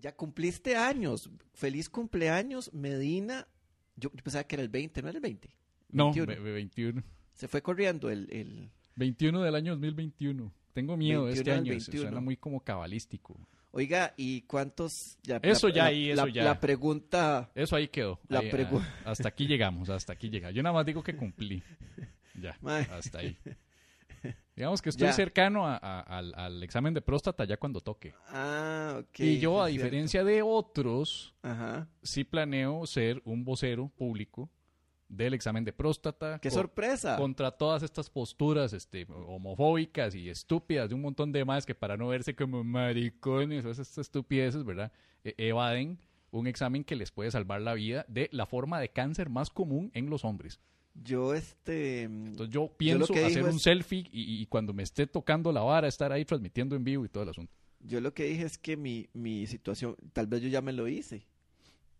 Ya 0.00 0.14
cumpliste 0.16 0.76
años. 0.76 1.30
Feliz 1.52 1.88
cumpleaños, 1.88 2.72
Medina. 2.72 3.46
Yo, 3.96 4.10
yo 4.14 4.22
pensaba 4.22 4.44
que 4.44 4.56
era 4.56 4.62
el 4.62 4.68
20, 4.70 5.02
¿no 5.02 5.08
era 5.08 5.18
el 5.18 5.22
20? 5.22 5.50
No, 5.90 6.04
21. 6.12 6.26
ve- 6.26 6.40
ve- 6.40 6.52
21. 6.52 7.02
Se 7.34 7.48
fue 7.48 7.62
corriendo 7.62 8.08
el... 8.10 8.28
el... 8.32 8.70
21 8.96 9.42
del 9.42 9.54
año 9.54 9.72
2021. 9.72 10.52
Tengo 10.72 10.96
miedo 10.96 11.26
de 11.26 11.32
este 11.32 11.50
21 11.50 11.54
al 11.54 11.58
año. 11.74 11.80
se 11.80 11.90
21. 11.90 12.02
Suena 12.10 12.20
muy 12.20 12.36
como 12.36 12.60
cabalístico. 12.60 13.36
Oiga, 13.72 14.14
¿y 14.16 14.42
cuántos? 14.42 15.18
ya- 15.22 15.36
Eso 15.42 15.68
la- 15.68 15.74
ya 15.74 15.82
la- 15.82 15.88
ahí, 15.88 16.10
eso 16.10 16.26
la- 16.26 16.32
ya. 16.32 16.44
La 16.44 16.60
pregunta... 16.60 17.50
Eso 17.54 17.76
ahí 17.76 17.88
quedó. 17.88 18.20
La 18.28 18.40
Ahí, 18.40 18.50
ah, 18.50 19.10
hasta 19.10 19.28
aquí 19.28 19.46
llegamos, 19.46 19.90
hasta 19.90 20.12
aquí 20.12 20.28
llega. 20.30 20.50
Yo 20.50 20.62
nada 20.62 20.72
más 20.74 20.86
digo 20.86 21.02
que 21.02 21.14
cumplí. 21.16 21.62
Ya, 22.40 22.56
hasta 22.92 23.18
ahí. 23.18 23.36
Digamos 24.56 24.82
que 24.82 24.90
estoy 24.90 25.06
Ya. 25.08 25.12
cercano 25.12 25.66
a- 25.66 25.76
a- 25.76 26.00
al, 26.00 26.34
al 26.34 26.62
examen 26.62 26.92
de 26.94 27.00
próstata 27.00 27.44
ya 27.44 27.56
cuando 27.56 27.80
toque. 27.80 28.14
Ah, 28.28 28.98
ok. 29.00 29.20
y 29.20 29.38
yo, 29.38 29.62
a 29.62 29.68
es 29.68 29.72
cierto. 29.74 29.84
diferencia 29.84 30.24
de 30.24 30.42
otros, 30.42 31.34
Ajá. 31.42 31.88
sí 32.02 32.24
planeo 32.24 32.86
ser 32.86 33.22
un 33.24 33.44
vocero 33.44 33.88
público 33.96 34.50
del 35.08 35.34
examen 35.34 35.64
de 35.64 35.72
próstata. 35.72 36.38
¡Qué 36.38 36.50
sorpresa! 36.50 37.16
Contra 37.16 37.50
todas 37.50 37.82
estas 37.82 38.08
posturas 38.10 38.72
este, 38.72 39.06
homofóbicas 39.10 40.14
y 40.14 40.28
estúpidas 40.28 40.88
de 40.88 40.94
un 40.94 41.00
montón 41.02 41.32
de 41.32 41.44
más 41.44 41.66
que 41.66 41.74
para 41.74 41.96
no 41.96 42.08
verse 42.08 42.36
como 42.36 42.62
maricones 42.62 43.64
esas 43.64 43.98
estupideces, 43.98 44.62
¿verdad? 44.64 44.92
E- 45.24 45.34
evaden 45.38 45.98
un 46.30 46.46
examen 46.46 46.84
que 46.84 46.94
les 46.94 47.10
puede 47.10 47.30
salvar 47.32 47.60
la 47.60 47.74
vida 47.74 48.04
de 48.08 48.28
la 48.32 48.46
forma 48.46 48.78
de 48.78 48.90
cáncer 48.90 49.30
más 49.30 49.50
común 49.50 49.90
en 49.94 50.10
los 50.10 50.24
hombres. 50.24 50.60
Yo, 50.94 51.34
este... 51.34 52.02
Entonces 52.02 52.52
yo 52.52 52.72
pienso 52.76 53.12
hacer 53.14 53.44
un 53.44 53.56
es- 53.56 53.62
selfie 53.62 54.08
y, 54.12 54.42
y 54.42 54.46
cuando 54.46 54.72
me 54.74 54.82
esté 54.82 55.06
tocando 55.06 55.52
la 55.52 55.60
vara, 55.62 55.88
estar 55.88 56.12
ahí 56.12 56.24
transmitiendo 56.24 56.76
en 56.76 56.84
vivo 56.84 57.04
y 57.04 57.08
todo 57.08 57.22
el 57.22 57.30
asunto. 57.30 57.52
Yo 57.80 58.00
lo 58.00 58.12
que 58.12 58.24
dije 58.24 58.42
es 58.44 58.58
que 58.58 58.76
mi, 58.76 59.08
mi 59.14 59.46
situación, 59.46 59.96
tal 60.12 60.26
vez 60.26 60.42
yo 60.42 60.48
ya 60.48 60.60
me 60.60 60.72
lo 60.72 60.86
hice. 60.88 61.26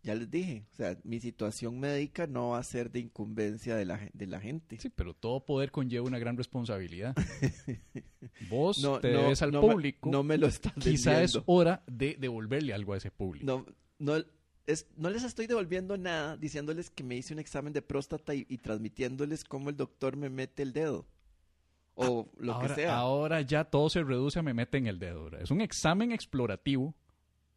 Ya 0.03 0.15
les 0.15 0.31
dije, 0.31 0.65
o 0.73 0.75
sea, 0.77 0.97
mi 1.05 1.21
situación 1.21 1.79
médica 1.79 2.27
no 2.27 2.51
va 2.51 2.59
a 2.59 2.63
ser 2.63 2.91
de 2.91 3.01
incumbencia 3.01 3.77
de 3.77 3.85
la, 3.85 4.01
de 4.15 4.27
la 4.27 4.41
gente. 4.41 4.79
Sí, 4.81 4.89
pero 4.89 5.13
todo 5.15 5.45
poder 5.45 5.71
conlleva 5.71 6.07
una 6.07 6.19
gran 6.19 6.37
responsabilidad. 6.39 7.15
Vos 8.51 8.83
No, 8.83 8.99
te 9.01 9.13
no, 9.13 9.23
debes 9.23 9.43
al 9.43 9.53
no 9.53 9.63
me- 9.63 9.69
público. 9.73 10.11
no 10.11 10.23
me 10.23 10.39
lo 10.39 10.47
estás 10.47 10.73
Quizá 10.75 11.23
es 11.23 11.39
hora 11.47 11.83
de 11.87 12.17
devolverle 12.19 12.73
algo 12.75 12.95
a 12.95 12.97
ese 12.97 13.11
público. 13.11 13.45
No, 13.47 13.67
no, 13.99 14.25
es, 14.71 14.87
no 14.97 15.11
les 15.11 15.25
estoy 15.25 15.47
devolviendo 15.47 15.97
nada 15.97 16.37
diciéndoles 16.37 16.91
que 16.91 17.03
me 17.05 17.17
hice 17.17 17.33
un 17.33 17.39
examen 17.39 17.73
de 17.73 17.83
próstata 17.83 18.35
y, 18.35 18.47
y 18.49 18.59
transmitiéndoles 18.59 19.45
cómo 19.45 19.71
el 19.71 19.77
doctor 19.77 20.17
me 20.17 20.29
mete 20.31 20.63
el 20.63 20.73
dedo. 20.73 21.07
O 21.95 22.31
lo 22.39 22.55
ahora, 22.55 22.69
que 22.69 22.75
sea. 22.75 22.97
ahora 22.97 23.41
ya 23.43 23.65
todo 23.65 23.91
se 23.91 24.03
reduce 24.03 24.39
a 24.39 24.43
me 24.43 24.55
meten 24.55 24.87
el 24.87 24.99
dedo. 24.99 25.25
¿verdad? 25.25 25.43
Es 25.43 25.51
un 25.51 25.61
examen 25.61 26.13
explorativo 26.13 26.95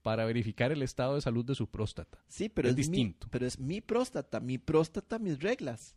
para 0.01 0.25
verificar 0.25 0.71
el 0.73 0.81
estado 0.81 1.15
de 1.15 1.21
salud 1.21 1.45
de 1.45 1.55
su 1.55 1.67
próstata. 1.67 2.17
sí, 2.27 2.49
pero 2.49 2.67
es 2.67 2.71
es, 2.73 2.75
distinto. 2.77 3.27
Mi, 3.27 3.31
pero 3.31 3.45
es 3.45 3.57
mi 3.59 3.79
próstata, 3.79 4.39
mi 4.41 4.57
próstata, 4.57 5.17
mis 5.19 5.39
reglas. 5.41 5.95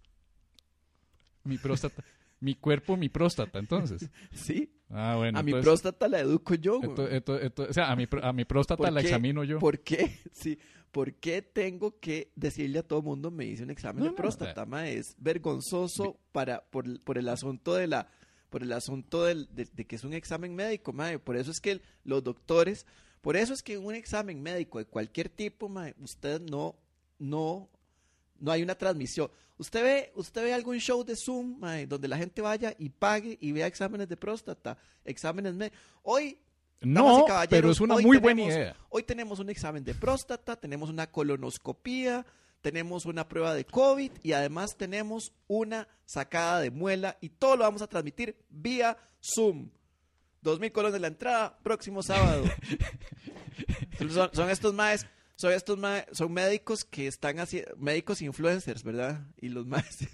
Mi 1.44 1.59
próstata, 1.59 2.05
mi 2.41 2.55
cuerpo, 2.55 2.97
mi 2.97 3.09
próstata, 3.09 3.59
entonces. 3.59 4.09
Sí, 4.33 4.72
Ah, 4.91 5.14
bueno. 5.17 5.37
a 5.37 5.42
mi 5.42 5.53
próstata 5.53 6.06
la 6.06 6.20
educo 6.20 6.55
yo. 6.55 6.78
güey. 6.78 6.91
ento- 6.91 7.11
ento- 7.11 7.41
ento- 7.42 7.67
o 7.69 7.72
sea, 7.72 7.91
a 7.91 7.97
mi, 7.97 8.06
a 8.22 8.33
mi 8.33 8.44
próstata 8.44 8.84
¿Por 8.84 8.92
la 8.92 9.00
qué? 9.00 9.06
examino 9.09 9.42
yo. 9.42 9.59
¿Por 9.59 9.81
qué? 9.81 10.20
Sí, 10.33 10.56
¿por 10.97 11.12
qué 11.12 11.42
tengo 11.42 12.00
que 12.00 12.33
decirle 12.36 12.78
a 12.78 12.83
todo 12.83 13.02
mundo 13.02 13.30
me 13.30 13.44
hice 13.44 13.62
un 13.62 13.70
examen 13.70 13.98
No, 13.98 14.05
de 14.06 14.11
no, 14.12 14.16
próstata? 14.16 14.62
o 14.62 14.66
ma? 14.66 14.89
es 14.89 15.14
vergonzoso 15.19 16.19
para 16.33 16.62
por, 16.70 16.86
el- 16.86 17.00
por 17.00 17.19
el 17.19 17.28
asunto 17.28 17.75
de 17.75 17.86
la 17.86 18.08
por 18.48 18.62
el 18.62 18.72
asunto 18.72 19.25
del- 19.25 19.47
de, 19.55 19.66
de 19.66 19.84
que 19.84 19.97
es 19.97 20.05
un 20.05 20.14
examen 20.14 20.55
médico. 20.55 20.94
Por 21.22 21.36
eso 21.36 21.50
es 21.50 21.61
que 21.61 21.72
el- 21.72 21.83
los 22.05 22.25
doctores, 22.25 22.86
por 23.20 23.36
eso 23.36 23.53
es 23.53 23.62
que 23.62 23.75
en 23.75 23.84
un 23.84 23.94
examen 23.94 24.41
médico 24.41 24.78
de 24.78 24.86
cualquier 24.86 25.28
tipo, 25.28 25.69
ma, 25.69 25.92
usted 26.00 26.41
no 26.41 26.75
no 27.19 27.69
no 28.38 28.53
hay 28.53 28.62
una 28.62 28.75
transmisión. 28.75 29.31
Usted 29.58 29.83
ve, 29.83 30.12
usted 30.14 30.42
ve 30.44 30.53
algún 30.55 30.78
show 30.78 31.03
de 31.05 31.14
Zoom, 31.16 31.58
ma, 31.58 31.77
donde 31.86 32.08
la 32.08 32.16
gente 32.19 32.41
vaya 32.41 32.75
y 32.78 32.88
pague 32.91 33.37
y 33.41 33.53
vea 33.53 33.66
exámenes 33.66 34.09
de 34.09 34.16
próstata, 34.16 34.78
exámenes 35.04 35.54
médicos. 35.54 35.78
Hoy 36.03 36.38
No, 36.82 37.25
pero 37.48 37.70
es 37.70 37.81
una 37.81 37.94
hoy 37.94 38.04
muy 38.04 38.19
buena 38.19 38.42
tenemos- 38.42 38.56
idea. 38.56 38.76
Hoy 38.91 39.03
tenemos 39.03 39.38
un 39.38 39.50
examen 39.50 39.82
de 39.84 39.94
próstata, 39.94 40.56
tenemos 40.56 40.91
una 40.91 41.10
colonoscopía, 41.10 42.25
tenemos 42.60 43.06
una 43.06 43.28
prueba 43.28 43.54
de 43.54 43.64
COVID 43.64 44.12
y 44.22 44.32
además 44.32 44.76
tenemos 44.76 45.32
una 45.48 45.88
sacada 46.04 46.60
de 46.60 46.70
muela 46.70 47.16
y 47.20 47.31
todo 47.31 47.56
lo 47.56 47.65
vamos 47.65 47.82
a 47.82 47.86
transmitir 47.86 48.36
vía 48.48 48.97
Zoom. 49.20 49.70
Dos 50.42 50.60
mil 50.60 50.70
colones 50.70 50.92
de 50.92 51.00
la 51.00 51.09
entrada, 51.09 51.59
próximo 51.62 52.03
sábado. 52.03 52.44
son, 54.10 54.31
son 54.32 54.50
estos 54.50 54.75
maes, 54.75 55.06
son 55.34 55.53
estos 55.53 55.78
maes, 55.78 56.04
son 56.12 56.32
médicos 56.32 56.84
que 56.84 57.06
están 57.06 57.38
haciendo, 57.41 57.75
médicos 57.76 58.22
influencers, 58.22 58.82
¿verdad? 58.84 59.26
Y 59.41 59.48
los 59.48 59.66
maes, 59.66 60.09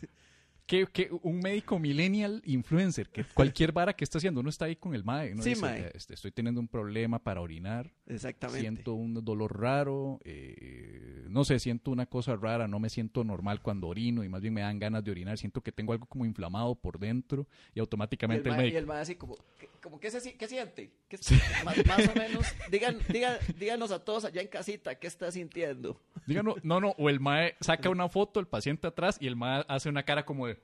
Que, 0.64 0.86
que 0.86 1.10
un 1.22 1.40
médico 1.40 1.78
millennial 1.78 2.40
influencer, 2.46 3.08
que 3.10 3.24
cualquier 3.34 3.72
vara 3.72 3.92
que 3.94 4.04
está 4.04 4.18
haciendo, 4.18 4.40
uno 4.40 4.48
está 4.48 4.66
ahí 4.66 4.76
con 4.76 4.94
el 4.94 5.04
mae. 5.04 5.32
uno 5.32 5.42
Sí, 5.42 5.50
dice, 5.50 5.60
mae. 5.62 5.90
este, 5.94 6.14
estoy 6.14 6.30
teniendo 6.30 6.60
un 6.60 6.68
problema 6.68 7.18
para 7.18 7.40
orinar. 7.40 7.90
exactamente. 8.06 8.60
Siento 8.60 8.94
un 8.94 9.14
dolor 9.24 9.60
raro, 9.60 10.20
eh, 10.24 11.24
no 11.28 11.44
sé, 11.44 11.58
siento 11.58 11.90
una 11.90 12.06
cosa 12.06 12.36
rara, 12.36 12.68
no 12.68 12.78
me 12.78 12.88
siento 12.90 13.24
normal 13.24 13.60
cuando 13.62 13.88
orino 13.88 14.22
y 14.24 14.28
más 14.28 14.40
bien 14.40 14.54
me 14.54 14.60
dan 14.60 14.78
ganas 14.78 15.02
de 15.04 15.10
orinar, 15.10 15.36
siento 15.38 15.60
que 15.62 15.72
tengo 15.72 15.92
algo 15.92 16.06
como 16.06 16.24
inflamado 16.24 16.74
por 16.74 16.98
dentro 16.98 17.46
y 17.74 17.78
Y 17.78 17.78
el, 17.78 17.80
automáticamente 17.80 18.48
el, 18.48 18.54
mae, 18.54 18.58
y 18.60 18.62
médico... 18.64 18.78
el 18.78 18.86
mae 18.86 19.00
así 19.00 19.14
como, 19.16 19.36
¿qué, 19.58 19.68
como 19.82 19.98
¿qué, 19.98 20.10
se, 20.10 20.34
qué 20.34 20.48
siente? 20.48 20.90
¿Qué 21.08 21.16
s- 21.16 21.34
más, 21.64 21.76
más 21.86 22.08
o 22.08 22.14
menos, 22.18 22.46
digan, 22.70 22.98
digan, 23.08 23.36
díganos 23.58 23.90
a 23.90 23.98
todos 24.04 24.24
allá 24.24 24.40
en 24.42 24.48
casita, 24.48 24.94
¿qué 24.94 25.06
está 25.06 25.30
sintiendo? 25.32 26.00
Diga, 26.26 26.42
no, 26.42 26.54
no, 26.62 26.80
no, 26.80 26.90
o 26.98 27.08
el 27.10 27.18
mae 27.20 27.56
saca 27.60 27.90
una 27.90 28.08
foto, 28.08 28.38
el 28.40 28.46
paciente 28.46 28.86
atrás 28.86 29.16
y 29.20 29.26
el 29.26 29.36
mae 29.36 29.64
hace 29.68 29.88
una 29.88 30.02
cara 30.04 30.24
como 30.24 30.46
de... 30.46 30.61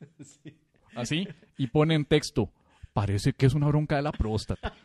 Así, 0.94 1.26
y 1.58 1.66
pone 1.66 1.94
en 1.94 2.04
texto, 2.04 2.50
parece 2.92 3.32
que 3.32 3.46
es 3.46 3.54
una 3.54 3.66
bronca 3.68 3.96
de 3.96 4.02
la 4.02 4.12
próstata. 4.12 4.72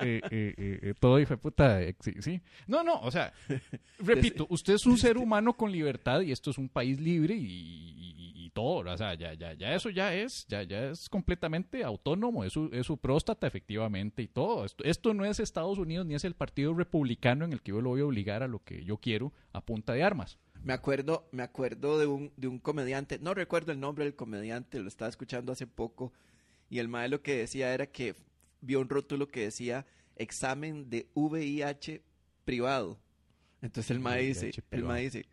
Eh, 0.00 0.20
eh, 0.30 0.54
eh, 0.58 0.94
todo 1.00 1.18
hijo 1.18 1.30
de 1.34 1.38
puta, 1.38 1.80
sí, 1.98 2.12
sí. 2.20 2.40
No, 2.68 2.84
no, 2.84 3.00
o 3.00 3.10
sea, 3.10 3.32
repito, 3.98 4.46
usted 4.48 4.74
es 4.74 4.86
un 4.86 4.96
ser 4.96 5.18
humano 5.18 5.54
con 5.54 5.72
libertad 5.72 6.20
y 6.20 6.30
esto 6.30 6.52
es 6.52 6.58
un 6.58 6.68
país 6.68 7.00
libre 7.00 7.34
y, 7.34 7.42
y- 7.44 8.32
y 8.46 8.50
todo, 8.50 8.88
o 8.92 8.96
sea, 8.96 9.14
ya, 9.14 9.34
ya, 9.34 9.54
ya 9.54 9.74
eso 9.74 9.90
ya 9.90 10.14
es, 10.14 10.46
ya, 10.48 10.62
ya 10.62 10.90
es 10.90 11.08
completamente 11.08 11.82
autónomo, 11.82 12.44
es 12.44 12.52
su, 12.52 12.70
es 12.72 12.86
su 12.86 12.96
próstata 12.96 13.48
efectivamente 13.48 14.22
y 14.22 14.28
todo. 14.28 14.64
Esto, 14.64 14.84
esto 14.84 15.12
no 15.14 15.24
es 15.24 15.40
Estados 15.40 15.78
Unidos 15.78 16.06
ni 16.06 16.14
es 16.14 16.24
el 16.24 16.34
Partido 16.34 16.72
Republicano 16.74 17.44
en 17.44 17.52
el 17.52 17.60
que 17.60 17.72
yo 17.72 17.80
lo 17.80 17.90
voy 17.90 18.00
a 18.02 18.06
obligar 18.06 18.44
a 18.44 18.48
lo 18.48 18.62
que 18.62 18.84
yo 18.84 18.98
quiero 18.98 19.32
a 19.52 19.60
punta 19.62 19.94
de 19.94 20.04
armas. 20.04 20.38
Me 20.68 20.74
acuerdo, 20.74 21.26
me 21.32 21.42
acuerdo 21.42 21.98
de 21.98 22.06
un, 22.06 22.30
de 22.36 22.46
un 22.46 22.58
comediante, 22.58 23.18
no 23.18 23.32
recuerdo 23.32 23.72
el 23.72 23.80
nombre 23.80 24.04
del 24.04 24.14
comediante, 24.14 24.78
lo 24.78 24.88
estaba 24.88 25.08
escuchando 25.08 25.50
hace 25.50 25.66
poco, 25.66 26.12
y 26.68 26.78
el 26.78 26.88
mae 26.88 27.08
lo 27.08 27.22
que 27.22 27.38
decía 27.38 27.72
era 27.72 27.86
que 27.86 28.14
vio 28.60 28.78
un 28.78 28.90
rótulo 28.90 29.28
que 29.28 29.44
decía 29.44 29.86
examen 30.16 30.90
de 30.90 31.08
VIH 31.14 32.02
privado. 32.44 32.98
Entonces 33.62 33.92
el 33.92 34.00
mae 34.00 34.22
dice, 34.22 34.50
el 34.70 34.86
dice, 34.96 35.24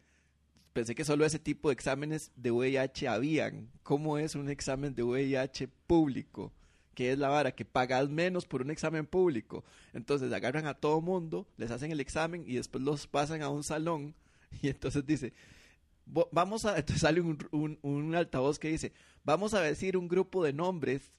pensé 0.72 0.96
que 0.96 1.04
solo 1.04 1.26
ese 1.26 1.40
tipo 1.40 1.68
de 1.68 1.74
exámenes 1.74 2.32
de 2.38 2.52
VIH 2.52 3.10
habían. 3.10 3.68
¿Cómo 3.84 4.18
es 4.18 4.36
un 4.36 4.50
examen 4.50 4.96
de 4.96 5.04
VIH 5.04 5.68
público? 5.86 6.54
que 6.94 7.12
es 7.12 7.20
la 7.20 7.28
vara, 7.28 7.52
que 7.52 7.66
pagas 7.66 8.08
menos 8.08 8.46
por 8.46 8.62
un 8.62 8.72
examen 8.72 9.06
público. 9.06 9.66
Entonces 9.92 10.32
agarran 10.32 10.66
a 10.66 10.76
todo 10.76 11.02
mundo, 11.02 11.46
les 11.58 11.72
hacen 11.72 11.92
el 11.92 12.00
examen 12.00 12.46
y 12.48 12.56
después 12.56 12.82
los 12.86 13.06
pasan 13.06 13.42
a 13.42 13.50
un 13.50 13.66
salón 13.66 14.16
y 14.62 14.70
entonces 14.70 15.06
dice, 15.06 15.34
"Vo- 16.08 16.30
vamos 16.32 16.66
a, 16.66 16.78
entonces 16.78 17.02
sale 17.02 17.22
un, 17.22 17.38
un, 17.52 17.80
un 17.84 18.16
altavoz 18.16 18.60
que 18.60 18.70
dice, 18.70 18.94
vamos 19.24 19.54
a 19.54 19.62
decir 19.62 19.98
un 19.98 20.08
grupo 20.08 20.44
de 20.44 20.54
nombres 20.54 21.14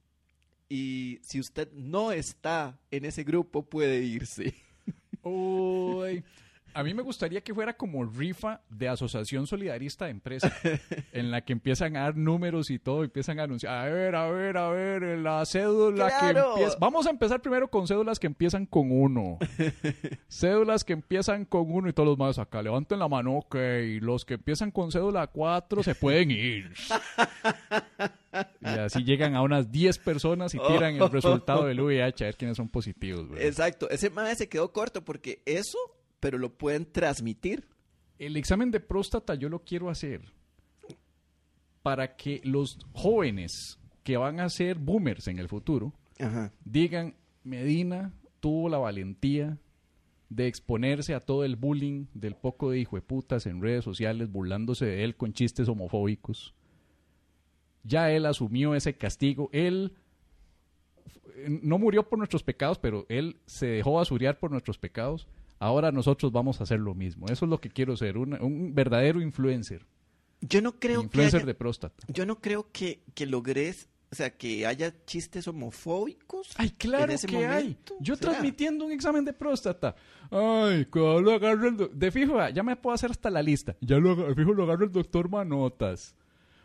y 0.69 1.21
si 1.23 1.41
usted 1.41 1.73
no 1.73 2.13
está 2.13 2.79
en 2.91 3.05
ese 3.05 3.25
grupo 3.25 3.65
puede 3.65 4.03
irse. 4.03 4.55
Uy. 5.23 6.25
A 6.77 6.83
mí 6.83 6.93
me 6.93 7.03
gustaría 7.03 7.41
que 7.41 7.55
fuera 7.55 7.73
como 7.75 8.05
rifa 8.05 8.61
de 8.69 8.87
Asociación 8.87 9.47
Solidarista 9.47 10.05
de 10.05 10.11
Empresas, 10.11 10.53
en 11.13 11.31
la 11.31 11.41
que 11.41 11.55
empiezan 11.55 11.97
a 11.97 12.01
dar 12.01 12.19
números 12.19 12.69
y 12.69 12.79
todo, 12.79 13.03
empiezan 13.03 13.41
a 13.41 13.45
anunciar, 13.45 13.73
a 13.73 13.85
ver, 13.87 14.15
a 14.15 14.29
ver, 14.29 14.59
a 14.59 14.69
ver, 14.69 15.03
la 15.21 15.47
cédula 15.47 16.09
¡Claro! 16.09 16.35
que 16.35 16.61
empieza... 16.61 16.79
Vamos 16.79 17.07
a 17.07 17.11
empezar 17.11 17.41
primero 17.41 17.69
con 17.69 17.89
cédulas 17.89 18.19
que 18.19 18.27
empiezan 18.27 18.67
con 18.67 18.93
uno. 18.93 19.39
cédulas 20.29 20.85
que 20.85 20.93
empiezan 20.93 21.47
con 21.47 21.73
uno 21.73 21.89
y 21.89 21.95
todos 21.95 22.11
los 22.11 22.19
más 22.19 22.39
acá, 22.39 22.61
levanten 22.61 22.99
la 22.99 23.09
mano, 23.09 23.39
ok, 23.39 23.57
los 24.03 24.27
que 24.27 24.35
empiezan 24.35 24.71
con 24.71 24.93
cédula 24.93 25.29
4 25.29 25.83
se 25.83 25.95
pueden 25.95 26.31
ir. 26.31 26.75
y 28.61 28.67
así 28.67 29.03
llegan 29.03 29.35
a 29.35 29.41
unas 29.41 29.73
10 29.73 29.97
personas 30.01 30.55
y 30.55 30.59
tiran 30.59 30.95
el 30.97 31.11
resultado 31.11 31.65
del 31.65 31.81
VIH 31.81 32.25
a 32.25 32.27
ver 32.27 32.37
quiénes 32.37 32.59
son 32.59 32.69
positivos. 32.69 33.31
¿verdad? 33.31 33.47
Exacto, 33.47 33.89
ese 33.89 34.11
mae 34.11 34.37
se 34.37 34.47
quedó 34.51 34.73
corto 34.73 35.03
porque 35.03 35.41
eso, 35.47 35.79
pero 36.21 36.39
lo 36.39 36.57
pueden 36.57 36.91
transmitir. 36.91 37.69
El 38.19 38.37
examen 38.37 38.71
de 38.71 38.81
próstata 38.81 39.35
yo 39.35 39.49
lo 39.49 39.65
quiero 39.65 39.91
hacer 39.91 40.23
para 41.83 42.17
que 42.17 42.41
los 42.45 42.79
jóvenes 42.93 43.79
que 44.03 44.17
van 44.17 44.41
a 44.41 44.49
ser 44.49 44.79
boomers 44.79 45.29
en 45.29 45.39
el 45.39 45.49
futuro 45.49 45.93
Ajá. 46.19 46.53
digan, 46.65 47.15
Medina 47.45 48.13
tuvo 48.41 48.69
la 48.69 48.79
valentía 48.79 49.59
de 50.29 50.47
exponerse 50.47 51.15
a 51.15 51.21
todo 51.21 51.45
el 51.45 51.57
bullying 51.57 52.07
del 52.15 52.35
poco 52.35 52.71
de 52.71 52.81
hijo 52.81 52.97
de 52.97 53.03
putas 53.03 53.47
en 53.47 53.63
redes 53.63 53.85
sociales, 53.85 54.31
burlándose 54.31 54.87
de 54.87 55.05
él 55.05 55.17
con 55.17 55.33
chistes 55.33 55.69
homofóbicos. 55.69 56.55
Ya 57.85 58.11
él 58.11 58.27
asumió 58.27 58.75
ese 58.75 58.97
castigo. 58.97 59.49
Él 59.53 59.93
no 61.47 61.79
murió 61.79 62.09
por 62.09 62.19
nuestros 62.19 62.43
pecados, 62.43 62.79
pero 62.79 63.07
él 63.09 63.39
se 63.47 63.67
dejó 63.67 63.95
basurear 63.95 64.39
por 64.39 64.51
nuestros 64.51 64.79
pecados. 64.79 65.29
Ahora 65.59 65.91
nosotros 65.93 66.33
vamos 66.33 66.61
a 66.61 66.65
hacer 66.65 66.81
lo 66.81 66.95
mismo. 66.95 67.27
Eso 67.29 67.45
es 67.47 67.51
lo 67.51 67.61
que 67.61 67.71
quiero 67.71 67.97
ser, 67.97 68.19
un, 68.19 68.35
un 68.43 68.75
verdadero 68.75 69.21
influencer. 69.21 69.87
Yo 70.41 70.61
no 70.61 70.79
creo 70.79 71.03
influencer 71.03 71.41
que 71.41 71.45
haya- 71.45 71.47
de 71.47 71.55
próstata. 71.55 72.07
yo 72.13 72.27
no 72.27 72.41
creo 72.41 72.69
que, 72.71 73.03
que 73.15 73.25
logres, 73.27 73.89
o 74.13 74.15
sea, 74.15 74.37
que 74.37 74.67
haya 74.67 74.93
chistes 75.07 75.49
homofóbicos. 75.49 76.51
Ay, 76.59 76.71
claro 76.71 77.05
en 77.07 77.11
ese 77.13 77.27
que 77.27 77.47
hay. 77.47 77.77
Yo 78.01 78.17
transmitiendo 78.17 78.85
un 78.85 78.93
examen 78.93 79.25
de 79.25 79.33
próstata. 79.33 79.97
Ay, 80.31 80.85
cuando 80.87 81.23
lo 81.23 81.33
agarra 81.33 81.69
el 81.69 81.91
De 81.99 82.11
fijo, 82.11 82.37
ya 82.51 82.63
me 82.63 82.77
puedo 82.77 82.95
hacer 82.95 83.11
hasta 83.11 83.31
la 83.31 83.43
lista. 83.43 83.77
Ya 83.81 83.97
lo 83.99 84.35
fijo 84.35 84.53
lo 84.53 84.65
agarra 84.65 84.85
el 84.85 84.93
doctor 84.93 85.29
Manotas. 85.31 86.15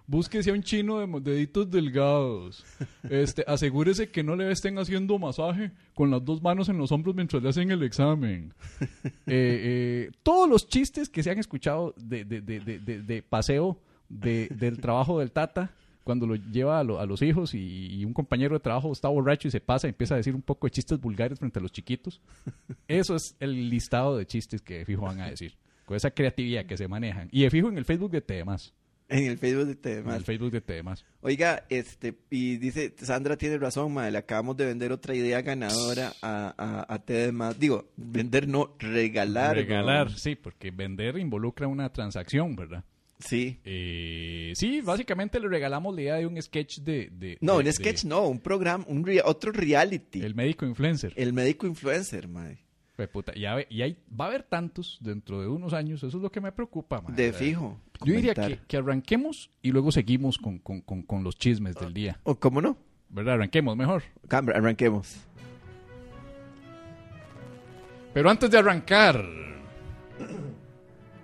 Búsquese 0.07 0.49
a 0.49 0.53
un 0.53 0.61
chino 0.63 0.99
de 0.99 1.31
deditos 1.31 1.69
delgados. 1.71 2.65
Este, 3.09 3.43
asegúrese 3.47 4.09
que 4.09 4.23
no 4.23 4.35
le 4.35 4.51
estén 4.51 4.77
haciendo 4.77 5.17
masaje 5.19 5.71
con 5.93 6.11
las 6.11 6.23
dos 6.25 6.41
manos 6.41 6.67
en 6.69 6.77
los 6.77 6.91
hombros 6.91 7.15
mientras 7.15 7.41
le 7.41 7.49
hacen 7.49 7.71
el 7.71 7.83
examen. 7.83 8.53
Eh, 8.81 8.87
eh, 9.27 10.11
todos 10.23 10.49
los 10.49 10.67
chistes 10.67 11.07
que 11.07 11.23
se 11.23 11.31
han 11.31 11.39
escuchado 11.39 11.93
de, 11.97 12.25
de- 12.25 12.41
de- 12.41 12.59
de- 12.59 13.21
paseo 13.23 13.79
de- 14.09 14.47
del 14.49 14.79
trabajo 14.81 15.19
del 15.19 15.31
Tata, 15.31 15.71
cuando 16.03 16.25
lo 16.27 16.35
lleva 16.35 16.77
a, 16.77 16.81
a 16.81 17.05
los 17.05 17.21
hijos 17.21 17.53
y, 17.53 18.03
un 18.03 18.13
compañero 18.13 18.55
de 18.55 18.59
trabajo 18.59 18.91
está 18.91 19.07
borracho 19.07 19.47
y 19.47 19.51
se 19.51 19.61
pasa 19.61 19.87
y 19.87 19.91
empieza 19.91 20.15
a 20.15 20.17
decir 20.17 20.35
un 20.35 20.41
poco 20.41 20.67
de 20.67 20.71
chistes 20.71 20.99
vulgares 20.99 21.39
frente 21.39 21.59
a 21.59 21.61
los 21.61 21.71
chiquitos. 21.71 22.19
Eso 22.87 23.15
es 23.15 23.35
el 23.39 23.69
listado 23.69 24.17
de 24.17 24.25
chistes 24.25 24.61
que 24.61 24.83
fijo 24.83 25.03
van 25.03 25.21
a 25.21 25.29
decir. 25.29 25.53
Con 25.85 25.95
esa 25.95 26.11
creatividad 26.11 26.65
que 26.65 26.75
se 26.75 26.87
manejan. 26.87 27.29
Y 27.31 27.43
de 27.43 27.49
fijo 27.49 27.69
en 27.69 27.77
el 27.77 27.85
Facebook 27.85 28.11
de 28.11 28.21
Temas. 28.21 28.73
En 29.11 29.25
el 29.25 29.37
Facebook 29.37 29.65
de 29.65 29.71
En 29.73 29.77
temas. 29.77 30.15
el 30.17 30.23
Facebook 30.23 30.51
de 30.51 30.61
Temas. 30.61 31.05
Oiga, 31.21 31.65
este, 31.69 32.15
y 32.29 32.57
dice, 32.57 32.93
Sandra 32.97 33.37
tiene 33.37 33.57
razón, 33.57 33.93
madre, 33.93 34.11
le 34.11 34.17
acabamos 34.19 34.55
de 34.57 34.65
vender 34.65 34.91
otra 34.91 35.13
idea 35.13 35.41
ganadora 35.41 36.13
a, 36.21 36.53
a, 36.57 36.93
a 36.93 36.99
TDMás. 36.99 37.59
Digo, 37.59 37.91
vender 37.97 38.47
no, 38.47 38.75
regalar. 38.79 39.55
Regalar, 39.55 40.09
¿no? 40.11 40.17
sí, 40.17 40.35
porque 40.35 40.71
vender 40.71 41.17
involucra 41.17 41.67
una 41.67 41.91
transacción, 41.91 42.55
¿verdad? 42.55 42.83
Sí. 43.19 43.59
Eh, 43.65 44.53
sí, 44.55 44.81
básicamente 44.81 45.39
le 45.39 45.47
regalamos 45.47 45.93
la 45.93 46.01
idea 46.01 46.15
de 46.15 46.25
un 46.25 46.41
sketch 46.41 46.79
de... 46.79 47.09
de- 47.11 47.37
No, 47.41 47.59
de- 47.59 47.65
un 47.67 47.73
sketch 47.73 48.05
no, 48.05 48.27
un 48.27 48.39
programa, 48.39 48.83
un 48.87 49.05
otro 49.25 49.51
reality. 49.51 50.19
El, 50.19 50.25
el 50.25 50.35
médico 50.35 50.65
influencer. 50.65 51.13
médico 51.33 51.67
influencer, 51.67 52.27
madre. 52.27 52.63
Puta, 53.07 53.31
y, 53.35 53.45
a- 53.45 53.65
y 53.69 53.81
hay, 53.81 53.97
va 54.19 54.25
a 54.25 54.27
haber 54.29 54.43
tantos 54.43 54.97
dentro 55.01 55.41
de 55.41 55.47
unos 55.47 55.73
años, 55.73 56.03
eso 56.03 56.17
es 56.17 56.23
lo 56.23 56.31
que 56.31 56.41
me 56.41 56.51
preocupa, 56.51 57.01
man. 57.01 57.15
De 57.15 57.33
fijo. 57.33 57.77
Yo 58.03 58.13
diría 58.13 58.33
que, 58.33 58.59
que 58.67 58.77
arranquemos 58.77 59.49
y 59.61 59.71
luego 59.71 59.91
seguimos 59.91 60.37
con, 60.37 60.59
con- 60.59 60.81
con- 60.81 61.03
con 61.03 61.23
los 61.23 61.35
chismes 61.37 61.75
del 61.75 61.93
día. 61.93 62.19
¿O 62.23 62.35
cómo 62.35 62.61
no? 62.61 62.77
¿Verdad? 63.09 63.35
Arranquemos 63.35 63.75
mejor. 63.77 64.03
Arranquemos. 64.29 65.17
Pero 68.13 68.29
antes 68.29 68.49
de 68.51 68.57
arrancar 68.57 69.23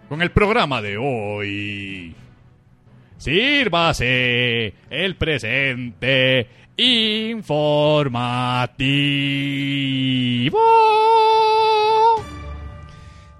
con 0.08 0.22
el 0.22 0.32
programa 0.32 0.82
de 0.82 0.98
hoy, 0.98 2.16
sírvase 3.18 4.74
el 4.90 5.16
presente 5.18 6.48
informativo. 6.78 8.48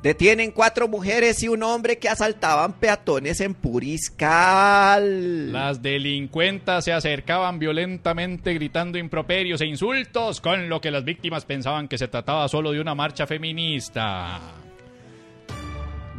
Detienen 0.02 0.52
cuatro 0.52 0.88
mujeres 0.88 1.44
y 1.44 1.48
un 1.48 1.64
hombre 1.64 1.98
que 1.98 2.08
asaltaban 2.08 2.74
peatones 2.74 3.42
en 3.42 3.54
Puriscal. 3.54 5.52
Las 5.52 5.82
delincuentas 5.82 6.86
se 6.86 6.94
acercaban 6.94 7.60
violentamente 7.60 8.54
gritando 8.54 8.98
improperios 8.98 9.60
e 9.62 9.66
insultos, 9.66 10.40
con 10.40 10.70
lo 10.70 10.80
que 10.82 10.92
las 10.92 11.04
víctimas 11.04 11.46
pensaban 11.46 11.88
que 11.88 11.98
se 11.98 12.08
trataba 12.08 12.48
solo 12.48 12.72
de 12.72 12.80
una 12.80 12.96
marcha 12.96 13.28
feminista. 13.28 14.40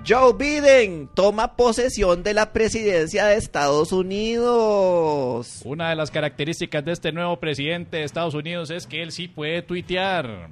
Joe 0.09 0.33
Biden 0.33 1.11
toma 1.13 1.55
posesión 1.55 2.23
de 2.23 2.33
la 2.33 2.55
presidencia 2.55 3.27
de 3.27 3.37
Estados 3.37 3.93
Unidos. 3.93 5.61
Una 5.67 5.91
de 5.91 5.97
las 5.97 6.11
características 6.11 6.83
de 6.83 6.93
este 6.93 7.13
nuevo 7.13 7.39
presidente 7.39 7.99
de 7.99 8.05
Estados 8.05 8.33
Unidos 8.33 8.71
es 8.71 8.87
que 8.87 9.03
él 9.03 9.13
sí 9.13 9.29
puede 9.29 9.61
tuitear. 9.61 10.49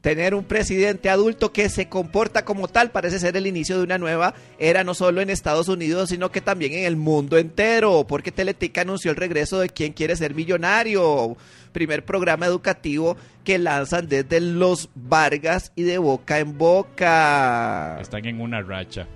Tener 0.00 0.34
un 0.34 0.44
presidente 0.44 1.10
adulto 1.10 1.52
que 1.52 1.68
se 1.68 1.90
comporta 1.90 2.44
como 2.46 2.68
tal 2.68 2.90
parece 2.90 3.18
ser 3.18 3.36
el 3.36 3.46
inicio 3.46 3.76
de 3.76 3.84
una 3.84 3.98
nueva 3.98 4.34
era 4.58 4.82
no 4.82 4.94
solo 4.94 5.20
en 5.20 5.28
Estados 5.28 5.68
Unidos, 5.68 6.08
sino 6.08 6.30
que 6.30 6.40
también 6.40 6.72
en 6.72 6.84
el 6.86 6.96
mundo 6.96 7.36
entero, 7.36 8.06
porque 8.08 8.32
Teletica 8.32 8.80
anunció 8.80 9.10
el 9.10 9.18
regreso 9.18 9.60
de 9.60 9.68
Quién 9.68 9.92
quiere 9.92 10.16
ser 10.16 10.34
millonario, 10.34 11.36
primer 11.72 12.04
programa 12.06 12.46
educativo 12.46 13.18
que 13.44 13.58
lanzan 13.58 14.08
desde 14.08 14.40
los 14.40 14.88
Vargas 14.94 15.72
y 15.76 15.82
de 15.82 15.98
boca 15.98 16.38
en 16.38 16.56
boca. 16.56 17.98
Están 18.00 18.24
en 18.24 18.40
una 18.40 18.62
racha. 18.62 19.06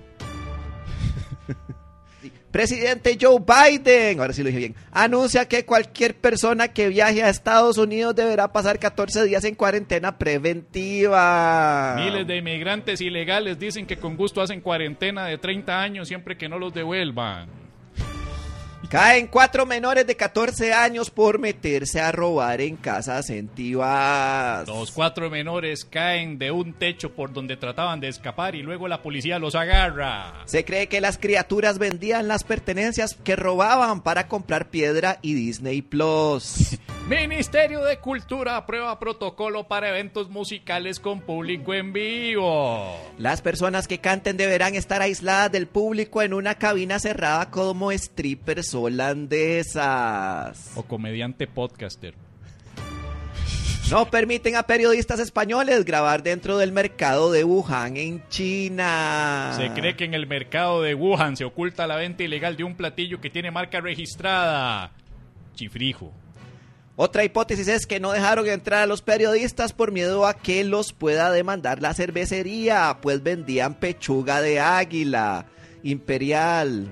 Presidente 2.55 3.17
Joe 3.19 3.39
Biden, 3.41 4.21
ahora 4.21 4.31
sí 4.31 4.41
lo 4.41 4.47
dije 4.47 4.59
bien, 4.59 4.75
anuncia 4.93 5.45
que 5.45 5.65
cualquier 5.65 6.15
persona 6.15 6.69
que 6.69 6.87
viaje 6.87 7.21
a 7.21 7.27
Estados 7.27 7.77
Unidos 7.77 8.15
deberá 8.15 8.53
pasar 8.53 8.79
14 8.79 9.25
días 9.25 9.43
en 9.43 9.55
cuarentena 9.55 10.17
preventiva. 10.17 11.97
Miles 11.97 12.25
de 12.25 12.37
inmigrantes 12.37 13.01
ilegales 13.01 13.59
dicen 13.59 13.85
que 13.85 13.97
con 13.97 14.15
gusto 14.15 14.41
hacen 14.41 14.61
cuarentena 14.61 15.25
de 15.25 15.37
30 15.37 15.81
años 15.81 16.07
siempre 16.07 16.37
que 16.37 16.47
no 16.47 16.57
los 16.57 16.73
devuelvan. 16.73 17.64
Caen 18.89 19.27
cuatro 19.27 19.65
menores 19.65 20.05
de 20.05 20.15
14 20.15 20.73
años 20.73 21.09
por 21.09 21.39
meterse 21.39 21.99
a 21.99 22.11
robar 22.11 22.61
en 22.61 22.75
casas 22.75 23.29
en 23.29 23.47
Tibás. 23.47 24.67
Los 24.67 24.91
cuatro 24.91 25.29
menores 25.29 25.85
caen 25.85 26.37
de 26.37 26.51
un 26.51 26.73
techo 26.73 27.13
por 27.13 27.33
donde 27.33 27.57
trataban 27.57 27.99
de 27.99 28.09
escapar 28.09 28.55
y 28.55 28.61
luego 28.61 28.87
la 28.87 29.01
policía 29.01 29.39
los 29.39 29.55
agarra. 29.55 30.43
Se 30.45 30.65
cree 30.65 30.87
que 30.87 31.01
las 31.01 31.17
criaturas 31.17 31.79
vendían 31.79 32.27
las 32.27 32.43
pertenencias 32.43 33.17
que 33.23 33.35
robaban 33.35 34.01
para 34.01 34.27
comprar 34.27 34.69
piedra 34.69 35.19
y 35.21 35.33
Disney 35.33 35.81
Plus. 35.81 36.77
Ministerio 37.07 37.83
de 37.83 37.99
Cultura 37.99 38.57
aprueba 38.57 38.97
protocolo 38.97 39.67
para 39.67 39.89
eventos 39.89 40.31
musicales 40.31 40.99
con 40.99 41.21
público 41.21 41.75
en 41.75 41.93
vivo. 41.93 42.99
Las 43.19 43.43
personas 43.43 43.87
que 43.87 43.99
canten 43.99 44.37
deberán 44.37 44.73
estar 44.73 45.03
aisladas 45.03 45.51
del 45.51 45.67
público 45.67 46.23
en 46.23 46.33
una 46.33 46.55
cabina 46.55 46.97
cerrada 46.97 47.51
como 47.51 47.91
strippers 47.91 48.73
holandesas. 48.73 50.71
O 50.75 50.81
comediante 50.81 51.45
podcaster. 51.45 52.15
No 53.91 54.09
permiten 54.09 54.55
a 54.55 54.63
periodistas 54.63 55.19
españoles 55.19 55.85
grabar 55.85 56.23
dentro 56.23 56.57
del 56.57 56.71
mercado 56.71 57.31
de 57.31 57.43
Wuhan 57.43 57.97
en 57.97 58.27
China. 58.29 59.53
Se 59.55 59.69
cree 59.79 59.95
que 59.95 60.05
en 60.05 60.15
el 60.15 60.25
mercado 60.25 60.81
de 60.81 60.95
Wuhan 60.95 61.37
se 61.37 61.45
oculta 61.45 61.85
la 61.85 61.97
venta 61.97 62.23
ilegal 62.23 62.57
de 62.57 62.63
un 62.63 62.75
platillo 62.75 63.21
que 63.21 63.29
tiene 63.29 63.51
marca 63.51 63.79
registrada. 63.79 64.91
Chifrijo. 65.53 66.11
Otra 66.97 67.25
hipótesis 67.25 67.67
es 67.67 67.85
que 67.85 67.99
no 67.99 68.11
dejaron 68.13 68.47
entrar 68.47 68.81
a 68.83 68.85
los 68.87 69.01
periodistas 69.01 69.73
por 69.73 69.91
miedo 69.91 70.25
a 70.25 70.33
que 70.33 70.63
los 70.63 70.93
pueda 70.93 71.29
demandar 71.31 71.81
la 71.81 71.93
cervecería, 71.93 72.97
pues 73.01 73.21
vendían 73.21 73.73
pechuga 73.73 74.39
de 74.41 74.61
águila 74.61 75.45
imperial. 75.83 76.87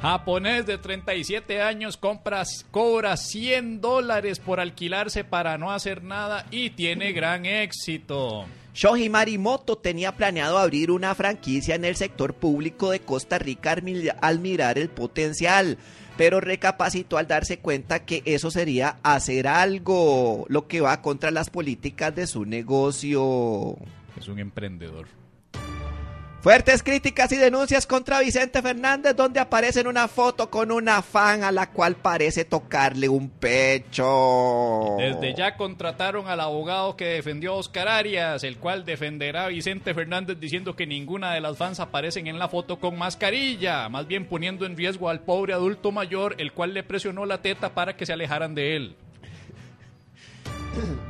Japonés 0.00 0.66
de 0.66 0.78
37 0.78 1.60
años 1.62 1.96
compras, 1.96 2.66
cobra 2.70 3.16
100 3.16 3.80
dólares 3.80 4.38
por 4.38 4.60
alquilarse 4.60 5.24
para 5.24 5.58
no 5.58 5.72
hacer 5.72 6.04
nada 6.04 6.46
y 6.50 6.70
tiene 6.70 7.12
gran 7.12 7.46
éxito. 7.46 8.44
Shoji 8.74 9.08
Marimoto 9.08 9.76
tenía 9.76 10.12
planeado 10.12 10.58
abrir 10.58 10.90
una 10.90 11.14
franquicia 11.14 11.74
en 11.74 11.86
el 11.86 11.96
sector 11.96 12.34
público 12.34 12.90
de 12.90 13.00
Costa 13.00 13.38
Rica 13.38 13.72
al 13.72 13.82
mi- 13.82 14.08
al 14.20 14.38
mirar 14.38 14.78
el 14.78 14.90
potencial, 14.90 15.78
pero 16.16 16.40
recapacitó 16.40 17.18
al 17.18 17.28
darse 17.28 17.58
cuenta 17.58 18.04
que 18.04 18.22
eso 18.24 18.50
sería 18.50 18.96
hacer 19.02 19.46
algo, 19.46 20.46
lo 20.48 20.66
que 20.66 20.80
va 20.80 21.02
contra 21.02 21.30
las 21.30 21.50
políticas 21.50 22.14
de 22.14 22.26
su 22.26 22.44
negocio. 22.44 23.76
Es 24.16 24.28
un 24.28 24.38
emprendedor. 24.38 25.06
Fuertes 26.46 26.84
críticas 26.84 27.32
y 27.32 27.38
denuncias 27.38 27.88
contra 27.88 28.20
Vicente 28.20 28.62
Fernández 28.62 29.16
donde 29.16 29.40
aparece 29.40 29.80
en 29.80 29.88
una 29.88 30.06
foto 30.06 30.48
con 30.48 30.70
una 30.70 31.02
fan 31.02 31.42
a 31.42 31.50
la 31.50 31.72
cual 31.72 31.96
parece 31.96 32.44
tocarle 32.44 33.08
un 33.08 33.30
pecho. 33.30 34.94
Desde 34.96 35.34
ya 35.34 35.56
contrataron 35.56 36.28
al 36.28 36.38
abogado 36.38 36.94
que 36.94 37.06
defendió 37.06 37.54
a 37.54 37.56
Oscar 37.56 37.88
Arias, 37.88 38.44
el 38.44 38.58
cual 38.58 38.84
defenderá 38.84 39.46
a 39.46 39.48
Vicente 39.48 39.92
Fernández 39.92 40.38
diciendo 40.38 40.76
que 40.76 40.86
ninguna 40.86 41.34
de 41.34 41.40
las 41.40 41.56
fans 41.56 41.80
aparecen 41.80 42.28
en 42.28 42.38
la 42.38 42.46
foto 42.46 42.78
con 42.78 42.96
mascarilla, 42.96 43.88
más 43.88 44.06
bien 44.06 44.28
poniendo 44.28 44.66
en 44.66 44.76
riesgo 44.76 45.08
al 45.08 45.22
pobre 45.22 45.52
adulto 45.52 45.90
mayor, 45.90 46.36
el 46.38 46.52
cual 46.52 46.74
le 46.74 46.84
presionó 46.84 47.26
la 47.26 47.42
teta 47.42 47.74
para 47.74 47.96
que 47.96 48.06
se 48.06 48.12
alejaran 48.12 48.54
de 48.54 48.76
él. 48.76 48.96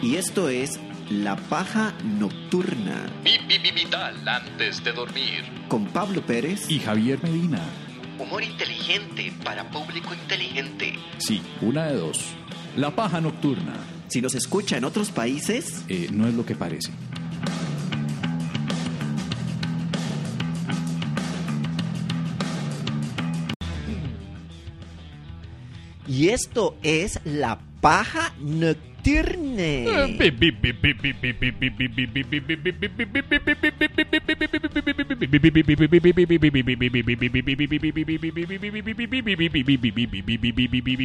Y 0.00 0.16
esto 0.16 0.50
es 0.50 0.78
La 1.10 1.36
Paja 1.36 1.92
Nocturna 2.02 3.06
Vital 3.74 4.26
antes 4.28 4.82
de 4.82 4.92
dormir. 4.92 5.44
con 5.68 5.86
Pablo 5.86 6.22
Pérez 6.24 6.70
Y 6.70 6.78
Javier 6.78 7.22
Medina. 7.22 7.60
humor 8.18 8.42
inteligente 8.42 9.32
para 9.44 9.68
público 9.70 10.14
inteligente. 10.14 10.94
Sí, 11.18 11.42
una 11.60 11.86
de 11.86 11.96
dos. 11.96 12.20
La 12.76 12.94
paja 12.94 13.20
nocturna 13.20 13.74
Si 14.08 14.20
nos 14.20 14.34
escucha 14.34 14.76
en 14.78 14.84
otros 14.84 15.10
países, 15.10 15.84
eh, 15.88 16.08
no 16.12 16.26
es 16.26 16.34
lo 16.34 16.44
que 16.46 16.54
parece. 16.54 16.90
Y 26.14 26.28
esto 26.28 26.76
es 26.82 27.18
La 27.24 27.58
Paja 27.80 28.32
Nocturna. 28.40 28.84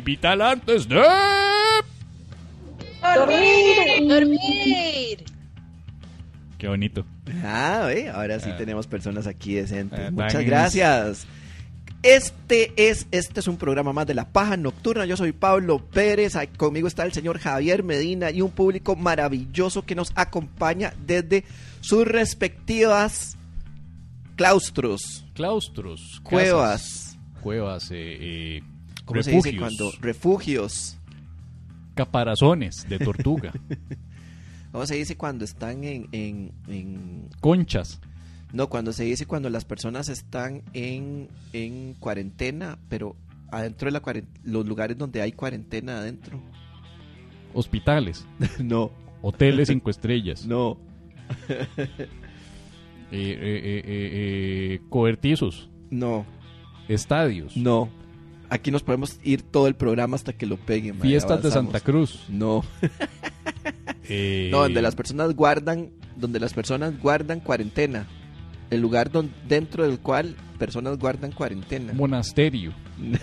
Vital 0.03 0.41
antes 0.41 0.87
de... 0.87 1.01
Dormir, 3.15 4.07
dormir. 4.07 5.23
Qué 6.57 6.67
bonito. 6.67 7.05
Ah, 7.43 7.85
ve, 7.87 8.09
ahora 8.09 8.39
sí 8.39 8.49
Ah. 8.51 8.57
tenemos 8.57 8.85
personas 8.87 9.27
aquí 9.27 9.53
decentes. 9.53 9.99
Ah, 9.99 10.11
Muchas 10.11 10.43
gracias. 10.43 11.27
Este 12.01 12.71
es, 12.89 13.07
este 13.11 13.41
es 13.41 13.47
un 13.47 13.57
programa 13.57 13.91
más 13.91 14.07
de 14.07 14.13
La 14.13 14.29
Paja 14.31 14.55
Nocturna. 14.55 15.05
Yo 15.05 15.17
soy 15.17 15.33
Pablo 15.33 15.79
Pérez. 15.85 16.33
Conmigo 16.57 16.87
está 16.87 17.03
el 17.03 17.11
señor 17.11 17.39
Javier 17.39 17.83
Medina 17.83 18.31
y 18.31 18.41
un 18.41 18.51
público 18.51 18.95
maravilloso 18.95 19.85
que 19.85 19.95
nos 19.95 20.11
acompaña 20.15 20.93
desde 21.05 21.43
sus 21.81 22.07
respectivas 22.07 23.35
claustros, 24.37 25.25
Claustros. 25.33 26.21
cuevas. 26.23 26.81
casas, 26.81 27.19
Cuevas. 27.43 27.91
eh, 27.91 27.95
eh, 28.57 28.63
¿Cómo 29.03 29.21
se 29.21 29.31
refugios, 29.31 29.43
dice 29.53 29.57
cuando? 29.59 29.91
Refugios. 29.99 30.97
Caparazones 31.95 32.85
de 32.87 32.99
tortuga. 32.99 33.51
¿Cómo 34.71 34.85
se 34.85 34.95
dice 34.95 35.17
cuando 35.17 35.43
están 35.43 35.83
en, 35.83 36.07
en, 36.13 36.51
en- 36.67 37.29
conchas. 37.41 37.99
No, 38.51 38.67
cuando 38.67 38.93
se 38.93 39.03
dice 39.03 39.25
cuando 39.25 39.49
las 39.49 39.65
personas 39.65 40.09
están 40.09 40.63
en, 40.73 41.27
en 41.53 41.93
cuarentena, 41.99 42.79
pero 42.89 43.15
adentro 43.51 43.87
de 43.87 43.91
la 43.91 44.23
los 44.43 44.65
lugares 44.65 44.97
donde 44.97 45.21
hay 45.21 45.31
cuarentena 45.31 45.99
adentro. 45.99 46.39
Hospitales. 47.53 48.25
no, 48.59 48.91
Hoteles 49.21 49.67
cinco 49.69 49.89
estrellas. 49.89 50.45
no. 50.45 50.77
eh, 51.49 51.57
eh, 53.11 53.61
eh, 53.61 53.83
eh, 53.85 54.81
cobertizos. 54.89 55.69
No, 55.91 56.25
Estadios. 56.87 57.55
no. 57.55 57.89
Aquí 58.51 58.71
nos 58.71 58.81
podemos 58.81 59.19
ir 59.23 59.43
todo 59.43 59.67
el 59.67 59.75
programa 59.75 60.15
hasta 60.15 60.33
que 60.33 60.47
lo 60.47 60.57
peguen. 60.57 60.99
Fiestas 60.99 61.43
de. 61.43 61.51
Santa 61.51 61.81
Cruz. 61.81 62.25
No, 62.29 62.63
no, 64.49 64.61
donde 64.61 64.81
las 64.81 64.95
personas 64.95 65.35
guardan, 65.35 65.91
donde 66.15 66.39
las 66.39 66.55
personas 66.55 66.99
guardan 66.99 67.41
cuarentena. 67.41 68.07
El 68.69 68.81
lugar 68.81 69.11
don- 69.11 69.31
dentro 69.47 69.83
del 69.87 69.99
cual 69.99 70.35
personas 70.57 70.97
guardan 70.99 71.31
cuarentena. 71.31 71.93
Monasterio. 71.93 72.73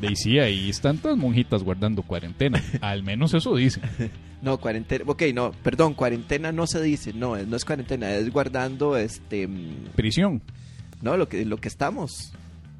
De 0.00 0.16
sí, 0.16 0.38
ahí 0.40 0.68
están 0.68 0.98
todas 0.98 1.16
monjitas 1.16 1.62
guardando 1.62 2.02
cuarentena. 2.02 2.60
Al 2.80 3.02
menos 3.04 3.34
eso 3.34 3.54
dicen. 3.56 3.82
No, 4.42 4.58
cuarentena. 4.58 5.04
Ok, 5.06 5.22
no, 5.32 5.52
perdón, 5.62 5.94
cuarentena 5.94 6.50
no 6.50 6.66
se 6.66 6.82
dice. 6.82 7.12
No, 7.12 7.36
no 7.36 7.54
es 7.56 7.64
cuarentena, 7.64 8.10
es 8.16 8.28
guardando 8.32 8.96
este. 8.96 9.46
mm, 9.46 9.90
Prisión 9.94 10.42
No, 11.00 11.16
lo 11.16 11.28
que, 11.28 11.44
lo 11.44 11.58
que 11.58 11.68
estamos 11.68 12.32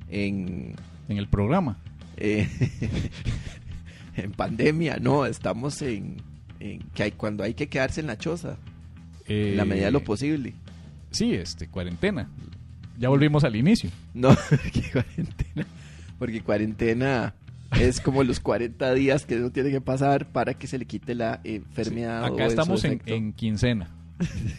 en, 0.09 0.75
en 1.09 1.19
el 1.19 1.29
programa. 1.29 1.79
eh, 2.17 2.49
en 4.17 4.33
pandemia, 4.33 4.97
no, 5.01 5.25
estamos 5.25 5.81
en, 5.83 6.17
en 6.59 6.81
que 6.95 7.05
hay 7.05 7.13
cuando 7.13 7.45
hay 7.45 7.55
que 7.55 7.69
quedarse 7.69 8.01
en 8.01 8.09
la 8.09 8.19
choza, 8.19 8.57
la 9.57 9.63
Eh, 9.63 9.67
medida 9.67 9.87
de 9.87 9.91
lo 9.93 10.05
posible. 10.05 10.55
Sí, 11.11 11.35
este, 11.35 11.69
cuarentena. 11.69 12.29
Ya 12.99 13.09
volvimos 13.09 13.45
al 13.45 13.57
inicio. 13.57 13.91
No, 14.15 14.31
que 14.73 14.83
cuarentena, 14.93 15.67
porque 16.19 16.41
cuarentena 16.43 17.35
es 17.81 18.01
como 18.01 18.23
los 18.23 18.39
40 18.41 18.95
días 18.95 19.25
que 19.27 19.37
uno 19.37 19.51
tiene 19.51 19.71
que 19.71 19.81
pasar 19.81 20.27
para 20.27 20.55
que 20.55 20.67
se 20.67 20.79
le 20.79 20.85
quite 20.87 21.15
la 21.15 21.41
enfermedad. 21.45 22.23
o 22.23 22.35
Acá 22.35 22.47
estamos 22.47 22.85
en, 22.85 23.01
en 23.07 23.33
quincena. 23.33 23.89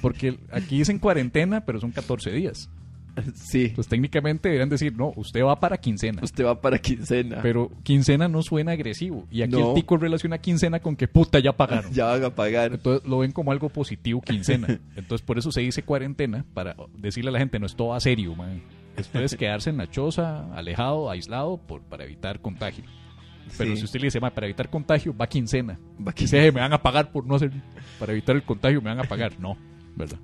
Porque 0.01 0.38
aquí 0.51 0.80
dicen 0.80 1.00
cuarentena, 1.00 1.63
pero 1.65 1.80
son 1.80 1.92
14 1.92 2.32
días. 2.32 2.70
Sí, 3.36 3.65
Entonces 3.65 3.89
técnicamente 3.89 4.50
deberían 4.50 4.70
decir, 4.70 4.96
no, 4.96 5.13
usted 5.15 5.43
va 5.43 5.60
para 5.60 5.77
quincena. 5.77 6.22
usted 6.24 6.46
va 6.46 6.60
para 6.60 6.79
quincena. 6.79 7.39
Pero 7.41 7.72
quincena 7.84 8.27
no 8.27 8.41
suena 8.41 8.72
agresivo. 8.72 9.27
Y 9.32 9.41
aquí 9.43 9.51
No. 9.53 9.70
el 9.70 9.75
tico 9.75 9.98
relaciona 9.98 10.38
quincena 10.39 10.79
con 10.79 10.96
que 10.96 11.08
puta 11.08 11.39
ya 11.39 11.53
pagaron. 11.53 11.91
ya 11.93 12.05
van 12.05 12.24
a 12.24 12.29
pagar. 12.34 12.74
Entonces 12.74 13.08
lo 13.08 13.20
ven 13.20 13.32
como 13.32 13.51
algo 13.51 13.70
positivo 13.70 14.22
quincena. 14.22 14.67
Entonces 14.96 15.22
por 15.25 15.38
eso 15.38 15.51
se 15.51 15.62
dice 15.62 15.84
cuarentena, 15.84 16.46
para 16.53 16.75
decirle 16.98 17.29
a 17.29 17.34
la 17.34 17.39
gente, 17.39 17.60
no 17.60 17.65
es 17.65 17.75
todo 17.75 17.89
va 17.89 18.00
serio, 18.00 18.36
man. 18.36 18.62
Esto 18.98 19.20
es 19.20 19.36
quedarse 19.36 19.70
en 19.72 19.77
la 19.77 19.89
choza, 19.89 20.53
alejado, 20.55 21.10
aislado, 21.10 21.58
por, 21.58 21.82
para 21.82 22.03
evitar 22.03 22.39
contagio. 22.41 22.84
Pero 23.58 23.72
Sí. 23.72 23.77
si 23.77 23.86
usted 23.86 24.00
le 24.00 24.08
dice, 24.08 24.20
"Ma, 24.20 24.29
para 24.29 24.48
evitar 24.48 24.70
contagio, 24.70 25.15
va 25.15 25.27
quincena. 25.27 25.79
Va 26.00 26.13
Y 26.15 26.22
dice, 26.22 26.46
"Eh, 26.48 26.51
me 26.51 26.62
van 26.62 26.74
a 26.74 26.82
pagar 26.82 27.12
por 27.12 27.25
no 27.25 27.36
hacer, 27.36 27.51
para 28.00 28.12
evitar 28.13 28.36
el 28.36 28.43
contagio, 28.43 28.82
me 28.82 28.89
van 28.89 29.00
a 29.00 29.03
pagar. 29.03 29.39
No, 29.39 29.58
¿verdad? 29.96 30.17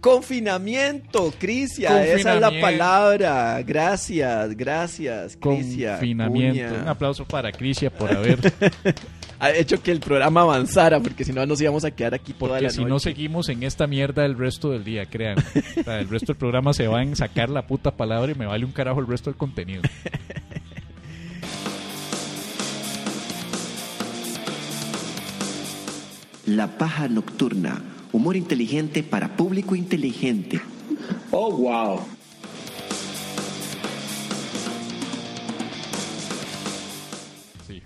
Confinamiento, 0.00 1.32
Crisia, 1.38 2.04
esa 2.06 2.34
es 2.34 2.40
la 2.40 2.52
palabra. 2.60 3.60
Gracias, 3.62 4.56
gracias, 4.56 5.36
Crisia. 5.36 5.92
Confinamiento. 5.92 6.68
Cuña. 6.68 6.82
Un 6.82 6.88
aplauso 6.88 7.24
para 7.24 7.50
Crisia 7.50 7.90
por 7.90 8.10
haber, 8.12 8.38
Ha 9.40 9.52
hecho 9.52 9.80
que 9.80 9.92
el 9.92 10.00
programa 10.00 10.40
avanzara, 10.42 10.98
porque 11.00 11.24
si 11.24 11.32
no 11.32 11.46
nos 11.46 11.60
íbamos 11.60 11.84
a 11.84 11.92
quedar 11.92 12.14
aquí 12.14 12.32
toda 12.32 12.52
porque 12.54 12.64
la 12.64 12.70
si 12.70 12.82
no 12.82 12.88
noche. 12.88 13.10
seguimos 13.10 13.48
en 13.48 13.62
esta 13.62 13.86
mierda 13.86 14.24
el 14.24 14.36
resto 14.36 14.70
del 14.70 14.82
día, 14.82 15.06
crean. 15.06 15.38
O 15.38 15.82
sea, 15.84 16.00
el 16.00 16.08
resto 16.08 16.32
del 16.32 16.36
programa 16.38 16.72
se 16.72 16.88
va 16.88 17.00
a 17.00 17.16
sacar 17.16 17.48
la 17.48 17.66
puta 17.66 17.92
palabra 17.96 18.32
y 18.32 18.34
me 18.34 18.46
vale 18.46 18.64
un 18.64 18.72
carajo 18.72 18.98
el 19.00 19.06
resto 19.06 19.30
del 19.30 19.36
contenido. 19.36 19.82
La 26.46 26.66
paja 26.78 27.08
nocturna, 27.08 27.80
humor 28.12 28.36
inteligente 28.36 29.02
para 29.02 29.36
público 29.36 29.74
inteligente. 29.74 30.60
Oh, 31.30 31.56
wow. 31.56 32.00
Sí. 37.66 37.82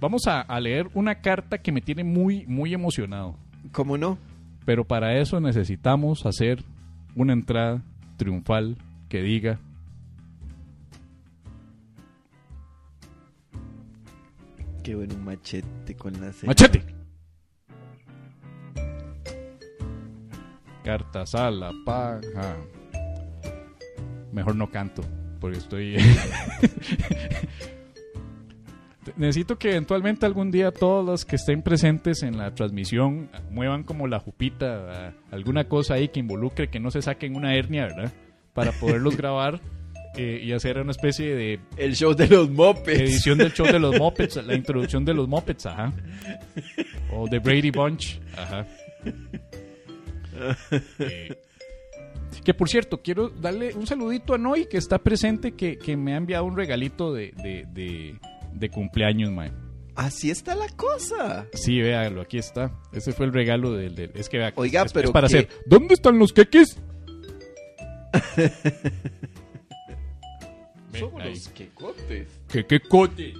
Vamos 0.00 0.26
a, 0.26 0.40
a 0.40 0.60
leer 0.60 0.88
una 0.94 1.16
carta 1.16 1.58
que 1.58 1.72
me 1.72 1.80
tiene 1.80 2.04
muy, 2.04 2.44
muy 2.46 2.74
emocionado. 2.74 3.36
¿Cómo 3.72 3.96
no? 3.96 4.18
Pero 4.64 4.84
para 4.84 5.18
eso 5.18 5.40
necesitamos 5.40 6.26
hacer 6.26 6.62
una 7.14 7.32
entrada 7.32 7.82
triunfal 8.16 8.76
que 9.08 9.22
diga 9.22 9.58
Qué 14.82 14.96
bueno 14.96 15.14
un 15.14 15.24
machete 15.24 15.94
con 15.94 16.20
la 16.20 16.32
C. 16.32 16.46
¡Machete! 16.46 16.91
Cartas 20.84 21.34
a 21.34 21.50
la 21.50 21.72
paja. 21.84 22.56
Mejor 24.32 24.56
no 24.56 24.70
canto, 24.70 25.02
porque 25.40 25.58
estoy... 25.58 25.96
Necesito 29.16 29.58
que 29.58 29.70
eventualmente 29.70 30.26
algún 30.26 30.52
día 30.52 30.70
todos 30.70 31.04
los 31.04 31.24
que 31.24 31.34
estén 31.36 31.62
presentes 31.62 32.22
en 32.22 32.38
la 32.38 32.54
transmisión 32.54 33.30
muevan 33.50 33.82
como 33.82 34.06
la 34.06 34.20
jupita, 34.20 35.14
alguna 35.32 35.64
cosa 35.64 35.94
ahí 35.94 36.08
que 36.08 36.20
involucre 36.20 36.68
que 36.68 36.78
no 36.78 36.90
se 36.92 37.02
saquen 37.02 37.34
una 37.34 37.56
hernia, 37.56 37.86
¿verdad? 37.86 38.12
Para 38.54 38.70
poderlos 38.70 39.16
grabar 39.18 39.60
eh, 40.16 40.40
y 40.42 40.52
hacer 40.52 40.78
una 40.78 40.92
especie 40.92 41.34
de 41.34 41.58
El 41.76 41.96
show 41.96 42.14
de 42.14 42.28
los 42.28 42.48
mopeds. 42.50 43.00
edición 43.00 43.38
del 43.38 43.52
show 43.52 43.66
de 43.66 43.80
los 43.80 43.98
Muppets, 43.98 44.36
la 44.44 44.54
introducción 44.54 45.04
de 45.04 45.14
los 45.14 45.26
Muppets, 45.26 45.66
ajá. 45.66 45.92
O 47.12 47.26
de 47.28 47.38
Brady 47.40 47.70
Bunch, 47.70 48.20
ajá. 48.36 48.66
Eh, 50.98 51.36
que 52.44 52.54
por 52.54 52.68
cierto, 52.68 53.02
quiero 53.02 53.28
darle 53.28 53.74
un 53.74 53.86
saludito 53.86 54.34
a 54.34 54.38
Noy, 54.38 54.66
que 54.66 54.78
está 54.78 54.98
presente, 54.98 55.52
que, 55.52 55.76
que 55.78 55.96
me 55.96 56.14
ha 56.14 56.16
enviado 56.16 56.44
un 56.44 56.56
regalito 56.56 57.12
de, 57.12 57.32
de, 57.42 57.66
de, 57.72 58.18
de 58.54 58.70
cumpleaños, 58.70 59.30
mae. 59.30 59.52
Así 59.94 60.30
está 60.30 60.54
la 60.54 60.68
cosa. 60.70 61.46
Sí, 61.52 61.78
véalo, 61.80 62.22
aquí 62.22 62.38
está. 62.38 62.72
Ese 62.92 63.12
fue 63.12 63.26
el 63.26 63.32
regalo 63.34 63.72
del... 63.74 63.94
del- 63.94 64.12
es 64.14 64.28
que 64.30 64.38
vea, 64.38 64.52
Oiga, 64.56 64.80
es- 64.80 64.86
es 64.86 64.92
pero 64.94 65.12
para 65.12 65.28
¿qué? 65.28 65.38
hacer... 65.40 65.48
¿Dónde 65.66 65.92
están 65.94 66.18
los 66.18 66.32
queques? 66.32 66.78
Somos 70.98 71.24
los 71.24 71.48
quecotes. 71.48 72.28
¿Qué, 72.48 72.64
qué 72.66 72.80
cote? 72.80 73.32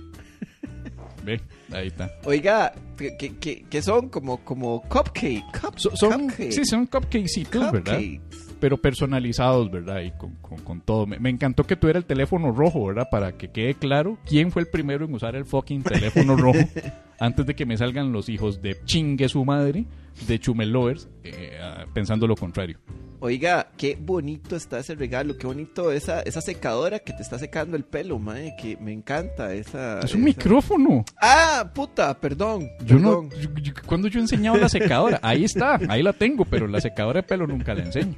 Ve, 1.25 1.41
ahí 1.75 1.89
está. 1.89 2.11
Oiga, 2.25 2.73
¿qué, 2.97 3.17
qué- 3.19 3.37
qué- 3.39 3.65
qué 3.69 3.83
son? 3.83 4.09
Como, 4.09 4.39
como 4.45 4.83
cupcake. 4.83 5.43
cup- 5.61 5.79
So- 5.79 5.95
son, 5.97 6.29
cupcake, 6.29 6.53
sí, 6.53 6.65
son 6.65 6.87
cupcakecitos, 6.87 7.73
¿verdad? 7.73 7.95
cupcakes. 7.99 8.21
Pero 8.61 8.77
personalizados, 8.77 9.71
¿verdad? 9.73 10.03
Y 10.03 10.13
con, 10.13 10.37
con, 10.37 10.59
con 10.59 10.81
todo. 10.83 11.05
Me, 11.07 11.19
me 11.19 11.31
encantó 11.31 11.65
que 11.65 11.75
tuviera 11.75 11.99
el 11.99 12.05
teléfono 12.05 12.53
rojo, 12.53 12.87
¿verdad? 12.87 13.09
Para 13.11 13.33
que 13.37 13.51
quede 13.51 13.75
claro 13.75 14.19
quién 14.25 14.53
fue 14.53 14.63
el 14.63 14.69
primero 14.69 15.05
en 15.05 15.13
usar 15.15 15.35
el 15.35 15.45
fucking 15.45 15.83
teléfono 15.83 16.37
rojo 16.37 16.61
antes 17.19 17.45
de 17.45 17.55
que 17.57 17.67
me 17.67 17.77
salgan 17.77 18.13
los 18.13 18.29
hijos 18.29 18.63
de 18.63 18.77
chingue 18.85 19.29
su 19.29 19.45
madre 19.45 19.87
de 20.29 20.39
Chumelovers 20.39 21.09
eh, 21.25 21.59
ah, 21.61 21.87
pensando 21.93 22.27
lo 22.29 22.37
contrario. 22.37 22.79
Oiga, 23.25 23.69
qué 23.77 23.97
bonito 24.01 24.57
está 24.57 24.81
ese 24.81 24.97
regalo, 24.97 25.39
qué 25.39 25.47
bonito 25.47 25.93
esa, 25.93 26.23
esa 26.23 26.41
secadora 26.41 26.99
que 26.99 27.13
te 27.13 27.23
está 27.23 27.39
secando 27.39 27.77
el 27.77 27.85
pelo, 27.85 28.19
mae, 28.19 28.57
que 28.61 28.77
me 28.79 28.93
encanta 28.93 29.55
esa... 29.55 30.01
Es 30.01 30.13
un 30.15 30.23
esa- 30.23 30.25
micrófono. 30.27 31.05
Ah, 31.21 31.71
puta, 31.73 32.19
perdón. 32.19 32.69
Yo 32.85 32.99
no. 32.99 33.21
perdón. 33.29 33.31
yo- 33.41 33.63
yo- 33.63 33.73
cuando 33.87 34.09
yo 34.09 34.19
he 34.19 34.23
enseñado 34.23 34.57
la 34.57 34.69
secadora, 34.69 35.21
ahí 35.23 35.45
está, 35.45 35.79
ahí 35.89 36.03
la 36.03 36.13
tengo, 36.13 36.45
pero 36.45 36.67
la 36.67 36.81
secadora 36.81 37.21
de 37.21 37.29
pelo 37.29 37.47
nunca 37.47 37.75
la 37.75 37.85
enseño. 37.85 38.17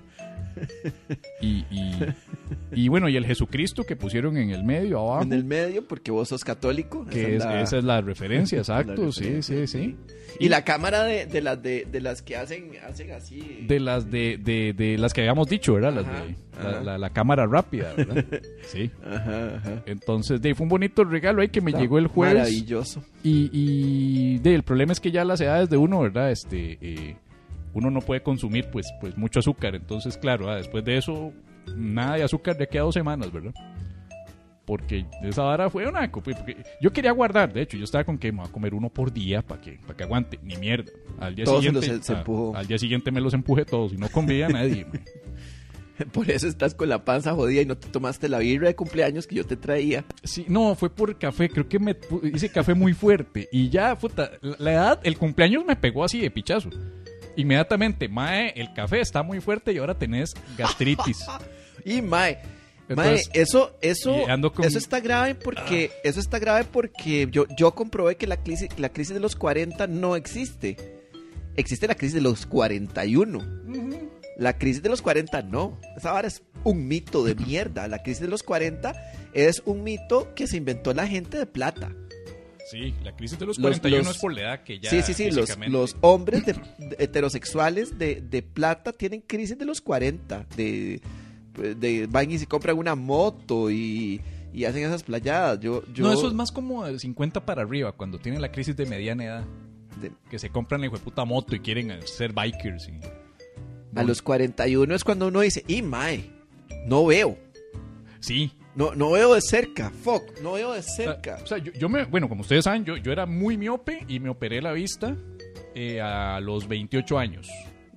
Y, 1.40 1.64
y, 1.70 1.92
y 2.72 2.88
bueno, 2.88 3.08
y 3.08 3.16
el 3.16 3.26
Jesucristo 3.26 3.84
que 3.84 3.96
pusieron 3.96 4.36
en 4.36 4.50
el 4.50 4.64
medio 4.64 5.00
abajo. 5.00 5.22
En 5.24 5.32
el 5.32 5.44
medio, 5.44 5.86
porque 5.86 6.10
vos 6.10 6.28
sos 6.28 6.44
católico. 6.44 7.04
Que 7.06 7.20
esa 7.20 7.28
es, 7.36 7.44
la- 7.44 7.62
esa 7.62 7.78
es 7.78 7.84
la 7.84 8.00
referencia, 8.00 8.58
exacto, 8.60 9.04
la 9.06 9.12
sí, 9.12 9.22
referencia, 9.22 9.66
sí, 9.66 9.66
sí. 9.66 9.96
Y 10.40 10.48
la 10.48 10.64
cámara 10.64 11.04
de, 11.04 11.26
de 11.26 11.40
las 11.40 11.62
de, 11.62 11.86
de 11.90 12.00
las 12.00 12.20
que 12.22 12.36
hacen, 12.36 12.72
hacen 12.88 13.12
así. 13.12 13.64
De 13.68 13.78
las 13.78 14.10
de, 14.10 14.36
de, 14.42 14.72
de 14.72 14.98
las 14.98 15.12
que 15.14 15.20
habíamos 15.20 15.48
dicho, 15.48 15.74
¿verdad? 15.74 15.94
Las 15.94 16.06
Ajá, 16.06 16.98
la, 16.98 17.10
cámara 17.10 17.46
rápida, 17.46 17.92
¿verdad? 17.96 18.24
Sí. 18.66 18.90
Ajá, 19.04 19.56
ajá. 19.56 19.82
Entonces, 19.86 20.40
de, 20.42 20.54
fue 20.56 20.64
un 20.64 20.70
bonito 20.70 21.04
regalo 21.04 21.40
ahí 21.42 21.48
que 21.48 21.60
me 21.60 21.72
llegó 21.72 21.98
el 21.98 22.08
jueves. 22.08 22.38
Maravilloso. 22.38 23.04
Y, 23.22 23.48
y 23.52 24.38
de, 24.38 24.54
el 24.56 24.62
problema 24.64 24.92
es 24.92 24.98
que 25.00 25.12
ya 25.12 25.24
las 25.24 25.40
edades 25.40 25.68
de 25.70 25.76
uno, 25.76 26.00
¿verdad? 26.00 26.30
Este, 26.32 26.78
eh, 26.80 27.16
uno 27.74 27.90
no 27.90 28.00
puede 28.00 28.22
consumir 28.22 28.68
pues, 28.70 28.86
pues 29.00 29.16
mucho 29.16 29.40
azúcar. 29.40 29.74
Entonces, 29.74 30.16
claro, 30.16 30.48
ah, 30.50 30.56
después 30.56 30.84
de 30.84 30.96
eso, 30.96 31.32
nada 31.76 32.16
de 32.16 32.22
azúcar 32.22 32.56
de 32.56 32.64
aquí 32.64 32.78
a 32.78 32.82
dos 32.82 32.94
semanas, 32.94 33.32
¿verdad? 33.32 33.52
Porque 34.64 35.04
esa 35.22 35.42
vara 35.42 35.68
fue 35.68 35.86
una... 35.86 36.10
porque 36.10 36.56
Yo 36.80 36.90
quería 36.92 37.12
guardar, 37.12 37.52
de 37.52 37.60
hecho, 37.62 37.76
yo 37.76 37.84
estaba 37.84 38.04
con 38.04 38.16
que 38.16 38.32
me 38.32 38.38
voy 38.38 38.48
a 38.48 38.52
comer 38.52 38.72
uno 38.72 38.88
por 38.88 39.12
día 39.12 39.42
para 39.42 39.60
que, 39.60 39.72
para 39.82 39.94
que 39.94 40.04
aguante. 40.04 40.38
Ni 40.42 40.56
mierda. 40.56 40.90
Al 41.20 41.34
día 41.34 41.44
Todos 41.44 41.62
siguiente... 41.64 41.86
los- 41.88 42.06
se 42.06 42.14
ah, 42.14 42.24
al 42.54 42.66
día 42.66 42.78
siguiente 42.78 43.10
me 43.10 43.20
los 43.20 43.34
empujé 43.34 43.66
todos 43.66 43.92
y 43.92 43.96
no 43.98 44.08
convía 44.08 44.46
a 44.46 44.48
nadie. 44.48 44.84
man. 44.92 45.02
Por 46.12 46.28
eso 46.30 46.48
estás 46.48 46.74
con 46.74 46.88
la 46.88 47.04
panza 47.04 47.34
jodida 47.34 47.62
y 47.62 47.66
no 47.66 47.76
te 47.76 47.88
tomaste 47.88 48.28
la 48.28 48.38
birra 48.38 48.66
de 48.68 48.74
cumpleaños 48.74 49.26
que 49.26 49.36
yo 49.36 49.44
te 49.46 49.56
traía. 49.56 50.04
Sí, 50.24 50.44
no, 50.48 50.74
fue 50.74 50.90
por 50.90 51.16
café. 51.18 51.48
Creo 51.48 51.68
que 51.68 51.78
me 51.78 51.94
hice 52.32 52.48
café 52.48 52.74
muy 52.74 52.94
fuerte. 52.94 53.48
Y 53.52 53.68
ya, 53.68 53.96
puta, 53.96 54.32
la 54.58 54.72
edad, 54.72 55.00
el 55.04 55.16
cumpleaños 55.18 55.64
me 55.64 55.76
pegó 55.76 56.02
así 56.02 56.20
de 56.20 56.30
pichazo. 56.30 56.70
Inmediatamente, 57.36 58.08
mae, 58.08 58.52
el 58.56 58.72
café 58.72 59.00
está 59.00 59.22
muy 59.22 59.40
fuerte 59.40 59.72
y 59.72 59.78
ahora 59.78 59.94
tenés 59.98 60.34
gastritis. 60.56 61.24
Y 61.86 62.00
mae, 62.00 62.38
Entonces, 62.88 63.28
mae, 63.34 63.42
eso, 63.42 63.76
eso, 63.82 64.24
con- 64.52 64.64
eso 64.64 64.78
está 64.78 65.00
grave 65.00 65.34
porque, 65.34 65.90
eso 66.02 66.18
está 66.18 66.38
grave 66.38 66.64
porque 66.64 67.28
yo, 67.30 67.44
yo 67.58 67.74
comprobé 67.74 68.16
que 68.16 68.26
la 68.26 68.38
crisis, 68.38 68.68
la 68.78 68.88
crisis 68.88 69.12
de 69.14 69.20
los 69.20 69.36
40 69.36 69.86
no 69.88 70.16
existe. 70.16 70.76
Existe 71.56 71.86
la 71.86 71.94
crisis 71.94 72.14
de 72.14 72.20
los 72.22 72.46
41. 72.46 73.38
La 74.38 74.56
crisis 74.58 74.82
de 74.82 74.88
los 74.88 75.02
40 75.02 75.42
no. 75.42 75.78
Esa 75.96 76.12
vara 76.12 76.26
es 76.26 76.42
un 76.64 76.88
mito 76.88 77.22
de 77.22 77.34
mierda. 77.34 77.86
La 77.86 78.02
crisis 78.02 78.22
de 78.22 78.28
los 78.28 78.42
40 78.42 78.94
es 79.34 79.62
un 79.66 79.82
mito 79.84 80.34
que 80.34 80.46
se 80.46 80.56
inventó 80.56 80.94
la 80.94 81.06
gente 81.06 81.38
de 81.38 81.46
plata. 81.46 81.92
Sí, 82.70 82.94
la 83.02 83.14
crisis 83.14 83.38
de 83.38 83.46
los 83.46 83.58
Los- 83.58 83.78
41 83.80 84.04
los- 84.04 84.16
es 84.16 84.20
por 84.22 84.32
la 84.34 84.40
edad 84.40 84.62
que 84.64 84.78
ya. 84.80 84.90
sí, 84.90 85.02
sí, 85.02 85.12
sí. 85.14 85.30
Los, 85.30 85.56
los 85.68 85.96
hombres 86.00 86.46
de- 86.46 86.54
de- 86.54 86.96
heterosexuales 86.98 87.98
de, 87.98 88.20
de 88.22 88.42
plata 88.42 88.92
tienen 88.92 89.20
crisis 89.20 89.58
de 89.58 89.64
los 89.66 89.80
40. 89.80 90.46
De, 90.56 91.00
de, 91.76 92.06
van 92.08 92.30
y 92.30 92.38
se 92.38 92.46
compran 92.46 92.76
una 92.78 92.94
moto 92.94 93.70
y, 93.70 94.20
y 94.52 94.64
hacen 94.64 94.82
esas 94.84 95.02
playadas. 95.02 95.60
Yo, 95.60 95.84
yo, 95.92 96.04
No, 96.06 96.12
eso 96.12 96.26
es 96.26 96.32
más 96.34 96.50
como 96.50 96.84
de 96.86 96.98
50 96.98 97.44
para 97.44 97.62
arriba, 97.62 97.92
cuando 97.92 98.18
tienen 98.18 98.40
la 98.40 98.50
crisis 98.50 98.74
de 98.76 98.86
mediana 98.86 99.24
edad. 99.24 99.44
de- 100.00 100.10
Que 100.30 100.38
se 100.40 100.48
compran 100.50 100.80
la 100.80 100.90
puta 100.90 101.24
moto 101.24 101.54
y 101.54 101.60
quieren 101.60 101.92
ser 102.06 102.32
bikers. 102.32 102.88
y- 102.88 102.98
a 103.96 104.02
los 104.02 104.22
41 104.22 104.94
es 104.96 105.04
cuando 105.04 105.28
uno 105.28 105.40
dice, 105.40 105.62
y 105.68 105.82
mae, 105.82 106.28
no 106.86 107.06
veo. 107.06 107.38
Sí. 108.18 108.50
No, 108.74 108.94
no 108.94 109.12
veo 109.12 109.34
de 109.34 109.40
cerca. 109.40 109.90
Fuck, 109.90 110.40
no 110.42 110.52
veo 110.52 110.72
de 110.72 110.82
cerca. 110.82 111.38
O 111.42 111.46
sea, 111.46 111.58
yo, 111.58 111.72
yo 111.72 111.88
me, 111.88 112.04
bueno, 112.04 112.28
como 112.28 112.42
ustedes 112.42 112.64
saben, 112.64 112.84
yo, 112.84 112.96
yo 112.96 113.12
era 113.12 113.26
muy 113.26 113.56
miope 113.56 114.04
y 114.08 114.18
me 114.18 114.28
operé 114.28 114.60
la 114.60 114.72
vista 114.72 115.16
eh, 115.74 116.00
a 116.00 116.40
los 116.40 116.66
28 116.66 117.18
años. 117.18 117.48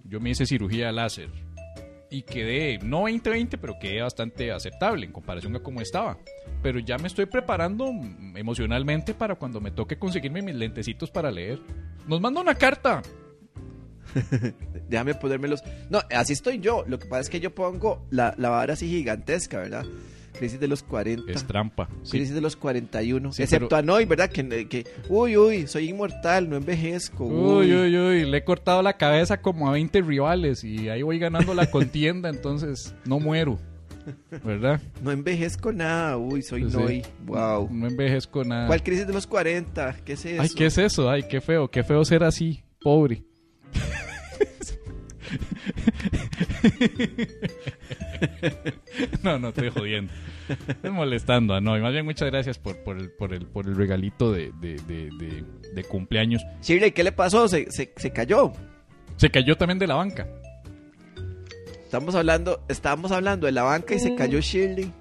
Yo 0.03 0.19
me 0.19 0.29
hice 0.29 0.45
cirugía 0.45 0.91
láser 0.91 1.29
y 2.09 2.21
quedé, 2.21 2.77
no 2.79 3.03
20-20, 3.03 3.57
pero 3.59 3.77
quedé 3.79 4.01
bastante 4.01 4.51
aceptable 4.51 5.05
en 5.05 5.11
comparación 5.11 5.55
a 5.55 5.59
cómo 5.59 5.81
estaba. 5.81 6.17
Pero 6.63 6.79
ya 6.79 6.97
me 6.97 7.07
estoy 7.07 7.25
preparando 7.25 7.91
emocionalmente 8.35 9.13
para 9.13 9.35
cuando 9.35 9.59
me 9.59 9.71
toque 9.71 9.97
conseguirme 9.97 10.41
mis 10.41 10.55
lentecitos 10.55 11.11
para 11.11 11.31
leer. 11.31 11.59
Nos 12.07 12.21
manda 12.21 12.39
una 12.41 12.55
carta. 12.55 13.01
Déjame 14.87 15.15
ponérmelos. 15.15 15.61
No, 15.89 15.99
así 16.09 16.33
estoy 16.33 16.59
yo. 16.59 16.85
Lo 16.87 16.97
que 16.97 17.07
pasa 17.07 17.21
es 17.21 17.29
que 17.29 17.39
yo 17.39 17.53
pongo 17.53 18.05
la, 18.09 18.33
la 18.37 18.49
vara 18.49 18.73
así 18.73 18.87
gigantesca, 18.87 19.57
¿verdad? 19.57 19.85
Crisis 20.37 20.59
de 20.59 20.67
los 20.67 20.83
40. 20.83 21.31
Es 21.31 21.45
trampa. 21.45 21.89
Sí. 22.03 22.11
Crisis 22.17 22.35
de 22.35 22.41
los 22.41 22.55
41. 22.55 23.33
Sí, 23.33 23.43
Excepto 23.43 23.69
pero- 23.69 23.79
a 23.79 23.81
Noy, 23.81 24.05
¿verdad? 24.05 24.29
Que, 24.29 24.67
que, 24.67 24.85
uy, 25.09 25.37
uy, 25.37 25.67
soy 25.67 25.89
inmortal, 25.89 26.49
no 26.49 26.57
envejezco. 26.57 27.25
Uy, 27.25 27.73
uy, 27.73 27.97
uy, 27.97 28.25
le 28.25 28.37
he 28.37 28.43
cortado 28.43 28.81
la 28.81 28.97
cabeza 28.97 29.41
como 29.41 29.67
a 29.67 29.71
20 29.71 30.01
rivales 30.01 30.63
y 30.63 30.89
ahí 30.89 31.01
voy 31.01 31.19
ganando 31.19 31.53
la 31.53 31.69
contienda, 31.71 32.29
entonces 32.29 32.93
no 33.05 33.19
muero. 33.19 33.57
¿Verdad? 34.43 34.81
No 35.01 35.11
envejezco 35.11 35.73
nada. 35.73 36.17
Uy, 36.17 36.41
soy. 36.41 36.63
Noy. 36.63 37.03
Wow. 37.25 37.67
No 37.69 37.87
envejezco 37.87 38.45
nada. 38.45 38.67
¿Cuál 38.67 38.81
crisis 38.81 39.05
de 39.05 39.11
los 39.13 39.27
40? 39.27 39.97
¿Qué 40.05 40.13
es 40.13 40.25
eso? 40.25 40.41
Ay, 40.41 40.49
¿qué 40.55 40.65
es 40.67 40.77
eso? 40.77 41.09
Ay, 41.09 41.23
qué 41.29 41.41
feo, 41.41 41.69
qué 41.69 41.83
feo 41.83 42.05
ser 42.05 42.23
así, 42.23 42.63
pobre. 42.81 43.23
no, 49.23 49.39
no 49.39 49.49
estoy 49.49 49.69
jodiendo. 49.69 50.11
Estoy 50.67 50.91
molestando 50.91 51.53
a 51.53 51.61
no. 51.61 51.77
Y 51.77 51.81
más 51.81 51.91
bien 51.93 52.05
muchas 52.05 52.29
gracias 52.29 52.57
por, 52.57 52.77
por, 52.83 52.97
el, 52.97 53.09
por, 53.11 53.33
el, 53.33 53.45
por 53.45 53.65
el 53.67 53.75
regalito 53.75 54.31
de, 54.31 54.51
de, 54.59 54.75
de, 54.87 55.09
de- 55.19 55.43
de 55.73 55.83
cumpleaños. 55.83 56.41
Shirley, 56.61 56.91
¿qué 56.91 57.03
le 57.03 57.11
pasó? 57.11 57.47
¿Se, 57.47 57.69
se, 57.71 57.93
se 57.95 58.11
cayó? 58.11 58.51
Se 59.17 59.29
cayó 59.29 59.55
también 59.57 59.79
de 59.79 59.87
la 59.87 59.95
banca. 59.95 60.27
Estamos 61.83 62.15
hablando, 62.15 62.63
estábamos 62.67 63.11
hablando 63.11 63.45
de 63.45 63.51
la 63.53 63.63
banca 63.63 63.93
y 63.95 63.99
se 63.99 64.13
cayó 64.15 64.39
Shirley. 64.39 64.91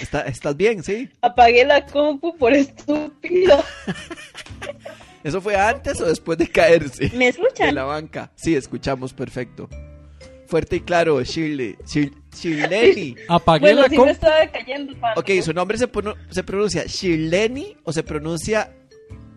Está- 0.00 0.22
¿Estás 0.22 0.56
bien? 0.56 0.82
Sí. 0.82 1.08
Apagué 1.22 1.64
la 1.64 1.84
compu 1.86 2.36
por 2.36 2.52
estúpido. 2.52 3.62
¿Eso 5.24 5.40
fue 5.40 5.56
antes 5.56 6.00
o 6.00 6.06
después 6.06 6.38
de 6.38 6.46
caerse? 6.48 7.10
¿Me 7.14 7.24
De 7.24 7.28
escuchan? 7.30 7.74
la 7.74 7.84
banca. 7.84 8.30
Sí, 8.36 8.54
escuchamos 8.54 9.12
perfecto. 9.12 9.68
Fuerte 10.46 10.76
y 10.76 10.80
claro, 10.80 11.22
Shirley. 11.22 11.76
Shir- 11.84 12.12
Shirleni. 12.34 13.16
Apagué 13.28 13.60
Bueno, 13.60 13.82
la 13.82 13.88
sí 13.88 13.98
me 13.98 14.10
estaba 14.10 14.46
cayendo. 14.52 14.92
Ok, 15.16 15.30
su 15.42 15.52
nombre 15.52 15.76
se, 15.78 15.88
se 16.30 16.42
pronuncia 16.44 16.84
Shirleni 16.86 17.76
o 17.84 17.92
se 17.92 18.02
pronuncia 18.02 18.72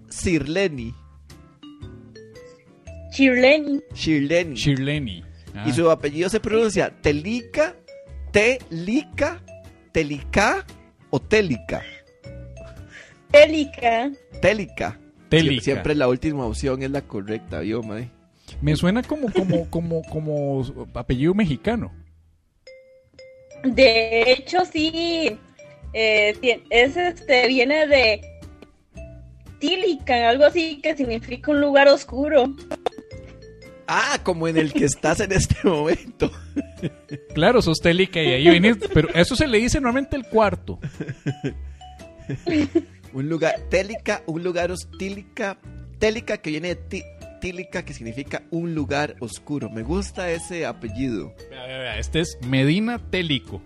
Sirleni. 0.10 0.93
Chirleni. 3.12 3.82
Shirleni. 3.93 4.56
Shirleni. 4.56 5.24
Ah, 5.56 5.65
Y 5.67 5.74
su 5.74 5.89
apellido 5.89 6.30
se 6.30 6.39
pronuncia 6.39 6.89
Telica, 7.02 7.76
Telica, 8.32 9.41
Telica 9.91 10.65
o 11.10 11.19
Telica. 11.19 11.82
Télica. 13.32 14.12
Telica. 14.41 15.00
Télica. 15.30 15.56
Sie- 15.56 15.63
Siempre 15.63 15.95
la 15.95 16.08
última 16.08 16.45
opción 16.45 16.82
es 16.84 16.91
la 16.91 17.02
correcta, 17.02 17.60
¿vio, 17.62 17.82
mae? 17.84 18.10
Me 18.62 18.76
suena 18.76 19.02
como, 19.04 19.32
como, 19.32 19.69
como, 19.69 20.02
como 20.04 20.63
apellido 20.93 21.34
mexicano. 21.34 21.91
De 23.63 24.32
hecho, 24.32 24.65
sí. 24.65 25.38
eh, 25.93 26.62
es 26.69 26.98
este, 26.98 27.48
viene 27.48 27.88
de 27.88 28.22
Tilican, 29.60 30.24
algo 30.24 30.45
así 30.45 30.80
que 30.82 30.95
significa 30.95 31.52
un 31.52 31.62
lugar 31.62 31.88
oscuro. 31.88 32.54
Ah, 33.88 34.19
como 34.24 34.48
en 34.48 34.58
el 34.58 34.72
que 34.72 34.86
estás 34.86 35.19
en 35.19 35.32
este 35.32 35.56
momento. 35.67 36.32
Claro, 37.34 37.62
sos 37.62 37.80
télica 37.80 38.22
y 38.22 38.28
ahí 38.28 38.48
venís. 38.50 38.78
Pero 38.93 39.10
eso 39.15 39.36
se 39.36 39.48
le 39.48 39.58
dice 39.58 39.80
normalmente 39.82 40.15
el 40.15 40.26
cuarto. 40.28 40.80
Un 43.13 43.28
lugar, 43.30 43.56
télica, 43.69 44.22
un 44.28 44.43
lugar 44.43 44.69
hostílica, 44.72 45.58
télica 45.98 46.38
que 46.38 46.52
viene 46.52 46.67
de 46.69 46.76
ti- 46.76 47.04
tílica 47.39 47.84
que 47.84 47.93
significa 47.93 48.43
un 48.52 48.75
lugar 48.75 49.15
oscuro. 49.19 49.69
Me 49.69 49.84
gusta 49.84 50.30
ese 50.32 50.65
apellido. 50.65 51.34
Vea, 51.49 51.65
vea, 51.65 51.78
vea, 51.80 51.99
Este 51.99 52.19
es 52.19 52.38
Medina 52.47 52.99
Télico. 53.10 53.62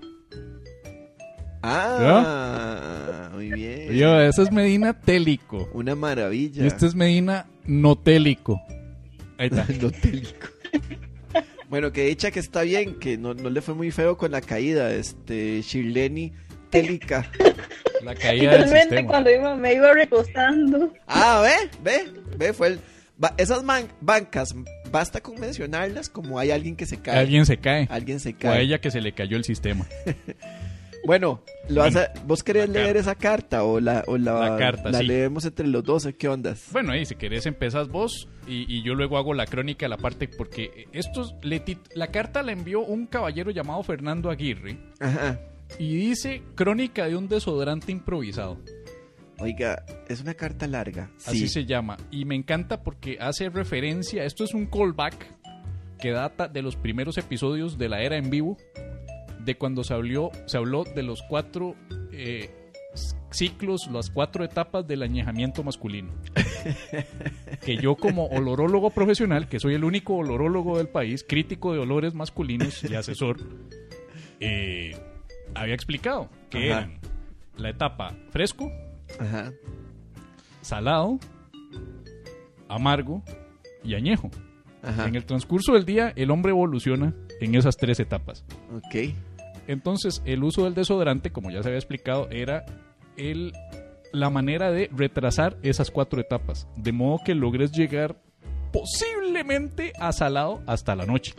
Ah, 1.66 3.30
muy 3.34 3.52
bien. 3.52 3.94
Yo, 3.94 4.20
ese 4.20 4.44
es 4.44 4.52
Medina 4.52 4.94
Télico. 5.00 5.70
Una 5.74 5.96
maravilla. 5.96 6.64
Y 6.64 6.68
este 6.68 6.86
es 6.88 6.94
Medina 6.94 7.48
Notélico. 7.66 8.62
Ahí 9.38 9.48
está. 9.48 9.66
No 9.82 9.90
télico. 9.92 10.48
Bueno, 11.70 11.92
que 11.92 12.06
dicha 12.06 12.30
que 12.30 12.40
está 12.40 12.62
bien, 12.62 13.00
que 13.00 13.18
no, 13.18 13.34
no 13.34 13.50
le 13.50 13.62
fue 13.62 13.74
muy 13.74 13.92
feo 13.92 14.18
con 14.18 14.32
la 14.32 14.42
caída. 14.42 14.94
Este, 14.94 15.62
Shirleni 15.62 16.34
Télica. 16.70 17.32
La 18.04 18.14
caída 18.14 18.58
Realmente 18.58 19.06
cuando 19.06 19.32
iba, 19.32 19.56
me 19.56 19.74
iba 19.74 19.94
recostando. 19.94 20.94
Ah, 21.08 21.42
ve, 21.42 21.70
ve, 21.82 22.12
ve, 22.38 22.54
fue 22.54 22.68
el. 22.68 22.80
Esas 23.38 23.64
bancas, 24.02 24.56
basta 24.92 25.22
con 25.22 25.40
mencionarlas 25.40 26.10
como 26.10 26.40
hay 26.40 26.52
alguien 26.52 26.76
que 26.76 26.86
se 26.86 27.00
cae. 27.02 27.18
Alguien 27.20 27.46
se 27.46 27.58
cae. 27.58 27.88
Alguien 27.90 28.20
se 28.20 28.30
O 28.30 28.36
a 28.36 28.38
cae. 28.40 28.62
ella 28.64 28.80
que 28.82 28.92
se 28.92 29.02
le 29.02 29.14
cayó 29.14 29.38
el 29.38 29.44
sistema. 29.44 29.86
Bueno, 31.06 31.44
lo 31.68 31.84
a- 31.84 32.14
¿vos 32.26 32.44
querés 32.44 32.70
leer 32.70 32.86
carta. 32.96 33.00
esa 33.02 33.16
carta 33.16 33.64
o 33.66 33.82
la, 33.82 34.06
o 34.08 34.18
la, 34.18 34.52
La 34.52 34.58
carta, 34.58 34.90
la 34.90 35.00
sí. 35.00 35.06
leemos 35.06 35.44
entre 35.44 35.68
los 35.68 35.84
dos? 35.84 36.06
¿o 36.06 36.16
¿Qué 36.18 36.30
ondas? 36.30 36.68
Bueno, 36.72 36.96
y 36.96 37.06
si 37.06 37.16
querés 37.16 37.46
empezás 37.46 37.90
vos 37.90 38.30
y, 38.48 38.74
y 38.74 38.84
yo 38.84 38.94
luego 38.96 39.18
hago 39.18 39.34
la 39.34 39.46
crónica, 39.46 39.90
la 39.90 39.98
parte, 39.98 40.30
porque 40.30 40.88
estos, 40.94 41.36
le 41.42 41.62
la 41.94 42.08
carta 42.08 42.42
la 42.42 42.54
envió 42.54 42.80
un 42.80 43.08
caballero 43.08 43.52
llamado 43.52 43.84
Fernando 43.84 44.30
Aguirre 44.30 44.78
Ajá. 45.02 45.42
y 45.78 45.94
dice 45.94 46.42
crónica 46.56 47.06
de 47.08 47.18
un 47.18 47.28
desodorante 47.28 47.92
improvisado. 47.92 48.60
Oiga, 49.40 49.84
es 50.08 50.22
una 50.22 50.34
carta 50.36 50.68
larga. 50.68 51.10
Así 51.26 51.40
Sí. 51.40 51.48
se 51.50 51.66
llama. 51.66 51.98
Y 52.12 52.26
me 52.26 52.36
encanta 52.36 52.82
porque 52.84 53.18
hace 53.20 53.50
referencia, 53.50 54.24
esto 54.24 54.44
es 54.44 54.54
un 54.54 54.68
callback 54.68 55.16
que 56.00 56.12
data 56.12 56.48
de 56.48 56.62
los 56.62 56.76
primeros 56.76 57.18
episodios 57.18 57.78
de 57.78 57.90
la 57.90 58.02
era 58.02 58.18
en 58.18 58.30
vivo, 58.30 58.58
de 59.44 59.56
cuando 59.56 59.84
se 59.84 59.94
habló, 59.94 60.32
se 60.46 60.58
habló 60.58 60.84
de 60.84 61.04
los 61.04 61.22
cuatro 61.24 61.76
eh, 62.12 62.50
ciclos, 63.32 63.90
las 63.92 64.10
cuatro 64.12 64.44
etapas 64.46 64.86
del 64.88 65.02
añejamiento 65.02 65.64
masculino. 65.64 66.12
que 67.66 67.78
yo 67.78 67.96
como 67.96 68.28
olorólogo 68.28 68.90
profesional, 68.92 69.48
que 69.48 69.60
soy 69.60 69.74
el 69.74 69.84
único 69.84 70.16
olorólogo 70.16 70.78
del 70.78 70.88
país, 70.88 71.26
crítico 71.28 71.74
de 71.74 71.80
olores 71.80 72.14
masculinos 72.14 72.84
y 72.84 72.96
asesor, 72.96 73.38
eh, 74.40 74.96
había 75.56 75.74
explicado 75.76 76.30
que 76.50 76.72
Ajá. 76.72 76.82
eran 76.84 77.00
la 77.58 77.70
etapa 77.70 78.16
fresco, 78.30 78.72
Ajá. 79.20 79.52
salado, 80.62 81.20
amargo 82.68 83.24
y 83.84 83.96
añejo. 83.96 84.32
Ajá. 84.82 85.08
En 85.08 85.16
el 85.16 85.26
transcurso 85.26 85.74
del 85.74 85.86
día, 85.86 86.12
el 86.16 86.30
hombre 86.32 86.52
evoluciona 86.52 87.14
en 87.40 87.56
esas 87.56 87.78
tres 87.78 88.00
etapas. 88.00 88.44
Ok. 88.76 89.14
Entonces, 89.68 90.22
el 90.26 90.44
uso 90.44 90.66
del 90.66 90.74
desodorante, 90.74 91.32
como 91.32 91.52
ya 91.52 91.62
se 91.64 91.70
había 91.70 91.80
explicado, 91.80 92.28
era 92.30 92.66
el, 93.16 93.54
la 94.12 94.30
manera 94.30 94.72
de 94.72 94.90
retrasar 94.94 95.58
esas 95.64 95.90
cuatro 95.90 96.20
etapas. 96.20 96.68
De 96.76 96.92
modo 96.92 97.20
que 97.24 97.34
logres 97.34 97.72
llegar 97.72 98.18
posiblemente 98.74 99.94
a 100.00 100.12
salado 100.12 100.62
hasta 100.68 100.96
la 100.96 101.06
noche. 101.06 101.34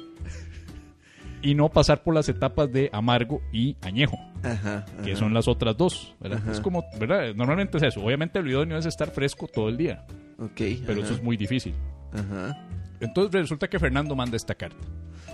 Y 1.45 1.55
no 1.55 1.69
pasar 1.69 2.03
por 2.03 2.15
las 2.15 2.29
etapas 2.29 2.73
de 2.73 2.89
amargo 2.93 3.43
y 3.53 3.77
añejo, 3.83 4.19
Ajá. 4.43 4.85
que 5.05 5.13
ajá. 5.13 5.19
son 5.21 5.35
las 5.35 5.47
otras 5.47 5.77
dos. 5.77 6.15
¿verdad? 6.21 6.41
Es 6.51 6.59
como, 6.61 6.85
¿verdad? 6.99 7.35
Normalmente 7.35 7.77
es 7.77 7.83
eso. 7.85 8.03
Obviamente 8.05 8.41
lo 8.43 8.51
idóneo 8.51 8.79
es 8.79 8.87
estar 8.87 9.11
fresco 9.11 9.47
todo 9.47 9.69
el 9.69 9.77
día, 9.77 10.07
Ok. 10.39 10.61
pero 10.87 11.03
eso 11.03 11.15
es 11.15 11.23
muy 11.23 11.37
difícil. 11.37 11.75
Ajá. 12.13 12.67
Entonces 13.01 13.43
resulta 13.43 13.69
que 13.69 13.79
Fernando 13.79 14.17
manda 14.17 14.37
esta 14.37 14.55
carta. 14.55 14.79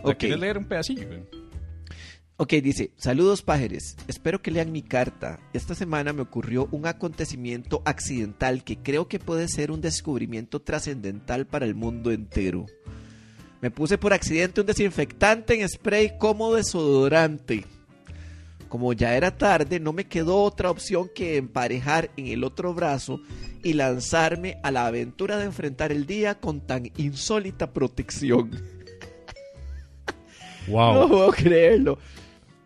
¿La 0.03 0.11
Ok. 0.11 0.17
¿Quieres 0.19 0.41
leer 0.41 0.59
un 0.59 0.65
pedacillo? 0.65 1.07
Ok, 2.39 2.55
dice, 2.55 2.91
saludos 2.97 3.43
pájaros, 3.43 3.97
espero 4.09 4.41
que 4.41 4.51
lean 4.51 4.73
mi 4.73 4.81
carta. 4.81 5.39
Esta 5.53 5.75
semana 5.75 6.15
me 6.15 6.23
ocurrió 6.23 6.69
un 6.71 6.87
acontecimiento 6.87 7.83
accidental 7.85 8.65
que 8.65 8.79
creo 8.79 9.09
que 9.09 9.19
puede 9.19 9.47
ser 9.47 9.71
un 9.71 9.83
descubrimiento 9.83 10.63
trascendental 10.63 11.47
para 11.47 11.67
el 11.67 11.75
mundo 11.75 12.11
entero. 12.13 12.65
Me 13.61 13.71
puse 13.71 13.99
por 13.99 14.13
accidente 14.13 14.61
un 14.61 14.67
desinfectante 14.67 15.61
en 15.61 15.69
spray 15.69 16.17
como 16.19 16.55
desodorante. 16.55 17.65
Como 18.69 18.93
ya 18.93 19.17
era 19.17 19.37
tarde, 19.37 19.81
no 19.81 19.93
me 19.93 20.07
quedó 20.07 20.43
otra 20.43 20.71
opción 20.71 21.11
que 21.15 21.37
emparejar 21.37 22.11
en 22.17 22.29
el 22.29 22.45
otro 22.45 22.73
brazo 22.73 23.21
y 23.63 23.73
lanzarme 23.73 24.59
a 24.63 24.71
la 24.71 24.87
aventura 24.87 25.37
de 25.39 25.45
enfrentar 25.45 25.93
el 25.93 26.07
día 26.07 26.37
con 26.37 26.61
tan 26.61 26.91
insólita 26.97 27.73
protección. 27.73 28.51
Wow. 30.69 30.95
No 30.95 31.09
puedo 31.09 31.33
creerlo. 31.33 31.99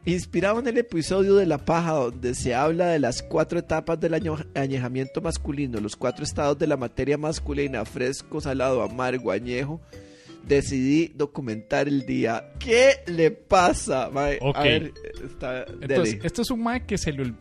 Inspirado 0.05 0.59
en 0.59 0.67
el 0.67 0.77
episodio 0.77 1.37
de 1.37 1.47
La 1.47 1.57
Paja, 1.57 1.93
donde 1.93 2.35
se 2.35 2.55
habla 2.55 2.89
de 2.89 2.99
las 2.99 3.23
cuatro 3.23 3.59
etapas 3.59 3.99
del 3.99 4.21
añejamiento 4.55 5.23
masculino, 5.23 5.81
los 5.81 5.97
cuatro 5.97 6.25
estados 6.25 6.59
de 6.59 6.67
la 6.67 6.77
materia 6.77 7.17
masculina, 7.17 7.83
fresco, 7.87 8.43
salado, 8.43 8.83
amargo, 8.83 9.31
añejo, 9.31 9.81
decidí 10.47 11.09
documentar 11.15 11.89
el 11.89 12.07
día. 12.07 12.53
¿Qué 12.59 12.97
le 13.07 13.31
pasa? 13.31 14.11
mae? 14.11 14.39
A 14.55 14.63
ver, 14.63 14.93
está, 15.25 15.65
Entonces, 15.65 16.15
dele. 16.15 16.21
este 16.23 16.43
es 16.43 16.51
un 16.51 16.63
mae 16.63 16.85
que 16.85 16.99
se 16.99 17.13
le... 17.13 17.33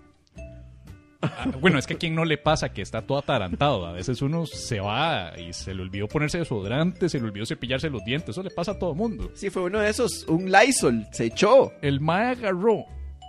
Ah, 1.22 1.50
bueno, 1.62 1.80
es 1.80 1.88
que 1.88 1.94
a 1.94 1.98
quien 1.98 2.16
no 2.16 2.26
le 2.26 2.38
pasa 2.38 2.74
que 2.74 2.82
está 2.82 3.02
todo 3.02 3.18
atarantado. 3.18 3.86
A 3.86 3.94
veces 3.94 4.22
uno 4.22 4.46
se 4.46 4.82
va 4.82 5.32
y 5.40 5.54
se 5.54 5.74
le 5.74 5.82
olvidó 5.82 6.08
ponerse 6.10 6.38
desodorante, 6.38 7.08
se 7.08 7.18
le 7.18 7.26
olvidó 7.26 7.46
cepillarse 7.46 7.90
los 7.90 8.04
dientes. 8.04 8.30
Eso 8.30 8.44
le 8.44 8.50
pasa 8.50 8.72
a 8.72 8.80
todo 8.80 8.94
mundo. 8.94 9.32
Sí, 9.34 9.50
fue 9.50 9.64
uno 9.64 9.80
de 9.80 9.90
esos, 9.90 10.26
un 10.28 10.52
Lysol, 10.52 11.08
se 11.12 11.28
echó. 11.28 11.72
El 11.82 12.02
mae 12.02 12.32
agarró 12.32 12.86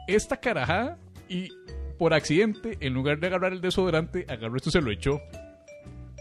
esta 0.08 0.36
carajada 0.38 0.98
y 1.28 1.50
por 1.96 2.14
accidente, 2.14 2.76
en 2.80 2.94
lugar 2.94 3.20
de 3.20 3.28
agarrar 3.28 3.52
el 3.52 3.60
desodorante, 3.60 4.26
agarró 4.28 4.56
esto 4.56 4.70
y 4.70 4.72
se 4.72 4.80
lo 4.80 4.90
echó 4.90 5.20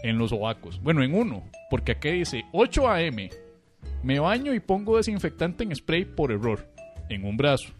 en 0.04 0.16
los 0.18 0.30
sobacos. 0.30 0.80
Bueno, 0.80 1.02
en 1.02 1.12
uno, 1.12 1.42
porque 1.70 1.92
aquí 1.92 2.10
dice 2.10 2.44
8 2.52 2.88
a.m. 2.88 3.30
Me 4.02 4.18
baño 4.20 4.52
y 4.54 4.60
pongo 4.60 4.96
desinfectante 4.96 5.64
en 5.64 5.74
spray 5.74 6.04
por 6.04 6.30
error 6.32 6.66
en 7.08 7.24
un 7.24 7.36
brazo. 7.36 7.72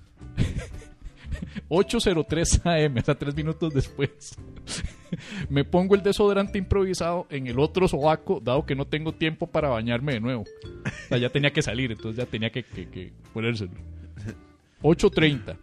8.03 1.69 2.87
am, 2.87 2.99
hasta 2.99 3.15
tres 3.15 3.35
minutos 3.35 3.73
después. 3.75 4.37
Me 5.49 5.65
pongo 5.65 5.95
el 5.95 6.03
desodorante 6.03 6.59
improvisado 6.59 7.27
en 7.31 7.47
el 7.47 7.59
otro 7.59 7.87
sobaco, 7.89 8.41
dado 8.41 8.67
que 8.67 8.75
no 8.75 8.87
tengo 8.87 9.13
tiempo 9.15 9.47
para 9.47 9.69
bañarme 9.69 10.15
de 10.15 10.21
nuevo. 10.21 10.43
O 10.43 11.09
sea, 11.09 11.19
ya 11.19 11.31
tenía 11.31 11.53
que 11.53 11.63
salir, 11.63 11.93
entonces 11.93 12.17
ya 12.25 12.31
tenía 12.31 12.51
que, 12.51 12.65
que- 12.65 13.13
ponérselo. 13.33 13.73
8.30. 14.83 15.57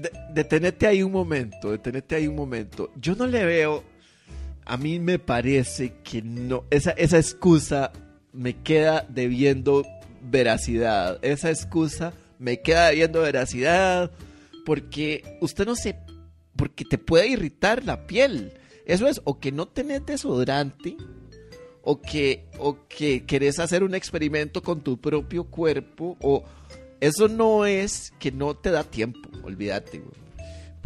De- 0.00 0.12
detenete 0.34 0.86
ahí 0.86 1.02
un 1.02 1.12
momento, 1.12 1.70
detenete 1.70 2.14
ahí 2.16 2.26
un 2.26 2.36
momento. 2.36 2.90
Yo 3.00 3.14
no 3.14 3.26
le 3.26 3.44
veo, 3.44 3.82
a 4.64 4.76
mí 4.76 4.98
me 5.00 5.18
parece 5.18 5.94
que 6.04 6.20
no, 6.22 6.64
esa, 6.70 6.90
esa 6.92 7.16
excusa 7.18 7.92
me 8.36 8.54
queda 8.54 9.06
debiendo 9.08 9.84
veracidad. 10.22 11.18
Esa 11.22 11.50
excusa 11.50 12.12
me 12.38 12.60
queda 12.60 12.88
debiendo 12.88 13.22
veracidad 13.22 14.10
porque 14.64 15.38
usted 15.40 15.66
no 15.66 15.74
se, 15.74 15.96
porque 16.56 16.84
te 16.84 16.98
puede 16.98 17.28
irritar 17.28 17.84
la 17.84 18.06
piel. 18.06 18.52
Eso 18.84 19.08
es, 19.08 19.20
o 19.24 19.40
que 19.40 19.52
no 19.52 19.66
tenés 19.66 20.04
desodorante, 20.06 20.96
o 21.82 22.00
que, 22.00 22.48
o 22.58 22.86
que 22.88 23.24
querés 23.24 23.58
hacer 23.58 23.82
un 23.82 23.94
experimento 23.94 24.62
con 24.62 24.80
tu 24.82 25.00
propio 25.00 25.44
cuerpo, 25.44 26.16
o 26.20 26.44
eso 27.00 27.28
no 27.28 27.66
es 27.66 28.12
que 28.18 28.32
no 28.32 28.54
te 28.54 28.70
da 28.70 28.84
tiempo, 28.84 29.28
olvídate, 29.42 29.98
güey. 29.98 30.25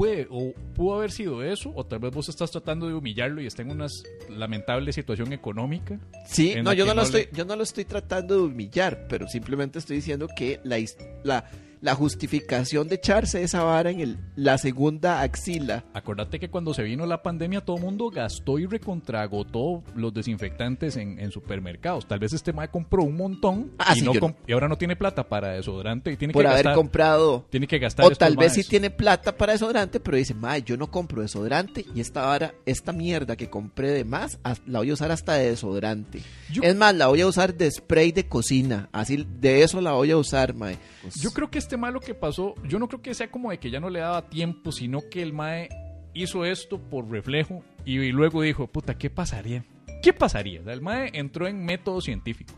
Puede, 0.01 0.27
o 0.31 0.55
pudo 0.75 0.95
haber 0.97 1.11
sido 1.11 1.43
eso, 1.45 1.73
o 1.75 1.85
tal 1.85 1.99
vez 1.99 2.11
vos 2.11 2.27
estás 2.31 2.51
tratando 2.51 2.89
de 2.89 2.95
humillarlo 2.95 3.43
y 3.43 3.47
está 3.47 3.61
en 3.61 3.71
una 3.71 3.87
lamentable 4.31 4.95
situación 4.95 5.35
económica. 5.35 6.01
Sí, 6.27 6.55
no, 6.63 6.73
yo 6.73 6.87
no, 6.87 6.95
lo 6.95 7.03
le- 7.03 7.07
estoy, 7.07 7.29
yo 7.37 7.45
no 7.45 7.55
lo 7.55 7.63
estoy 7.63 7.85
tratando 7.85 8.37
de 8.37 8.43
humillar, 8.45 9.07
pero 9.11 9.29
simplemente 9.29 9.79
estoy 9.79 9.97
diciendo 9.97 10.27
que 10.35 10.59
la, 10.65 10.79
la, 11.23 11.45
la 11.81 11.95
justificación 11.95 12.89
de 12.89 12.97
echarse 12.97 13.43
esa 13.43 13.63
vara 13.63 13.91
en 13.91 14.01
el, 14.01 14.19
la 14.37 14.59
segunda 14.59 15.23
axila. 15.23 15.85
Acordate 15.95 16.39
que 16.39 16.51
cuando 16.51 16.75
se 16.75 16.83
vino 16.83 17.07
la 17.07 17.23
pandemia 17.23 17.61
todo 17.63 17.77
el 17.77 17.83
mundo 17.83 18.11
gastó 18.11 18.59
y 18.59 18.67
recontragotó 18.67 19.83
los 19.95 20.13
desinfectantes 20.15 20.97
en, 20.97 21.19
en 21.19 21.31
supermercados. 21.31 22.07
Tal 22.07 22.19
vez 22.19 22.33
este 22.33 22.53
mae 22.53 22.69
compró 22.69 23.03
un 23.03 23.17
montón 23.17 23.73
Ah, 23.79 23.93
y, 23.97 24.01
sí, 24.01 24.05
no 24.05 24.13
ahora 24.53 24.69
no 24.69 24.77
tiene 24.77 24.97
plata 24.97 25.29
para 25.29 25.53
desodorante 25.53 26.13
y 26.13 26.17
tiene 26.17 26.33
por 26.33 26.43
que 26.43 26.49
haber 26.49 26.65
gastar. 26.65 26.75
comprado. 26.77 27.47
Tiene 27.51 27.67
que 27.67 27.79
gastar 27.79 28.07
O 28.07 28.11
tal 28.11 28.37
vez 28.37 28.53
sí 28.53 28.61
maes. 28.61 28.69
tiene 28.69 28.91
plata 28.91 29.37
para 29.37 29.53
desodorante, 29.53 30.01
pero 30.01 30.17
dice, 30.17 30.35
mae, 30.35 30.63
yo 30.63 30.77
no 30.77 30.91
compro 30.91 31.23
desodorante 31.23 31.85
y 31.95 32.01
esta 32.01 32.23
vara, 32.27 32.55
esta 32.67 32.93
mierda 32.93 33.37
que 33.37 33.51
compré 33.51 33.91
de 33.91 34.05
más, 34.05 34.39
la 34.67 34.79
voy 34.81 34.91
a 34.91 34.95
usar 34.95 35.11
hasta 35.11 35.35
de 35.35 35.51
desodorante. 35.51 36.21
Yo- 36.53 36.63
Es 36.63 36.77
más, 36.77 36.95
la 36.95 37.07
voy 37.09 37.21
a 37.21 37.27
usar 37.27 37.55
de 37.55 37.71
spray 37.71 38.13
de 38.13 38.27
cocina. 38.27 38.89
Así, 38.93 39.27
de 39.41 39.63
eso 39.63 39.81
la 39.81 39.93
voy 39.93 40.11
a 40.11 40.17
usar, 40.17 40.55
mae. 40.55 40.79
Yo 41.17 41.31
creo 41.33 41.51
que 41.51 41.59
este 41.59 41.70
mae 41.77 41.93
lo 41.93 42.01
que 42.01 42.15
pasó, 42.15 42.55
yo 42.67 42.79
no 42.79 42.89
creo 42.89 43.03
que 43.03 43.15
sea 43.15 43.31
como 43.31 43.51
de 43.51 43.59
que 43.59 43.71
ya 43.71 43.81
no 43.81 43.91
le 43.91 44.01
daba 44.01 44.29
tiempo, 44.29 44.73
sino 44.73 45.01
que 45.11 45.23
el 45.23 45.33
mae 45.33 45.69
hizo 46.15 46.45
esto 46.45 46.79
por 46.79 47.09
reflejo 47.11 47.63
y, 47.85 47.99
y 48.01 48.13
luego 48.13 48.43
dijo, 48.43 48.67
puta, 48.67 48.97
¿qué 48.99 49.11
pasaría? 49.11 49.65
¿Qué 50.03 50.13
pasaría? 50.13 50.61
O 50.61 50.65
sea, 50.65 50.73
el 50.73 50.81
mae 50.81 51.11
entró 51.15 51.47
en 51.47 51.65
método 51.65 52.01
científico. 52.01 52.55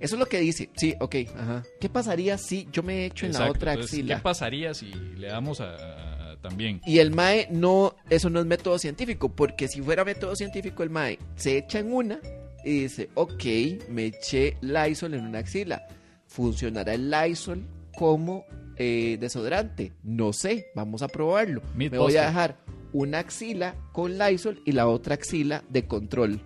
Eso 0.00 0.16
es 0.16 0.18
lo 0.18 0.26
que 0.26 0.40
dice. 0.40 0.68
Sí, 0.76 0.94
ok. 0.98 1.14
Ajá. 1.36 1.62
¿Qué 1.80 1.88
pasaría 1.88 2.36
si 2.36 2.66
yo 2.72 2.82
me 2.82 3.06
echo 3.06 3.24
en 3.26 3.32
la 3.34 3.48
otra 3.50 3.74
entonces, 3.74 3.98
axila? 3.98 4.16
¿Qué 4.16 4.22
pasaría 4.22 4.74
si 4.74 4.86
le 4.92 5.28
damos 5.28 5.60
a- 5.60 6.36
también? 6.42 6.80
Y 6.84 6.98
el 6.98 7.12
MAE 7.12 7.46
no, 7.52 7.94
eso 8.10 8.28
no 8.28 8.40
es 8.40 8.46
método 8.46 8.76
científico, 8.80 9.28
porque 9.28 9.68
si 9.68 9.80
fuera 9.80 10.04
método 10.04 10.34
científico, 10.34 10.82
el 10.82 10.90
MAE 10.90 11.20
se 11.36 11.56
echa 11.58 11.78
en 11.78 11.92
una 11.92 12.18
y 12.64 12.80
dice, 12.80 13.10
ok, 13.14 13.44
me 13.90 14.06
eché 14.06 14.56
Lysol 14.60 15.14
en 15.14 15.24
una 15.26 15.38
axila. 15.38 15.86
¿Funcionará 16.26 16.94
el 16.94 17.08
Lysol 17.10 17.62
como 17.96 18.44
eh, 18.76 19.16
desodorante? 19.20 19.92
No 20.02 20.32
sé, 20.32 20.66
vamos 20.74 21.02
a 21.02 21.08
probarlo. 21.08 21.62
Me 21.74 21.88
voy 21.88 22.16
a 22.16 22.26
dejar 22.26 22.58
una 22.92 23.18
axila 23.20 23.74
con 23.92 24.18
Lysol 24.18 24.60
y 24.64 24.72
la 24.72 24.86
otra 24.86 25.14
axila 25.14 25.62
de 25.68 25.86
control. 25.86 26.40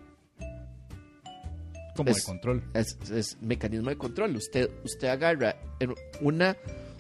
Como 1.97 2.11
es- 2.11 2.17
de 2.19 2.23
control. 2.25 2.63
Es, 2.75 2.99
es 3.11 3.39
mecanismo 3.41 3.89
de 3.91 3.97
control. 3.97 4.37
Usted, 4.37 4.71
usted 4.85 5.09
agarra 5.09 5.57
una, 6.21 6.57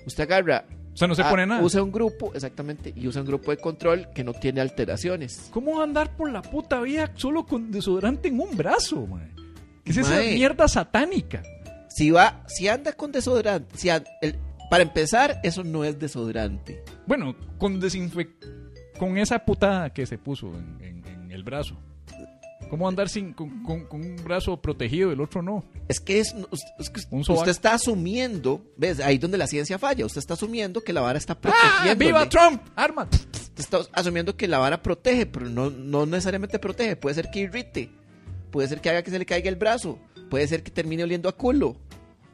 usted 0.06 0.22
agarra 0.24 0.64
O 0.94 0.96
sea, 0.96 1.06
no 1.06 1.14
se 1.14 1.22
pone 1.24 1.46
nada. 1.46 1.62
Usa 1.62 1.82
un 1.82 1.92
grupo, 1.92 2.32
exactamente, 2.34 2.92
y 2.96 3.06
usa 3.06 3.20
un 3.20 3.26
grupo 3.26 3.50
de 3.50 3.58
control 3.58 4.08
que 4.14 4.24
no 4.24 4.32
tiene 4.32 4.60
alteraciones. 4.62 5.48
¿Cómo 5.50 5.74
va 5.76 5.80
a 5.82 5.84
andar 5.84 6.16
por 6.16 6.30
la 6.32 6.40
puta 6.42 6.80
vida 6.80 7.12
solo 7.14 7.44
con 7.44 7.70
desodorante 7.70 8.28
en 8.28 8.40
un 8.40 8.56
brazo? 8.56 9.06
¿Qué 9.84 9.90
es 9.92 9.98
esa 9.98 10.10
Mae. 10.16 10.34
mierda 10.34 10.66
satánica? 10.66 11.42
Si 11.96 12.10
va, 12.10 12.42
si 12.46 12.68
anda 12.68 12.92
con 12.92 13.10
desodorante, 13.12 13.76
si 13.78 13.88
el- 13.88 14.38
para 14.70 14.82
empezar, 14.82 15.40
eso 15.44 15.62
no 15.64 15.84
es 15.84 15.98
desodorante. 15.98 16.82
Bueno, 17.06 17.34
con 17.58 17.80
desinfec... 17.80 18.28
Con 18.98 19.18
esa 19.18 19.38
putada 19.44 19.90
que 19.92 20.06
se 20.06 20.16
puso 20.18 20.48
en, 20.54 20.78
en- 20.82 21.06
en 21.06 21.30
el 21.30 21.42
brazo. 21.44 21.76
¿Cómo 22.70 22.88
andar 22.88 23.08
sin 23.08 23.32
con, 23.32 23.62
con- 23.62 23.84
con 23.86 24.00
un 24.00 24.16
brazo 24.16 24.60
protegido 24.60 25.10
y 25.10 25.12
el 25.12 25.20
otro 25.20 25.40
no? 25.42 25.64
Es 25.86 26.00
que, 26.00 26.18
es, 26.18 26.34
es 26.80 26.90
que 26.90 27.00
usted 27.10 27.50
está 27.50 27.74
asumiendo, 27.74 28.64
¿ves? 28.76 28.98
Ahí 29.00 29.18
donde 29.18 29.38
la 29.38 29.46
ciencia 29.46 29.78
falla, 29.78 30.04
usted 30.04 30.18
está 30.18 30.34
asumiendo 30.34 30.80
que 30.82 30.92
la 30.92 31.00
vara 31.02 31.18
está 31.18 31.34
¡Ah! 31.34 31.40
protegiendo. 31.40 32.04
¡Viva 32.04 32.28
Trump! 32.28 32.60
¡Arma! 32.74 33.06
Está 33.56 33.80
asumiendo 33.92 34.36
que 34.36 34.48
la 34.48 34.58
vara 34.58 34.82
protege, 34.82 35.26
pero 35.26 35.48
no, 35.48 35.70
no 35.70 36.06
necesariamente 36.06 36.58
protege. 36.58 36.96
Puede 36.96 37.14
ser 37.14 37.30
que 37.30 37.40
irrite, 37.40 37.90
puede 38.50 38.66
ser 38.66 38.80
que 38.80 38.90
haga 38.90 39.02
que 39.02 39.10
se 39.10 39.18
le 39.18 39.26
caiga 39.26 39.48
el 39.48 39.56
brazo, 39.56 39.98
puede 40.28 40.48
ser 40.48 40.62
que 40.64 40.70
termine 40.72 41.04
oliendo 41.04 41.28
a 41.28 41.36
culo, 41.36 41.76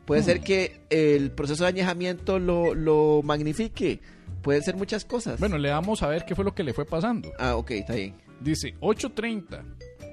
puede 0.05 0.23
ser 0.23 0.41
que 0.41 0.81
el 0.91 1.31
proceso 1.31 1.65
de 1.65 1.71
añejamiento 1.71 2.39
lo, 2.39 2.75
lo 2.75 3.21
magnifique, 3.23 4.01
pueden 4.43 4.63
ser 4.63 4.77
muchas 4.77 5.05
cosas. 5.05 5.41
Bueno, 5.41 5.59
le 5.59 5.71
vamos 5.71 6.03
a 6.03 6.09
ver 6.09 6.25
qué 6.25 6.35
fue 6.35 6.45
lo 6.45 6.55
que 6.55 6.65
le 6.65 6.73
fue 6.75 6.85
pasando. 6.85 7.33
Ah, 7.39 7.57
ok, 7.57 7.71
está 7.73 7.95
bien. 7.95 8.15
Dice, 8.41 8.75
8.30. 8.81 9.63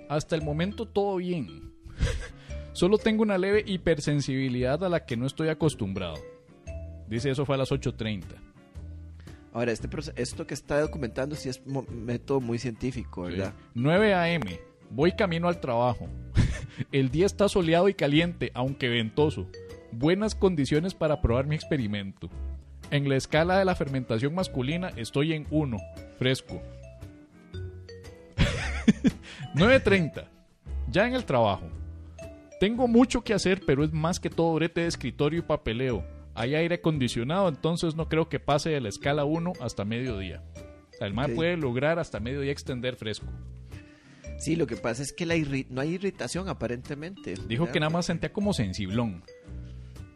Hasta 0.09 0.35
el 0.35 0.41
momento 0.41 0.87
todo 0.87 1.17
bien. 1.17 1.73
Solo 2.73 2.97
tengo 2.97 3.23
una 3.23 3.37
leve 3.37 3.63
hipersensibilidad 3.65 4.83
a 4.83 4.89
la 4.89 5.05
que 5.05 5.17
no 5.17 5.25
estoy 5.25 5.49
acostumbrado. 5.49 6.15
Dice, 7.07 7.31
eso 7.31 7.45
fue 7.45 7.55
a 7.55 7.57
las 7.57 7.71
8.30. 7.71 8.23
Ahora, 9.51 9.71
este 9.71 9.89
esto 10.15 10.45
que 10.45 10.53
está 10.53 10.79
documentando 10.79 11.35
sí 11.35 11.49
es 11.49 11.61
método 11.65 12.39
muy 12.39 12.59
científico, 12.59 13.23
¿verdad? 13.23 13.53
9 13.73 14.13
a.m. 14.13 14.59
Voy 14.91 15.11
camino 15.13 15.47
al 15.47 15.59
trabajo. 15.59 16.07
El 16.91 17.09
día 17.09 17.25
está 17.25 17.49
soleado 17.49 17.89
y 17.89 17.95
caliente, 17.95 18.51
aunque 18.53 18.89
ventoso. 18.89 19.47
Buenas 19.91 20.35
condiciones 20.35 20.93
para 20.93 21.21
probar 21.21 21.47
mi 21.47 21.55
experimento. 21.55 22.29
En 22.91 23.07
la 23.07 23.15
escala 23.15 23.57
de 23.57 23.65
la 23.65 23.75
fermentación 23.75 24.33
masculina 24.33 24.91
estoy 24.95 25.33
en 25.33 25.47
1, 25.49 25.77
fresco. 26.17 26.61
9.30. 29.55 30.25
Ya 30.89 31.07
en 31.07 31.13
el 31.13 31.25
trabajo. 31.25 31.67
Tengo 32.59 32.87
mucho 32.87 33.23
que 33.23 33.33
hacer, 33.33 33.61
pero 33.65 33.83
es 33.83 33.93
más 33.93 34.19
que 34.19 34.29
todo 34.29 34.53
brete 34.55 34.81
de 34.81 34.87
escritorio 34.87 35.39
y 35.39 35.43
papeleo. 35.43 36.03
Hay 36.35 36.55
aire 36.55 36.75
acondicionado, 36.75 37.47
entonces 37.47 37.95
no 37.95 38.09
creo 38.09 38.29
que 38.29 38.39
pase 38.39 38.69
de 38.69 38.81
la 38.81 38.89
escala 38.89 39.25
1 39.25 39.53
hasta 39.61 39.85
mediodía. 39.85 40.43
O 40.93 40.97
sea, 40.97 41.07
el 41.07 41.13
mar 41.13 41.31
puede 41.33 41.57
lograr 41.57 41.99
hasta 41.99 42.19
mediodía 42.19 42.51
extender 42.51 42.95
fresco. 42.95 43.27
Sí, 44.39 44.55
lo 44.55 44.67
que 44.67 44.77
pasa 44.77 45.03
es 45.03 45.11
que 45.11 45.25
la 45.25 45.35
no 45.69 45.81
hay 45.81 45.89
irritación 45.95 46.47
aparentemente. 46.47 47.35
Dijo 47.47 47.63
¿verdad? 47.63 47.73
que 47.73 47.79
nada 47.81 47.89
más 47.89 48.05
sentía 48.05 48.31
como 48.31 48.53
sensiblón. 48.53 49.23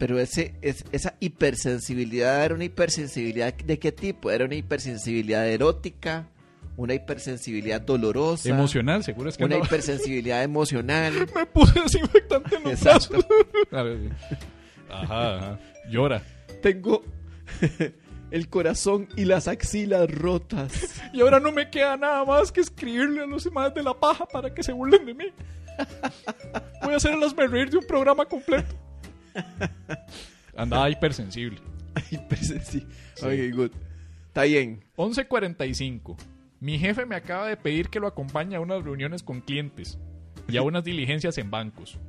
Pero 0.04 0.20
ese, 0.20 0.54
es, 0.62 0.84
esa 0.92 1.16
hipersensibilidad 1.22 2.44
era 2.44 2.56
una 2.56 2.66
hipersensibilidad 2.66 3.54
de 3.54 3.80
qué 3.80 3.94
tipo? 3.94 4.32
Era 4.32 4.44
una 4.44 4.56
hipersensibilidad 4.56 5.48
erótica, 5.48 6.28
una 6.76 6.94
hipersensibilidad 6.94 7.80
dolorosa, 7.80 8.50
Emocional, 8.50 9.02
seguro 9.06 9.30
es 9.30 9.38
que 9.38 9.46
una 9.46 9.60
no. 9.60 9.63
hipersensibilidad 9.63 10.44
emocional. 10.44 11.13
Me 11.34 11.46
puse 11.46 11.80
desinfectante 11.80 12.58
en 12.58 12.63
los 12.63 12.74
Exacto. 12.74 13.26
brazos. 13.72 13.98
Ajá, 14.89 15.38
ajá. 15.38 15.60
Llora. 15.89 16.22
Tengo 16.62 17.02
el 18.32 18.50
corazón 18.50 19.08
y 19.16 19.24
las 19.24 19.48
axilas 19.48 20.12
rotas. 20.12 21.02
Y 21.13 21.22
ahora 21.22 21.39
no 21.39 21.54
me 21.54 21.70
queda 21.70 21.96
nada 21.96 22.26
más 22.26 22.52
que 22.52 22.60
escribirle 22.60 23.22
a 23.22 23.26
los 23.26 23.46
demás 23.46 23.74
de 23.74 23.82
la 23.82 23.94
paja 23.94 24.26
para 24.26 24.54
que 24.54 24.63
se 24.63 24.74
burlen 24.74 25.06
de 25.06 25.13
mí. 25.13 25.32
Voy 26.84 26.94
a 26.94 26.98
hacer 26.98 27.18
las 27.18 27.34
reír 27.34 27.70
de 27.70 27.78
un 27.78 27.88
programa 27.88 28.26
completo. 28.26 28.76
Andaba 30.56 30.89
hipersensible. 30.89 31.60
Hipersensi- 32.12 32.86
Sí. 33.15 33.26
Ok, 33.26 33.56
good. 33.56 33.72
Está 34.28 34.43
bien. 34.43 34.84
11.45. 34.98 36.17
Mi 36.60 36.80
jefe 36.80 37.06
me 37.06 37.15
acaba 37.15 37.48
de 37.48 37.58
pedir 37.58 37.89
que 37.89 38.00
lo 38.00 38.08
acompañe 38.08 38.56
a 38.56 38.60
unas 38.62 38.84
reuniones 38.84 39.22
con 39.22 39.41
clientes 39.41 40.00
y 40.48 40.58
a 40.58 40.62
unas 40.63 40.84
diligencias 40.84 41.38
en 41.38 41.52
bancos. 41.52 42.00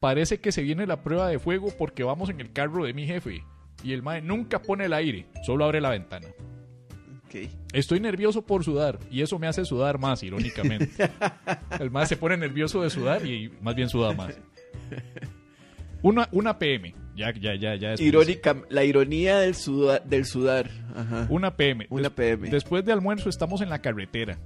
Parece 0.00 0.40
que 0.40 0.52
se 0.52 0.62
viene 0.62 0.86
la 0.86 1.02
prueba 1.02 1.28
de 1.28 1.38
fuego 1.38 1.68
porque 1.76 2.04
vamos 2.04 2.28
en 2.30 2.40
el 2.40 2.52
carro 2.52 2.84
de 2.84 2.92
mi 2.92 3.06
jefe 3.06 3.42
y 3.82 3.92
el 3.92 4.02
mae 4.02 4.20
nunca 4.20 4.60
pone 4.60 4.84
el 4.84 4.92
aire, 4.92 5.26
solo 5.44 5.64
abre 5.64 5.80
la 5.80 5.90
ventana. 5.90 6.26
Ok. 7.26 7.48
Estoy 7.72 8.00
nervioso 8.00 8.42
por 8.44 8.64
sudar 8.64 8.98
y 9.10 9.22
eso 9.22 9.38
me 9.38 9.46
hace 9.46 9.64
sudar 9.64 9.98
más, 9.98 10.22
irónicamente. 10.22 11.10
El 11.80 11.90
mae 11.90 12.06
se 12.06 12.16
pone 12.16 12.36
nervioso 12.36 12.82
de 12.82 12.90
sudar 12.90 13.24
y 13.26 13.50
más 13.60 13.74
bien 13.74 13.88
suda 13.88 14.12
más. 14.12 14.38
Una, 16.02 16.28
una 16.32 16.58
PM, 16.58 16.94
ya, 17.16 17.32
ya, 17.32 17.54
ya, 17.56 17.74
ya. 17.74 17.94
Irónica, 17.98 18.56
la 18.70 18.84
ironía 18.84 19.38
del 19.38 19.54
sudar. 19.54 20.04
Del 20.04 20.24
sudar. 20.24 20.70
Ajá. 20.94 21.26
Una 21.28 21.56
PM. 21.56 21.86
Una 21.90 22.02
Des- 22.04 22.12
PM. 22.12 22.50
Después 22.50 22.84
de 22.84 22.92
almuerzo 22.92 23.28
estamos 23.28 23.60
en 23.60 23.68
la 23.70 23.80
carretera. 23.80 24.38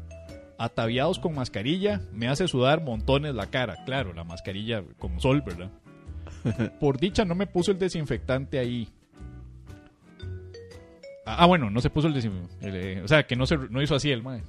Ataviados 0.59 1.19
con 1.19 1.35
mascarilla, 1.35 2.01
me 2.13 2.29
hace 2.29 2.47
sudar 2.49 2.83
montones 2.83 3.35
la 3.35 3.47
cara. 3.49 3.85
Claro, 3.85 4.13
la 4.13 4.25
mascarilla 4.25 4.83
con 4.99 5.21
sol, 5.21 5.43
¿verdad? 5.45 5.71
Por 6.81 6.99
dicha 6.99 7.25
no 7.25 7.35
me 7.35 7.47
puso 7.47 7.73
el 7.73 7.79
desinfectante 7.79 8.59
ahí. 8.59 8.89
Ah, 11.25 11.37
ah, 11.41 11.47
bueno, 11.47 11.71
no 11.71 11.81
se 11.81 11.91
puso 11.91 12.09
el 12.09 12.15
desinfectante. 12.15 13.01
o 13.03 13.09
sea, 13.09 13.25
que 13.27 13.37
no, 13.37 13.47
se, 13.47 13.57
no 13.57 13.81
hizo 13.83 13.95
así 13.95 14.11
el 14.11 14.23
mae. 14.23 14.43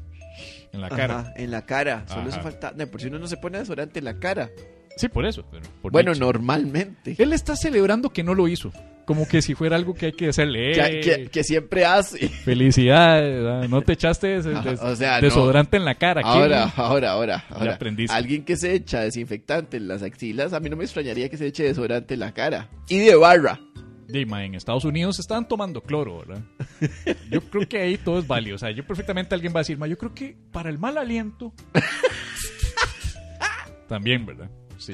En 0.72 0.82
la 0.82 0.90
cara. 0.90 1.20
Ajá, 1.20 1.34
en 1.36 1.52
la 1.52 1.66
cara. 1.66 2.04
Solo 2.08 2.22
Ajá. 2.22 2.30
eso 2.30 2.42
falta. 2.42 2.74
No, 2.76 2.88
por 2.88 3.00
si 3.02 3.08
uno 3.08 3.20
no 3.20 3.28
se 3.28 3.38
pone 3.38 3.60
desodorante 3.60 4.00
en 4.00 4.06
la 4.06 4.16
cara. 4.20 4.50
Sí, 4.98 5.08
por 5.10 5.26
eso. 5.26 5.44
pero 5.52 5.64
por 5.82 5.92
Bueno, 5.92 6.14
normalmente. 6.14 7.16
Él 7.18 7.34
está 7.34 7.56
celebrando 7.56 8.10
que 8.12 8.24
no 8.24 8.36
lo 8.36 8.48
hizo. 8.48 8.72
Como 9.06 9.28
que 9.28 9.42
si 9.42 9.54
fuera 9.54 9.76
algo 9.76 9.94
que 9.96 10.08
hay 10.08 10.12
que 10.14 10.30
hacerle. 10.30 10.72
Que, 10.74 10.82
"Eh, 10.82 11.00
que- 11.02 11.28
que 11.28 11.44
siempre 11.44 11.84
hace. 11.86 12.30
Felicidades, 12.30 13.44
ah, 13.46 13.66
no 13.70 13.82
te 13.82 13.94
echaste 13.94 14.28
des- 14.42 14.46
o 14.46 14.96
sea, 14.96 15.16
no. 15.18 15.22
desodorante 15.22 15.76
en 15.78 15.84
la 15.84 15.96
cara. 15.96 16.22
¿qué? 16.22 16.28
Ahora, 16.30 16.72
ahora, 16.78 17.12
ahora, 17.12 17.44
ahora. 17.50 17.74
aprendiste. 17.74 18.16
Alguien 18.16 18.46
que 18.46 18.56
se 18.56 18.74
echa 18.74 19.02
desinfectante 19.02 19.76
en 19.78 19.88
las 19.90 20.04
axilas, 20.04 20.54
a 20.54 20.60
mí 20.62 20.70
no 20.70 20.78
me 20.78 20.86
extrañaría 20.86 21.28
que 21.28 21.36
se 21.38 21.48
eche 21.48 21.64
desodorante 21.64 22.14
en 22.14 22.22
la 22.22 22.34
cara. 22.34 22.70
Y 22.88 23.00
de 23.00 23.16
barra. 23.16 23.60
Dima, 24.08 24.46
en 24.46 24.56
Estados 24.56 24.86
Unidos 24.86 25.20
estaban 25.20 25.48
tomando 25.48 25.82
cloro, 25.82 26.20
¿verdad? 26.20 26.44
Yo 27.32 27.42
creo 27.42 27.68
que 27.68 27.80
ahí 27.80 27.98
todo 27.98 28.20
es 28.20 28.28
válido. 28.28 28.56
O 28.56 28.60
sea, 28.60 28.72
yo 28.72 28.86
perfectamente 28.86 29.34
alguien 29.36 29.54
va 29.54 29.60
a 29.60 29.64
decir, 29.64 29.78
ma, 29.78 29.88
yo 29.88 29.98
creo 29.98 30.14
que 30.14 30.38
para 30.52 30.70
el 30.70 30.78
mal 30.78 30.98
aliento. 30.98 31.54
También, 33.88 34.26
¿verdad? 34.26 34.50
Sí. 34.78 34.94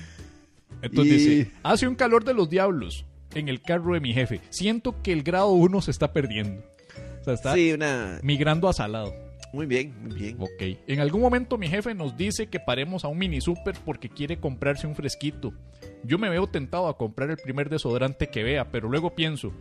Entonces 0.82 1.14
Y- 1.22 1.28
dice, 1.28 1.50
hace 1.62 1.88
un 1.88 1.94
calor 1.94 2.24
de 2.24 2.34
los 2.34 2.48
diablos. 2.50 3.04
en 3.34 3.48
el 3.50 3.60
carro 3.60 3.92
de 3.92 4.00
mi 4.00 4.14
jefe. 4.14 4.40
Siento 4.48 5.02
que 5.02 5.12
el 5.12 5.22
grado 5.22 5.50
1 5.50 5.82
se 5.82 5.90
está 5.90 6.10
perdiendo. 6.12 6.62
O 7.20 7.24
sea, 7.24 7.34
está 7.34 7.52
Sí, 7.54 7.70
una... 7.72 8.18
migrando 8.22 8.66
a 8.66 8.72
salado. 8.72 9.12
Muy 9.52 9.66
bien, 9.66 9.92
muy 10.02 10.14
bien. 10.18 10.36
Ok. 10.40 10.78
En 10.86 11.00
algún 11.00 11.20
momento 11.20 11.58
mi 11.58 11.68
jefe 11.68 11.92
nos 11.94 12.16
dice 12.16 12.46
que 12.46 12.60
paremos 12.60 13.04
a 13.04 13.08
un 13.08 13.18
mini 13.18 13.40
super 13.42 13.74
porque 13.84 14.08
quiere 14.08 14.38
comprarse 14.38 14.86
un 14.86 14.94
fresquito. 14.94 15.52
Yo 16.02 16.16
me 16.18 16.30
veo 16.30 16.46
tentado 16.46 16.88
a 16.88 16.96
comprar 16.96 17.28
el 17.30 17.36
primer 17.36 17.68
desodorante 17.68 18.28
que 18.28 18.42
vea, 18.42 18.70
pero 18.70 18.88
luego 18.88 19.14
pienso, 19.14 19.52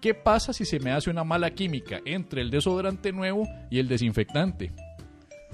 ¿qué 0.00 0.14
pasa 0.14 0.52
si 0.54 0.64
se 0.64 0.80
me 0.80 0.90
hace 0.92 1.10
una 1.10 1.24
mala 1.24 1.50
química 1.50 2.00
entre 2.06 2.40
el 2.40 2.50
desodorante 2.50 3.12
nuevo 3.12 3.46
y 3.70 3.78
el 3.78 3.88
desinfectante? 3.88 4.72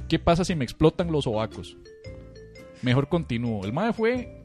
¿Qué 0.08 0.18
pasa 0.20 0.44
si 0.44 0.54
me 0.54 0.64
explotan 0.64 1.10
los 1.10 1.24
sobacos? 1.24 1.76
Mejor 2.82 3.08
continúo. 3.08 3.64
El 3.64 3.72
MAE 3.72 3.92
fue, 3.92 4.42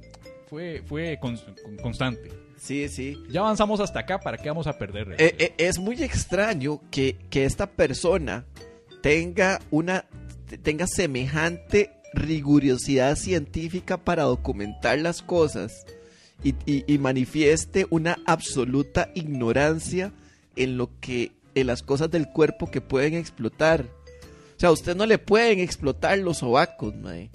fue, 0.50 0.82
fue 0.86 1.20
cons- 1.20 1.44
con- 1.64 1.78
constante. 1.78 2.32
Sí, 2.58 2.88
sí. 2.88 3.22
Ya 3.30 3.42
avanzamos 3.42 3.80
hasta 3.80 4.00
acá, 4.00 4.20
¿para 4.20 4.38
qué 4.38 4.48
vamos 4.50 4.68
a 4.68 4.78
perder? 4.78 5.16
Eh, 5.20 5.36
eh, 5.38 5.54
es 5.58 5.80
muy 5.80 6.02
extraño 6.02 6.82
que, 6.92 7.18
que 7.30 7.44
esta 7.46 7.68
persona 7.68 8.46
tenga 9.02 9.60
una 9.70 10.06
tenga 10.62 10.86
semejante 10.88 11.92
rigurosidad 12.14 13.16
científica 13.16 13.98
para 13.98 14.24
documentar 14.24 15.00
las 15.00 15.22
cosas 15.22 15.86
y, 16.44 16.54
y- 16.66 16.84
y 16.88 16.98
manifieste 17.00 17.88
una 17.90 18.18
absoluta 18.26 19.10
ignorancia 19.16 20.12
en 20.56 20.78
lo 20.78 20.90
que 21.00 21.32
en 21.56 21.68
las 21.68 21.82
cosas 21.84 22.10
del 22.12 22.30
cuerpo 22.30 22.70
que 22.72 22.82
pueden 22.82 23.14
explotar. 23.16 23.82
O 24.56 24.60
sea, 24.60 24.70
a 24.70 24.72
usted 24.74 24.96
no 24.96 25.06
le 25.06 25.18
pueden 25.18 25.60
explotar 25.60 26.18
los 26.20 26.38
sobacos, 26.40 26.96
mae. 26.96 27.30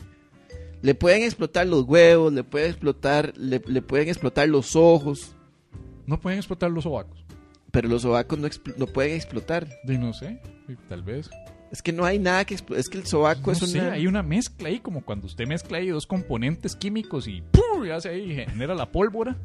Le 0.82 0.94
pueden 0.94 1.22
explotar 1.22 1.66
los 1.66 1.84
huevos, 1.84 2.32
le 2.32 2.44
pueden 2.44 2.70
explotar, 2.70 3.32
le, 3.36 3.60
le 3.66 3.82
pueden 3.82 4.08
explotar 4.08 4.48
los 4.48 4.76
ojos, 4.76 5.34
No 6.06 6.20
pueden 6.20 6.38
explotar 6.38 6.70
los 6.70 6.84
sobacos. 6.84 7.24
pero 7.70 7.88
los 7.88 8.02
sobacos 8.02 8.38
no, 8.38 8.46
expl- 8.48 8.74
no 8.76 8.86
pueden 8.86 9.14
explotar. 9.16 9.66
Y 9.86 9.98
no 9.98 10.12
sé, 10.12 10.40
tal 10.88 11.02
vez. 11.02 11.28
Es 11.70 11.82
que 11.82 11.92
no 11.92 12.06
hay 12.06 12.18
nada 12.18 12.46
que 12.46 12.54
Es 12.54 12.88
que 12.88 12.96
el 12.96 13.06
sobaco 13.06 13.48
No 13.48 13.52
es 13.52 13.58
sé, 13.58 13.78
una. 13.78 13.92
hay 13.92 14.06
una 14.06 14.22
mezcla 14.22 14.68
ahí, 14.68 14.78
como 14.80 15.04
cuando 15.04 15.26
usted 15.26 15.46
mezcla 15.46 15.76
ahí 15.78 15.88
dos 15.88 16.06
componentes 16.06 16.74
químicos 16.74 17.28
y 17.28 17.42
¡pum! 17.42 17.84
y 17.84 17.90
hace 17.90 18.08
ahí, 18.08 18.34
genera 18.34 18.74
la 18.74 18.90
pólvora. 18.90 19.36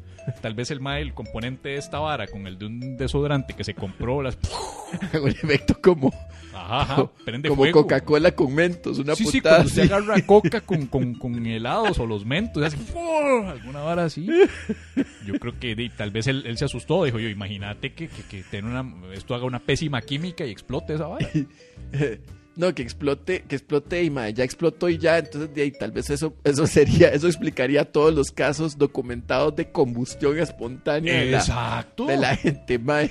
Tal 0.41 0.54
vez 0.54 0.72
el 0.72 0.80
el 0.88 1.13
componente 1.13 1.69
de 1.69 1.76
esta 1.76 2.00
vara 2.00 2.28
con 2.28 2.48
el 2.48 2.58
de 2.58 2.65
un 2.67 2.96
desodorante 2.96 3.54
que 3.56 3.63
se 3.65 3.74
compró, 3.74 4.22
las, 4.22 4.38
un 5.22 5.30
efecto 5.30 5.76
como, 5.82 6.13
ajá, 6.53 6.81
ajá, 6.81 7.11
prende 7.25 7.49
como. 7.49 7.69
Coca-Cola 7.71 8.31
con 8.33 8.53
mentos. 8.53 8.99
Una 8.99 9.15
Sí, 9.15 9.25
sí, 9.25 9.37
putada 9.39 9.55
cuando 9.57 9.69
usted 9.69 9.81
así. 9.83 9.91
agarra 9.93 10.21
coca 10.25 10.61
con, 10.61 10.87
con, 10.87 11.13
con 11.15 11.45
helados 11.45 11.99
o 11.99 12.05
los 12.05 12.25
mentos, 12.25 12.63
hace 12.63 12.77
alguna 13.47 13.81
vara 13.81 14.05
así. 14.05 14.27
Yo 15.25 15.33
creo 15.39 15.59
que 15.59 15.91
tal 15.97 16.11
vez 16.11 16.27
él, 16.27 16.43
él 16.45 16.57
se 16.57 16.65
asustó, 16.65 17.03
dijo 17.03 17.19
yo, 17.19 17.29
imagínate 17.29 17.93
que, 17.93 18.07
que, 18.07 18.23
que 18.23 18.43
tenga 18.43 18.81
una, 18.81 19.13
esto 19.13 19.35
haga 19.35 19.45
una 19.45 19.59
pésima 19.59 20.01
química 20.01 20.45
y 20.45 20.51
explote 20.51 20.93
esa 20.95 21.07
vara. 21.07 21.27
No, 22.55 22.73
que 22.75 22.83
explote, 22.83 23.45
que 23.47 23.55
explote 23.55 24.03
y 24.03 24.11
ya 24.33 24.43
explotó 24.43 24.87
y 24.87 24.99
ya. 24.99 25.17
Entonces, 25.17 25.53
de 25.55 25.63
ahí, 25.63 25.71
tal 25.71 25.91
vez 25.91 26.11
eso, 26.11 26.35
eso 26.43 26.67
sería, 26.67 27.09
eso 27.09 27.25
explicaría 27.27 27.91
todos 27.91 28.13
los 28.13 28.29
casos 28.31 28.77
documentados 28.77 29.55
de 29.55 29.71
combustión 29.71 30.37
espontánea 30.37 31.15
de 31.15 31.31
la, 31.31 31.37
Exacto. 31.39 32.05
de 32.05 32.17
la 32.17 32.35
gente, 32.35 32.77
mae. 32.77 33.09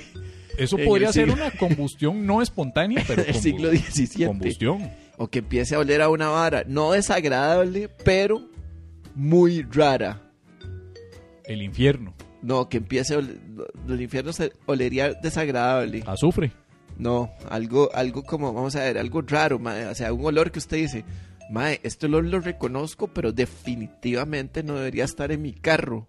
Eso 0.57 0.77
podría 0.77 1.11
ser 1.11 1.29
una 1.29 1.51
combustión 1.51 2.25
no 2.25 2.41
espontánea, 2.41 3.03
pero 3.07 3.23
El 3.27 3.35
siglo 3.35 3.69
XVII. 3.69 4.27
combustión. 4.27 4.91
O 5.17 5.27
que 5.27 5.39
empiece 5.39 5.75
a 5.75 5.79
oler 5.79 6.01
a 6.01 6.09
una 6.09 6.29
vara, 6.29 6.63
no 6.67 6.91
desagradable, 6.91 7.89
pero 8.03 8.49
muy 9.15 9.61
rara. 9.63 10.21
El 11.45 11.61
infierno. 11.61 12.13
No, 12.41 12.67
que 12.67 12.77
empiece 12.77 13.13
a 13.13 13.17
oler, 13.19 13.39
el 13.87 14.01
infierno 14.01 14.33
se 14.33 14.51
olería 14.65 15.13
desagradable. 15.13 16.03
Azufre. 16.05 16.51
No, 16.97 17.31
algo, 17.49 17.89
algo 17.93 18.23
como, 18.23 18.53
vamos 18.53 18.75
a 18.75 18.81
ver, 18.81 18.97
algo 18.97 19.21
raro, 19.21 19.59
mae. 19.59 19.85
O 19.87 19.95
sea, 19.95 20.13
un 20.13 20.25
olor 20.25 20.51
que 20.51 20.59
usted 20.59 20.77
dice, 20.77 21.05
mae, 21.49 21.79
este 21.83 22.05
olor 22.05 22.25
lo 22.25 22.39
reconozco, 22.39 23.07
pero 23.07 23.31
definitivamente 23.31 24.63
no 24.63 24.75
debería 24.75 25.05
estar 25.05 25.31
en 25.31 25.41
mi 25.41 25.53
carro. 25.53 26.07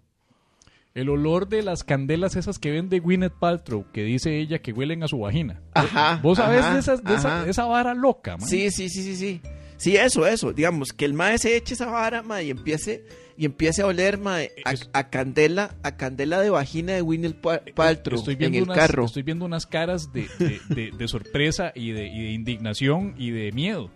El 0.95 1.09
olor 1.09 1.49
de 1.49 1.63
las 1.65 1.83
candelas 1.83 2.37
esas 2.37 2.61
que 2.61 2.71
vende 2.71 3.01
Gwyneth 3.01 3.33
Paltrow, 3.41 3.85
que 3.93 4.05
dice 4.05 4.39
ella 4.39 4.61
que 4.61 4.71
huelen 4.73 5.03
a 5.03 5.09
su 5.09 5.19
vagina. 5.19 5.61
Ajá, 5.75 6.21
¿Vos 6.23 6.39
sabés 6.39 6.61
ajá, 6.61 6.75
de, 6.75 6.79
esas- 6.79 7.03
de 7.03 7.15
esa, 7.17 7.49
esa 7.49 7.65
vara 7.65 7.95
loca, 7.95 8.37
man? 8.37 8.49
Sí, 8.49 8.71
sí, 8.71 8.89
sí, 8.89 9.03
sí, 9.03 9.17
sí. 9.17 9.41
Sí, 9.77 9.97
eso, 9.97 10.25
eso. 10.25 10.53
Digamos, 10.53 10.93
que 10.93 11.05
el 11.05 11.13
mae 11.13 11.37
se 11.39 11.57
eche 11.57 11.75
esa 11.75 11.87
vara, 11.87 12.23
mae, 12.23 12.45
y 12.45 12.51
empiece, 12.51 13.05
y 13.37 13.45
empiece 13.45 13.83
a 13.83 13.87
oler, 13.87 14.19
mae, 14.19 14.53
a, 14.65 14.71
Es- 14.73 14.89
a 14.93 15.11
candela, 15.11 15.75
a 15.83 15.97
candela 15.97 16.41
de 16.41 16.51
vagina 16.51 16.93
de 16.93 17.03
Winnie 17.03 17.35
Paltrow 17.75 18.17
Estoy 18.21 18.35
en 18.35 18.39
viendo, 18.39 18.59
el 18.59 18.63
unas, 18.63 18.77
carro. 18.79 19.05
estoy 19.07 19.25
viendo 19.25 19.45
unas 19.47 19.67
caras 19.67 20.13
de, 20.13 20.29
de- 20.39 20.93
de- 20.97 21.09
sorpresa 21.09 21.73
y 21.75 21.91
de 21.91 22.07
indignación 22.07 23.17
y 23.19 23.33
de 23.33 23.51
miedo. 23.51 23.91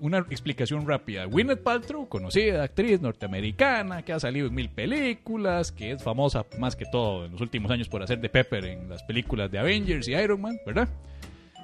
Una 0.00 0.18
explicación 0.18 0.86
rápida. 0.86 1.24
Gwyneth 1.24 1.62
Paltrow, 1.62 2.08
conocida 2.08 2.64
actriz 2.64 3.00
norteamericana, 3.00 4.02
que 4.02 4.12
ha 4.12 4.20
salido 4.20 4.46
en 4.46 4.54
mil 4.54 4.68
películas, 4.68 5.72
que 5.72 5.92
es 5.92 6.02
famosa 6.02 6.44
más 6.58 6.76
que 6.76 6.84
todo 6.86 7.26
en 7.26 7.32
los 7.32 7.40
últimos 7.40 7.70
años 7.70 7.88
por 7.88 8.02
hacer 8.02 8.20
de 8.20 8.28
Pepper 8.28 8.64
en 8.64 8.88
las 8.88 9.02
películas 9.02 9.50
de 9.50 9.58
Avengers 9.58 10.08
y 10.08 10.14
Iron 10.14 10.40
Man, 10.40 10.58
¿verdad? 10.66 10.88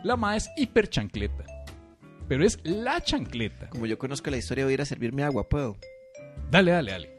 La 0.05 0.17
ma 0.17 0.37
es 0.37 0.51
hiper 0.57 0.89
chancleta. 0.89 1.45
Pero 2.29 2.45
es 2.45 2.61
la 2.63 3.01
chancleta. 3.01 3.71
Como 3.71 3.87
yo 3.87 3.99
conozco 3.99 4.31
la 4.31 4.37
historia, 4.37 4.65
voy 4.65 4.73
a 4.73 4.75
ir 4.75 4.83
a 4.83 4.85
servirme 4.85 5.25
agua, 5.25 5.49
¿puedo? 5.49 5.77
Dale, 6.51 6.73
dale, 6.73 6.93
dale. 6.93 7.11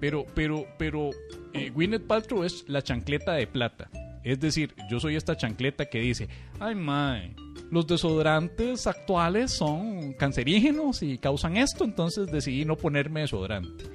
Pero, 0.00 0.26
pero, 0.34 0.66
pero, 0.78 1.10
eh, 1.52 1.70
Gwyneth 1.70 2.06
Paltrow 2.06 2.44
es 2.44 2.64
la 2.68 2.82
chancleta 2.82 3.32
de 3.32 3.46
plata. 3.46 3.90
Es 4.24 4.38
decir, 4.38 4.74
yo 4.88 5.00
soy 5.00 5.16
esta 5.16 5.36
chancleta 5.36 5.86
que 5.86 5.98
dice, 5.98 6.28
ay, 6.60 6.74
mae, 6.74 7.34
los 7.72 7.86
desodorantes 7.86 8.86
actuales 8.86 9.50
son 9.50 10.12
cancerígenos 10.12 11.02
y 11.02 11.16
causan 11.16 11.56
esto, 11.56 11.84
entonces 11.84 12.26
decidí 12.26 12.66
no 12.66 12.76
ponerme 12.76 13.22
desodorante. 13.22 13.86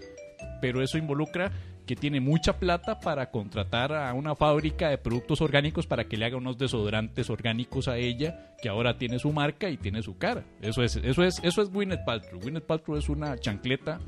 Pero 0.60 0.82
eso 0.82 0.98
involucra 0.98 1.52
que 1.86 1.96
tiene 1.96 2.20
mucha 2.20 2.58
plata 2.58 3.00
para 3.00 3.30
contratar 3.30 3.94
a 3.94 4.12
una 4.16 4.36
fábrica 4.36 4.90
de 4.90 4.98
productos 4.98 5.42
orgánicos 5.42 5.86
para 5.86 6.06
que 6.06 6.18
le 6.18 6.26
haga 6.26 6.38
unos 6.38 6.58
desodorantes 6.58 7.30
orgánicos 7.30 7.88
a 7.88 7.98
ella, 7.98 8.56
que 8.60 8.68
ahora 8.68 8.98
tiene 8.98 9.20
su 9.20 9.32
marca 9.32 9.70
y 9.70 9.78
tiene 9.78 10.02
su 10.02 10.18
cara. 10.18 10.44
Eso 10.60 10.82
es, 10.82 10.96
eso 10.96 11.24
es, 11.24 11.40
eso 11.44 11.62
es 11.62 11.70
Gwyneth 11.70 12.04
Paltrow. 12.04 12.42
Gwyneth 12.42 12.66
Paltrow 12.66 12.98
es 12.98 13.10
una 13.10 13.38
chancleta 13.38 14.00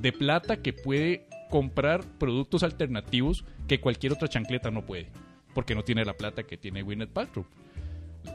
de 0.00 0.12
plata 0.12 0.62
que 0.62 0.72
puede 0.72 1.26
comprar 1.50 2.00
productos 2.18 2.62
alternativos 2.62 3.44
que 3.68 3.80
cualquier 3.80 4.14
otra 4.14 4.28
chancleta 4.28 4.70
no 4.70 4.86
puede, 4.86 5.08
porque 5.52 5.74
no 5.74 5.84
tiene 5.84 6.06
la 6.06 6.14
plata 6.14 6.44
que 6.44 6.56
tiene 6.56 6.80
Gwyneth 6.80 7.10
Paltrow. 7.10 7.44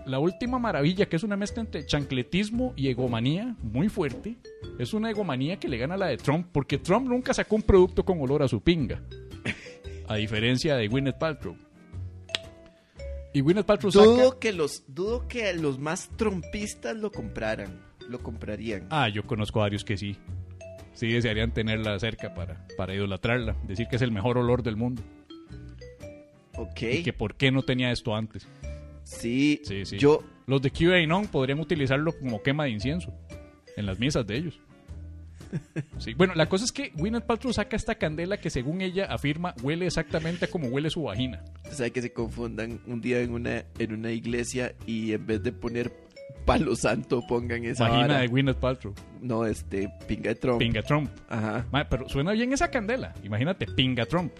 La 0.05 0.19
última 0.19 0.59
maravilla, 0.59 1.07
que 1.07 1.15
es 1.15 1.23
una 1.23 1.35
mezcla 1.35 1.61
entre 1.61 1.85
chancletismo 1.85 2.73
y 2.75 2.89
egomanía 2.89 3.55
muy 3.61 3.89
fuerte, 3.89 4.35
es 4.77 4.93
una 4.93 5.09
egomanía 5.09 5.57
que 5.57 5.67
le 5.67 5.77
gana 5.77 5.95
a 5.95 5.97
la 5.97 6.07
de 6.07 6.17
Trump, 6.17 6.47
porque 6.51 6.77
Trump 6.77 7.07
nunca 7.07 7.33
sacó 7.33 7.55
un 7.55 7.63
producto 7.63 8.03
con 8.03 8.21
olor 8.21 8.43
a 8.43 8.47
su 8.47 8.61
pinga, 8.61 9.01
a 10.07 10.15
diferencia 10.15 10.75
de 10.75 10.87
Gwyneth 10.87 11.17
Paltrow. 11.17 11.55
Y 13.33 13.41
Gwyneth 13.41 13.65
Paltrow 13.65 13.91
saca... 13.91 14.05
Dudo 14.05 14.39
que 14.39 14.53
los, 14.53 14.83
dudo 14.87 15.27
que 15.27 15.53
los 15.53 15.79
más 15.79 16.09
trompistas 16.15 16.95
lo 16.95 17.11
compraran, 17.11 17.81
lo 18.07 18.19
comprarían. 18.19 18.87
Ah, 18.89 19.09
yo 19.09 19.25
conozco 19.25 19.59
varios 19.59 19.83
que 19.83 19.97
sí. 19.97 20.17
Sí 20.93 21.11
desearían 21.11 21.53
tenerla 21.53 21.99
cerca 21.99 22.33
para, 22.33 22.65
para 22.77 22.93
idolatrarla, 22.93 23.57
decir 23.67 23.87
que 23.87 23.97
es 23.97 24.01
el 24.01 24.11
mejor 24.11 24.37
olor 24.37 24.63
del 24.63 24.77
mundo. 24.77 25.03
ok. 26.55 26.81
Y 26.81 27.03
que 27.03 27.11
por 27.11 27.35
qué 27.35 27.51
no 27.51 27.63
tenía 27.63 27.91
esto 27.91 28.15
antes. 28.15 28.47
Sí, 29.05 29.61
Sí, 29.63 29.85
sí. 29.85 29.97
yo, 29.97 30.23
Los 30.47 30.61
de 30.61 30.71
QAnon 30.71 31.27
podrían 31.27 31.59
utilizarlo 31.59 32.11
como 32.19 32.41
quema 32.43 32.65
de 32.65 32.71
incienso 32.71 33.13
en 33.77 33.85
las 33.85 33.97
misas 33.99 34.27
de 34.27 34.35
ellos. 34.37 34.59
Sí, 35.99 36.13
bueno, 36.15 36.33
la 36.35 36.47
cosa 36.49 36.65
es 36.65 36.71
que 36.73 36.89
Gwyneth 36.95 37.23
Paltrow 37.25 37.53
saca 37.53 37.75
esta 37.77 37.95
candela 37.95 38.37
que 38.37 38.49
según 38.49 38.81
ella 38.81 39.05
afirma 39.05 39.53
huele 39.63 39.85
exactamente 39.85 40.47
como 40.49 40.67
huele 40.67 40.89
su 40.89 41.03
vagina. 41.03 41.43
o 41.69 41.73
sea, 41.73 41.89
que 41.91 42.01
se 42.01 42.11
confundan 42.11 42.81
un 42.87 42.99
día 42.99 43.21
en 43.21 43.31
una, 43.31 43.63
en 43.79 43.93
una 43.93 44.11
iglesia 44.11 44.75
y 44.85 45.13
en 45.13 45.25
vez 45.25 45.43
de 45.43 45.53
poner 45.53 45.93
palo 46.45 46.75
santo 46.75 47.21
pongan 47.27 47.63
esa 47.63 47.85
vagina 47.87 48.07
vara. 48.07 48.19
de 48.21 48.27
Gwyneth 48.27 48.57
Paltrow. 48.57 48.93
No, 49.21 49.45
este, 49.45 49.89
pinga 50.07 50.35
Trump. 50.35 50.59
Pinga 50.59 50.81
Trump. 50.81 51.09
Ajá. 51.29 51.65
Ma, 51.71 51.87
pero 51.87 52.09
suena 52.09 52.33
bien 52.33 52.51
esa 52.51 52.69
candela. 52.69 53.13
Imagínate, 53.23 53.65
pinga 53.67 54.05
Trump. 54.05 54.33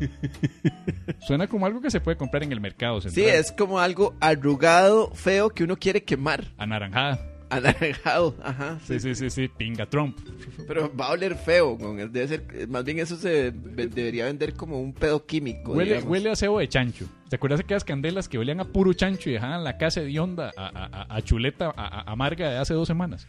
suena 1.26 1.46
como 1.46 1.66
algo 1.66 1.80
que 1.80 1.90
se 1.90 2.00
puede 2.00 2.16
comprar 2.16 2.42
en 2.42 2.52
el 2.52 2.60
mercado 2.60 3.00
Sí, 3.00 3.10
central. 3.10 3.36
es 3.36 3.52
como 3.52 3.78
algo 3.78 4.14
arrugado, 4.20 5.10
feo 5.14 5.50
que 5.50 5.64
uno 5.64 5.76
quiere 5.76 6.02
quemar. 6.02 6.44
Anaranjada. 6.58 7.18
Anaranjado, 7.48 8.34
ajá. 8.42 8.78
Sí, 8.84 8.98
sí, 8.98 9.14
sí, 9.14 9.30
sí. 9.30 9.48
Pinga 9.48 9.86
Trump. 9.86 10.18
Pero 10.66 10.92
va 10.96 11.06
a 11.06 11.10
oler 11.12 11.36
feo, 11.36 11.78
con 11.78 11.96
debe 11.96 12.26
ser, 12.26 12.68
más 12.68 12.84
bien 12.84 12.98
eso 12.98 13.16
se 13.16 13.52
debería 13.52 14.24
vender 14.24 14.54
como 14.54 14.80
un 14.80 14.92
pedo 14.92 15.24
químico. 15.24 15.72
Huele, 15.72 15.92
digamos. 15.92 16.10
huele 16.10 16.30
a 16.30 16.36
cebo 16.36 16.58
de 16.58 16.68
chancho. 16.68 17.06
¿Te 17.28 17.36
acuerdas 17.36 17.58
de 17.60 17.64
aquellas 17.64 17.84
candelas 17.84 18.28
que 18.28 18.38
olían 18.38 18.58
a 18.60 18.64
puro 18.64 18.92
chancho 18.94 19.30
y 19.30 19.34
dejaban 19.34 19.62
la 19.62 19.78
casa 19.78 20.00
de 20.00 20.18
onda 20.18 20.52
a, 20.56 20.66
a- 20.66 20.86
a- 21.02 21.16
a 21.16 21.22
chuleta 21.22 21.72
a- 21.76 22.10
amarga 22.10 22.50
de 22.50 22.56
hace 22.58 22.74
dos 22.74 22.88
semanas? 22.88 23.28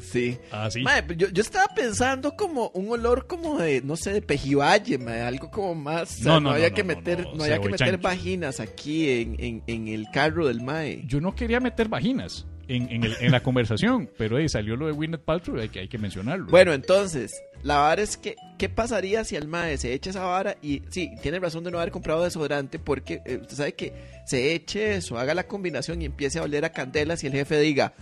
Sí. 0.00 0.38
Así. 0.50 0.82
Mae, 0.82 1.02
pues 1.02 1.18
yo, 1.18 1.28
yo 1.30 1.42
estaba 1.42 1.66
pensando 1.74 2.36
como 2.36 2.68
un 2.74 2.88
olor 2.90 3.26
como 3.26 3.58
de, 3.58 3.80
no 3.82 3.96
sé, 3.96 4.12
de 4.12 4.22
pejibaye, 4.22 4.98
mae, 4.98 5.20
algo 5.22 5.50
como 5.50 5.74
más... 5.74 6.02
o 6.20 6.22
sea, 6.22 6.24
No, 6.24 6.40
no, 6.40 6.40
no, 6.50 6.54
había 6.54 6.70
no, 6.70 6.74
que 6.76 6.82
no, 6.82 6.88
meter, 6.88 7.20
no, 7.24 7.34
no, 7.34 7.44
había 7.44 7.58
que 7.60 7.68
meter 7.68 7.98
vaginas 7.98 8.60
aquí 8.60 9.08
en, 9.10 9.36
en, 9.38 9.62
en 9.66 9.88
el 9.88 10.06
carro 10.12 10.46
del 10.46 10.62
mae. 10.62 11.02
Yo 11.06 11.20
no 11.20 11.34
quería 11.34 11.60
meter 11.60 11.88
vaginas 11.88 12.46
en, 12.68 12.88
en, 12.90 13.04
el- 13.04 13.16
en 13.20 13.30
la 13.32 13.42
conversación, 13.42 14.08
pero 14.18 14.36
salió 14.48 14.76
lo 14.76 14.86
de 14.86 14.92
Gwyneth 14.92 15.20
Paltrow, 15.22 15.58
hay 15.60 15.68
que, 15.68 15.80
hay 15.80 15.88
que 15.88 15.98
mencionarlo. 15.98 16.46
Bueno, 16.46 16.72
entonces, 16.72 17.34
la 17.62 17.76
vara 17.78 18.00
es 18.02 18.16
que, 18.16 18.36
¿qué 18.58 18.68
pasaría 18.68 19.24
si 19.24 19.36
al 19.36 19.48
mae 19.48 19.76
se 19.76 19.92
echa 19.92 20.10
esa 20.10 20.24
vara? 20.24 20.56
Y 20.62 20.82
sí, 20.90 21.10
tiene 21.20 21.38
razón 21.40 21.62
de 21.64 21.70
no 21.70 21.78
haber 21.78 21.90
comprado 21.92 22.24
desodorante 22.24 22.78
porque 22.78 23.20
eh, 23.26 23.38
usted 23.42 23.56
sabe 23.56 23.72
que 23.74 23.92
se 24.26 24.54
eche 24.54 24.96
eso, 24.96 25.18
haga 25.18 25.34
la 25.34 25.46
combinación 25.46 26.00
y 26.00 26.06
empiece 26.06 26.38
a 26.38 26.42
oler 26.42 26.64
a 26.64 26.70
candelas 26.72 27.22
y 27.22 27.26
el 27.26 27.32
jefe 27.34 27.58
diga, 27.60 27.92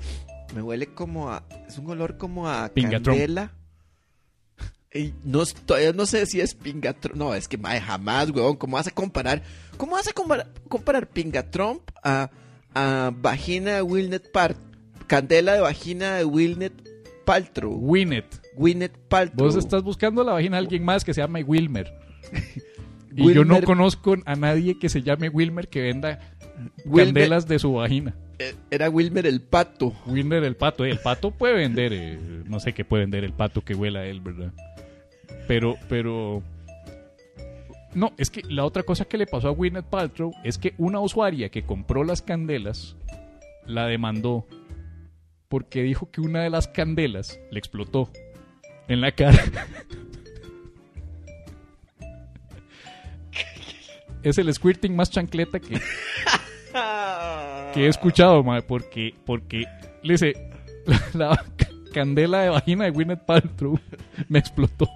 me 0.55 0.63
huele 0.63 0.87
como 0.89 1.31
a, 1.31 1.45
es 1.69 1.79
un 1.79 1.89
olor 1.91 2.17
como 2.19 2.49
a 2.49 2.69
Pingatrón. 2.69 3.17
candela. 3.17 3.53
Y 4.95 5.15
no, 5.25 5.43
todavía 5.65 5.93
no 5.93 6.05
sé 6.05 6.27
si 6.27 6.41
es 6.41 6.55
pingatrón. 6.55 7.19
No, 7.19 7.35
es 7.35 7.49
que 7.49 7.59
jamás, 7.59 8.31
weón. 8.31 8.57
¿Cómo 8.57 8.77
vas 8.77 8.87
a 8.87 8.91
comparar? 8.91 9.43
¿Cómo 9.79 9.93
vas 9.93 10.07
a 10.07 10.13
comparar, 10.13 10.49
comparar 10.69 11.09
pingatrón 11.09 11.81
a, 12.05 12.31
a 12.75 13.11
vagina 13.17 13.77
de 13.77 13.83
Wilnet 13.83 14.31
Part? 14.31 14.59
Candela 15.07 15.55
de 15.55 15.61
vagina 15.61 16.17
de 16.17 16.25
Wilnet 16.27 16.73
Paltrow. 17.25 17.73
Gwyneth. 17.79 18.43
Gwyneth 18.55 18.97
Paltrow. 19.09 19.47
Vos 19.47 19.57
estás 19.57 19.83
buscando 19.83 20.23
la 20.25 20.33
vagina 20.33 20.57
de 20.59 20.65
alguien 20.65 20.85
más 20.85 21.05
que 21.05 21.15
se 21.15 21.23
llama 21.23 21.39
Wilmer. 21.41 21.91
y 23.17 23.33
yo 23.33 23.45
no 23.45 23.63
conozco 23.63 24.17
a 24.27 24.37
nadie 24.37 24.79
que 24.79 24.89
se 24.91 25.03
llame 25.03 25.29
Wilmer 25.31 25.69
que 25.69 25.81
venda 25.83 26.19
Wilmer- 26.85 27.05
candelas 27.07 27.49
de 27.49 27.59
su 27.59 27.73
vagina. 27.73 28.15
Eh, 28.43 28.55
Era 28.71 28.91
Wilmer 28.91 29.27
el 29.27 29.41
pato. 29.41 29.95
Wilmer 30.07 30.45
el 30.45 30.57
pato. 30.57 30.85
eh, 30.85 30.91
El 30.91 30.99
pato 30.99 31.31
puede 31.31 31.55
vender, 31.55 31.93
eh, 31.93 32.19
no 32.47 32.61
sé 32.61 32.73
qué 32.73 32.85
puede 32.85 33.05
vender 33.05 33.25
el 33.25 33.33
pato 33.33 33.63
que 33.63 33.75
huela 33.75 34.01
a 34.01 34.07
él, 34.07 34.21
¿verdad? 34.21 34.53
Pero, 35.47 35.77
pero... 35.89 36.43
No, 37.95 38.13
es 38.17 38.31
que 38.31 38.43
la 38.49 38.65
otra 38.65 38.83
cosa 38.85 39.05
que 39.05 39.19
le 39.19 39.27
pasó 39.27 39.49
a 39.49 39.53
Gwyneth 39.53 39.85
Paltrow 39.85 40.33
es 40.45 40.57
que 40.59 40.75
una 40.79 40.99
usuaria 41.01 41.51
que 41.51 41.65
compró 41.65 42.05
las 42.05 42.23
candelas 42.23 42.97
la 43.67 43.87
demandó 43.87 44.47
porque 45.49 45.83
dijo 45.83 46.11
que 46.11 46.23
una 46.23 46.43
de 46.43 46.49
las 46.49 46.69
candelas 46.69 47.39
le 47.51 47.59
explotó 47.59 48.09
en 48.89 49.03
la 49.03 49.13
cara. 49.13 49.45
es 54.23 54.39
el 54.39 54.53
squirting 54.55 54.97
más 54.97 55.11
chancleta 55.11 55.61
que, 55.61 55.75
que 57.73 57.87
he 57.87 57.89
escuchado, 57.89 58.43
mae, 58.43 58.63
porque, 58.63 59.15
porque 59.25 59.65
le 60.03 60.15
dice, 60.15 60.33
la, 60.87 61.01
la 61.15 61.45
candela 61.93 62.43
de 62.43 62.49
vagina 62.51 62.85
de 62.85 62.91
Gwyneth 62.91 63.25
Paltrow 63.25 63.79
me 64.29 64.39
explotó. 64.39 64.89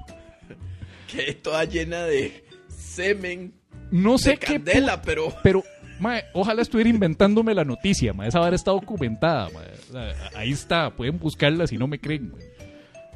Que 1.09 1.35
toda 1.35 1.65
llena 1.65 2.05
de 2.05 2.45
semen. 2.69 3.55
No 3.91 4.19
sé 4.19 4.31
de 4.31 4.37
qué 4.39 4.47
candela, 4.55 5.01
pero. 5.03 5.33
Pero, 5.43 5.63
mae, 6.01 6.25
ojalá 6.35 6.63
estuviera 6.63 6.91
inventándome 6.91 7.55
la 7.55 7.65
noticia, 7.65 8.13
mae. 8.13 8.29
Esa 8.29 8.41
vara 8.41 8.57
está 8.57 8.71
documentada, 8.73 9.49
mae. 9.51 10.13
Ahí 10.35 10.51
está, 10.53 10.91
pueden 10.91 11.19
buscarla 11.19 11.67
si 11.67 11.79
no 11.79 11.87
me 11.87 11.99
creen, 12.01 12.33
mae. 12.33 12.45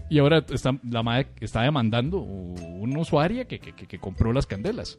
Y 0.08 0.18
ahora 0.18 0.44
está, 0.52 0.72
la 0.88 1.02
madre 1.04 1.28
está 1.40 1.62
demandando 1.62 2.18
una 2.18 2.98
usuaria 3.00 3.46
que, 3.46 3.60
que, 3.60 3.72
que- 3.72 3.86
que 3.86 3.98
compró 3.98 4.32
las 4.32 4.46
candelas. 4.46 4.98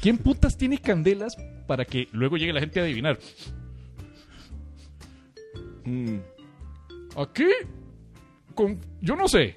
¿Quién 0.00 0.18
putas 0.18 0.56
tiene 0.56 0.78
candelas 0.78 1.36
para 1.66 1.84
que 1.84 2.06
luego 2.12 2.36
llegue 2.38 2.52
la 2.54 2.60
gente 2.60 2.80
a 2.80 2.84
adivinar? 2.84 3.18
Mm, 5.84 6.18
Aquí, 7.16 7.46
con, 8.54 8.78
yo 9.00 9.16
no 9.16 9.26
sé, 9.28 9.56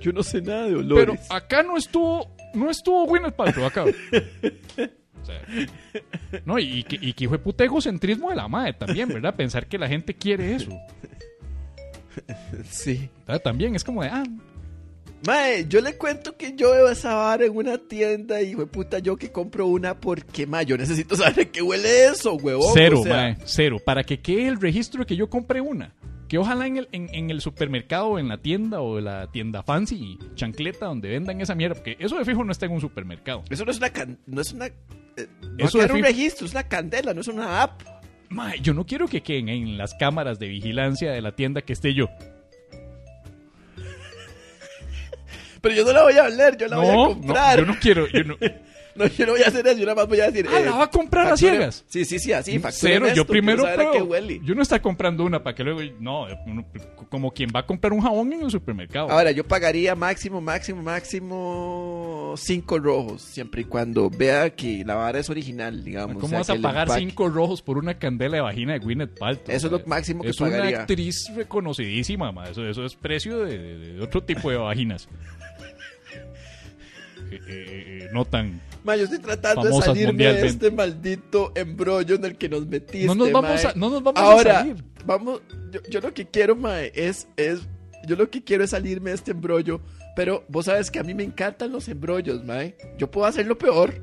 yo 0.00 0.12
no 0.12 0.22
sé 0.22 0.42
nada 0.42 0.64
de 0.64 0.70
pero 0.72 0.80
olores. 0.80 1.26
acá 1.30 1.62
no 1.62 1.76
estuvo, 1.76 2.34
no 2.54 2.70
estuvo 2.70 3.06
Gwyneth 3.06 3.34
Paltrow 3.34 3.66
acá. 3.66 3.84
O 3.84 5.24
sea, 5.24 5.42
no, 6.44 6.58
y 6.58 6.82
que, 6.84 6.96
y 7.00 7.12
que 7.12 7.24
hijo 7.24 7.32
de 7.32 7.38
puta 7.38 7.64
egocentrismo 7.64 8.30
de 8.30 8.36
la 8.36 8.48
madre 8.48 8.72
también, 8.74 9.08
¿verdad? 9.08 9.34
Pensar 9.34 9.66
que 9.66 9.78
la 9.78 9.88
gente 9.88 10.14
quiere 10.14 10.54
eso. 10.54 10.70
Sí. 12.68 13.08
También 13.42 13.74
es 13.74 13.84
como 13.84 14.02
de, 14.02 14.08
ah, 14.08 14.24
Mae, 15.26 15.66
yo 15.68 15.80
le 15.80 15.96
cuento 15.96 16.36
que 16.36 16.54
yo 16.54 16.70
veo 16.70 16.88
esa 16.88 17.14
vara 17.14 17.44
en 17.44 17.56
una 17.56 17.76
tienda 17.76 18.40
y, 18.40 18.54
de 18.54 18.66
puta, 18.66 19.00
yo 19.00 19.16
que 19.16 19.30
compro 19.32 19.66
una 19.66 19.98
porque, 19.98 20.46
mae, 20.46 20.64
yo 20.64 20.76
necesito 20.78 21.16
saber 21.16 21.50
qué 21.50 21.60
huele 21.60 22.06
eso, 22.06 22.34
huevón. 22.34 22.70
cero, 22.72 23.00
o 23.00 23.02
sea, 23.02 23.12
mae, 23.16 23.36
cero. 23.44 23.78
Para 23.84 24.04
que 24.04 24.20
quede 24.20 24.46
el 24.46 24.60
registro 24.60 25.00
de 25.00 25.06
que 25.06 25.16
yo 25.16 25.28
compré 25.28 25.60
una. 25.60 25.92
Que 26.28 26.36
ojalá 26.38 26.66
en 26.66 26.76
el, 26.76 26.88
en, 26.92 27.08
en 27.14 27.30
el 27.30 27.40
supermercado, 27.40 28.08
o 28.08 28.18
en 28.18 28.28
la 28.28 28.36
tienda 28.38 28.80
o 28.80 29.00
la 29.00 29.30
tienda 29.32 29.62
fancy, 29.62 30.18
chancleta, 30.34 30.86
donde 30.86 31.08
vendan 31.08 31.40
esa 31.40 31.54
mierda. 31.54 31.74
Porque 31.76 31.96
eso 31.98 32.16
de 32.18 32.24
fijo 32.24 32.44
no 32.44 32.52
está 32.52 32.66
en 32.66 32.72
un 32.72 32.80
supermercado. 32.82 33.42
Eso 33.50 33.64
no 33.64 33.70
es 33.70 33.78
una. 33.78 33.90
can- 33.90 34.18
No 34.26 34.40
es 34.42 34.52
una. 34.52 34.66
eh, 34.66 34.72
no 35.56 35.64
Eso 35.64 35.78
quedar 35.78 35.92
un 35.92 36.02
registro, 36.02 36.46
es 36.46 36.52
una 36.52 36.64
candela, 36.64 37.12
no 37.14 37.22
es 37.22 37.28
una 37.28 37.62
app. 37.62 37.80
Mae, 38.28 38.60
yo 38.60 38.74
no 38.74 38.84
quiero 38.84 39.08
que 39.08 39.22
queden 39.22 39.48
en 39.48 39.78
las 39.78 39.94
cámaras 39.94 40.38
de 40.38 40.48
vigilancia 40.48 41.10
de 41.10 41.22
la 41.22 41.32
tienda 41.34 41.62
que 41.62 41.72
esté 41.72 41.94
yo. 41.94 42.08
Pero 45.68 45.76
yo 45.76 45.84
no 45.84 45.92
la 45.92 46.02
voy 46.02 46.16
a 46.18 46.24
oler, 46.24 46.56
yo 46.56 46.68
la 46.68 46.76
voy 46.76 46.86
a 46.88 46.94
comprar. 46.94 47.58
no, 47.58 47.64
yo 47.66 47.72
no 47.72 47.78
quiero. 47.80 48.06
Yo 48.08 48.24
no, 48.24 48.36
No, 48.98 49.06
yo 49.06 49.26
no 49.26 49.32
voy 49.32 49.42
a 49.44 49.46
hacer 49.46 49.64
eso, 49.64 49.78
yo 49.78 49.84
nada 49.86 49.94
más 49.94 50.08
voy 50.08 50.18
a 50.18 50.28
decir. 50.28 50.48
Ah, 50.52 50.58
eh, 50.58 50.64
¿la 50.64 50.72
va 50.72 50.84
a 50.84 50.90
comprar 50.90 51.28
a 51.32 51.36
ciegas? 51.36 51.84
Sí, 51.86 52.04
sí, 52.04 52.18
sí, 52.18 52.32
así. 52.32 52.58
factúreme 52.58 52.94
Cero, 52.96 53.06
yo 53.14 53.22
esto, 53.22 53.26
primero 53.32 53.62
huele. 54.06 54.40
Yo 54.42 54.56
no 54.56 54.62
está 54.62 54.82
comprando 54.82 55.22
una 55.24 55.40
para 55.40 55.54
que 55.54 55.62
luego. 55.62 55.80
No, 56.00 56.26
uno- 56.46 56.66
como 57.08 57.30
quien 57.30 57.48
va 57.54 57.60
a 57.60 57.66
comprar 57.66 57.92
un 57.92 58.00
jabón 58.00 58.32
en 58.32 58.42
el 58.42 58.50
supermercado. 58.50 59.08
Ahora, 59.08 59.30
yo 59.30 59.46
pagaría 59.46 59.94
máximo, 59.94 60.40
máximo, 60.40 60.82
máximo 60.82 62.34
cinco 62.36 62.78
rojos, 62.80 63.22
siempre 63.22 63.62
y 63.62 63.64
cuando 63.64 64.10
vea 64.10 64.50
que 64.50 64.82
la 64.84 64.96
vara 64.96 65.20
es 65.20 65.30
original, 65.30 65.84
digamos. 65.84 66.16
¿Cómo 66.20 66.38
o 66.38 66.44
sea, 66.44 66.54
vas 66.56 66.58
a 66.58 66.60
pagar 66.62 66.90
cinco 66.98 67.28
rojos 67.28 67.62
por 67.62 67.78
una 67.78 67.98
candela 67.98 68.36
de 68.38 68.40
vagina 68.42 68.72
de 68.72 68.78
Gwyneth 68.80 69.16
Paltrow? 69.18 69.54
Eso 69.56 69.66
es 69.68 69.72
lo 69.72 69.80
máximo 69.86 70.22
que 70.24 70.30
es 70.30 70.40
una 70.40 70.50
pagaría. 70.50 70.80
actriz 70.80 71.30
reconocidísima, 71.36 72.32
ma. 72.32 72.48
Eso, 72.48 72.66
eso 72.66 72.84
es 72.84 72.94
precio 72.96 73.38
de, 73.44 73.58
de- 73.58 73.78
de 73.94 74.02
otro 74.02 74.22
tipo 74.24 74.50
de 74.50 74.56
vaginas. 74.56 75.08
Eh, 77.30 77.40
eh, 77.46 77.98
eh, 78.04 78.08
no 78.12 78.24
tan... 78.24 78.60
Ma, 78.84 78.96
yo 78.96 79.04
estoy 79.04 79.18
tratando 79.18 79.64
de 79.64 79.82
salirme 79.82 80.24
de 80.24 80.46
este 80.46 80.70
maldito 80.70 81.52
embrollo 81.54 82.14
en 82.14 82.24
el 82.24 82.36
que 82.36 82.48
nos 82.48 82.66
metiste. 82.66 83.06
No 83.06 83.14
nos 83.14 83.32
vamos 83.32 83.64
a, 83.64 83.72
no 83.74 83.90
nos 83.90 84.02
vamos 84.02 84.22
a 84.22 84.42
salir. 84.42 84.84
vamos, 85.04 85.42
yo, 85.70 85.80
yo 85.90 86.00
lo 86.00 86.14
que 86.14 86.26
quiero, 86.26 86.56
mae, 86.56 86.92
es, 86.94 87.28
es, 87.36 87.60
yo 88.06 88.16
lo 88.16 88.30
que 88.30 88.42
quiero 88.42 88.64
es 88.64 88.70
salirme 88.70 89.10
de 89.10 89.16
este 89.16 89.32
embrollo, 89.32 89.80
pero 90.16 90.44
vos 90.48 90.66
sabes 90.66 90.90
que 90.90 90.98
a 90.98 91.02
mí 91.02 91.14
me 91.14 91.24
encantan 91.24 91.72
los 91.72 91.88
embrollos, 91.88 92.44
mae. 92.44 92.76
Yo 92.96 93.10
puedo 93.10 93.26
hacerlo 93.26 93.58
peor. 93.58 93.94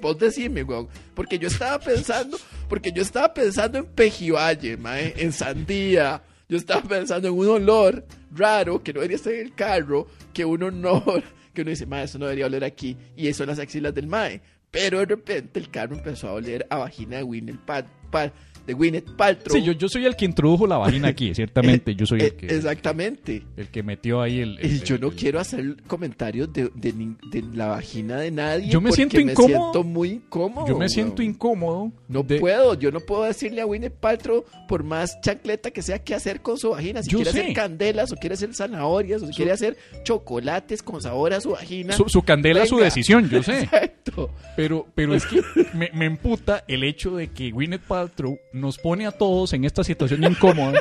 Vos 0.00 0.18
decime, 0.18 0.62
weón. 0.62 0.88
Porque 1.14 1.38
yo 1.38 1.48
estaba 1.48 1.78
pensando, 1.78 2.38
porque 2.68 2.92
yo 2.92 3.02
estaba 3.02 3.34
pensando 3.34 3.78
en 3.78 3.86
pejibaye, 3.86 4.76
mae, 4.76 5.14
en 5.18 5.32
sandía. 5.32 6.22
Yo 6.48 6.56
estaba 6.56 6.82
pensando 6.82 7.28
en 7.28 7.34
un 7.34 7.48
olor 7.48 8.04
raro 8.32 8.82
que 8.82 8.92
no 8.92 9.00
debería 9.00 9.16
estar 9.16 9.32
en 9.32 9.46
el 9.46 9.54
carro, 9.54 10.06
que 10.32 10.44
uno 10.44 10.70
no, 10.70 11.04
que 11.52 11.62
uno 11.62 11.70
dice, 11.70 11.86
mae, 11.86 12.04
eso 12.04 12.18
no 12.18 12.26
debería 12.26 12.46
oler 12.46 12.64
aquí, 12.64 12.96
y 13.16 13.28
eso 13.28 13.38
son 13.38 13.48
las 13.48 13.58
axilas 13.58 13.94
del 13.94 14.06
mae. 14.06 14.40
Pero 14.70 15.00
de 15.00 15.06
repente 15.06 15.58
el 15.58 15.70
carro 15.70 15.96
empezó 15.96 16.28
a 16.28 16.32
oler 16.34 16.66
a 16.70 16.76
vagina 16.76 17.16
de 17.16 17.22
Gwyneth, 17.24 17.64
Pal- 17.66 17.86
Pal- 18.10 18.32
de 18.66 18.72
Gwyneth 18.74 19.16
Paltrow. 19.16 19.56
Sí, 19.56 19.62
yo, 19.62 19.72
yo 19.72 19.88
soy 19.88 20.06
el 20.06 20.16
que 20.16 20.24
introdujo 20.24 20.66
la 20.66 20.76
vagina 20.78 21.08
aquí, 21.08 21.34
ciertamente. 21.34 21.94
Yo 21.94 22.06
soy 22.06 22.20
Eh, 22.20 22.24
el 22.26 22.34
que, 22.36 22.46
Exactamente. 22.46 23.42
el 23.56 23.68
que 23.68 23.82
metió 23.82 24.20
ahí 24.22 24.40
el... 24.40 24.58
el- 24.58 24.72
Y 24.76 24.80
yo 24.80 24.98
no 24.98 25.08
el- 25.08 25.14
quiero 25.16 25.40
hacer 25.40 25.76
comentarios 25.86 26.52
de, 26.52 26.70
de 26.74 27.42
la 27.54 27.66
vagina 27.68 28.16
de 28.18 28.30
nadie. 28.30 28.68
Yo 28.68 28.80
me 28.80 28.92
siento 28.92 29.20
incómodo. 29.20 29.48
Me 29.48 29.54
siento 29.72 29.84
muy 29.84 30.08
incómodo. 30.10 30.66
Yo 30.66 30.76
me 30.78 30.88
siento 30.88 31.22
incómodo. 31.22 31.92
No 32.08 32.22
de- 32.22 32.38
puedo, 32.40 32.74
yo 32.74 32.90
no 32.90 33.00
puedo 33.00 33.24
decirle 33.24 33.60
a 33.60 33.66
Winnie 33.66 33.90
Paltrow, 33.90 34.44
por 34.68 34.84
más 34.84 35.20
chancleta 35.20 35.70
que 35.70 35.82
sea, 35.82 35.98
qué 36.02 36.14
hacer 36.14 36.40
con 36.40 36.58
su 36.58 36.70
vagina. 36.70 37.02
Si 37.02 37.10
Yo 37.10 37.18
quiere 37.18 37.32
sé. 37.32 37.40
hacer 37.42 37.54
candelas, 37.54 38.12
o 38.12 38.16
quiere 38.16 38.34
hacer 38.34 38.54
zanahorias, 38.54 39.22
o 39.22 39.26
si 39.26 39.32
Su- 39.32 39.36
quiere 39.36 39.52
hacer 39.52 39.76
chocolates 40.04 40.82
con 40.82 41.00
sabor 41.00 41.32
a 41.32 41.40
su 41.40 41.50
vagina. 41.50 41.92
Su, 41.94 42.08
su 42.08 42.22
candela, 42.22 42.66
su 42.66 42.76
Venga. 42.76 42.86
decisión, 42.86 43.28
yo 43.30 43.42
sé. 43.42 43.60
Exacto. 43.60 44.30
Pero, 44.56 44.86
pero 44.94 45.14
es 45.14 45.24
que 45.26 45.40
me, 45.74 45.90
me 45.94 46.06
emputa 46.06 46.64
el 46.68 46.84
hecho 46.84 47.16
de 47.16 47.28
que 47.28 47.50
Gwyneth 47.50 47.82
Paltrow 47.82 48.38
nos 48.52 48.78
pone 48.78 49.06
a 49.06 49.12
todos 49.12 49.52
en 49.52 49.64
esta 49.64 49.84
situación 49.84 50.24
incómoda. 50.24 50.80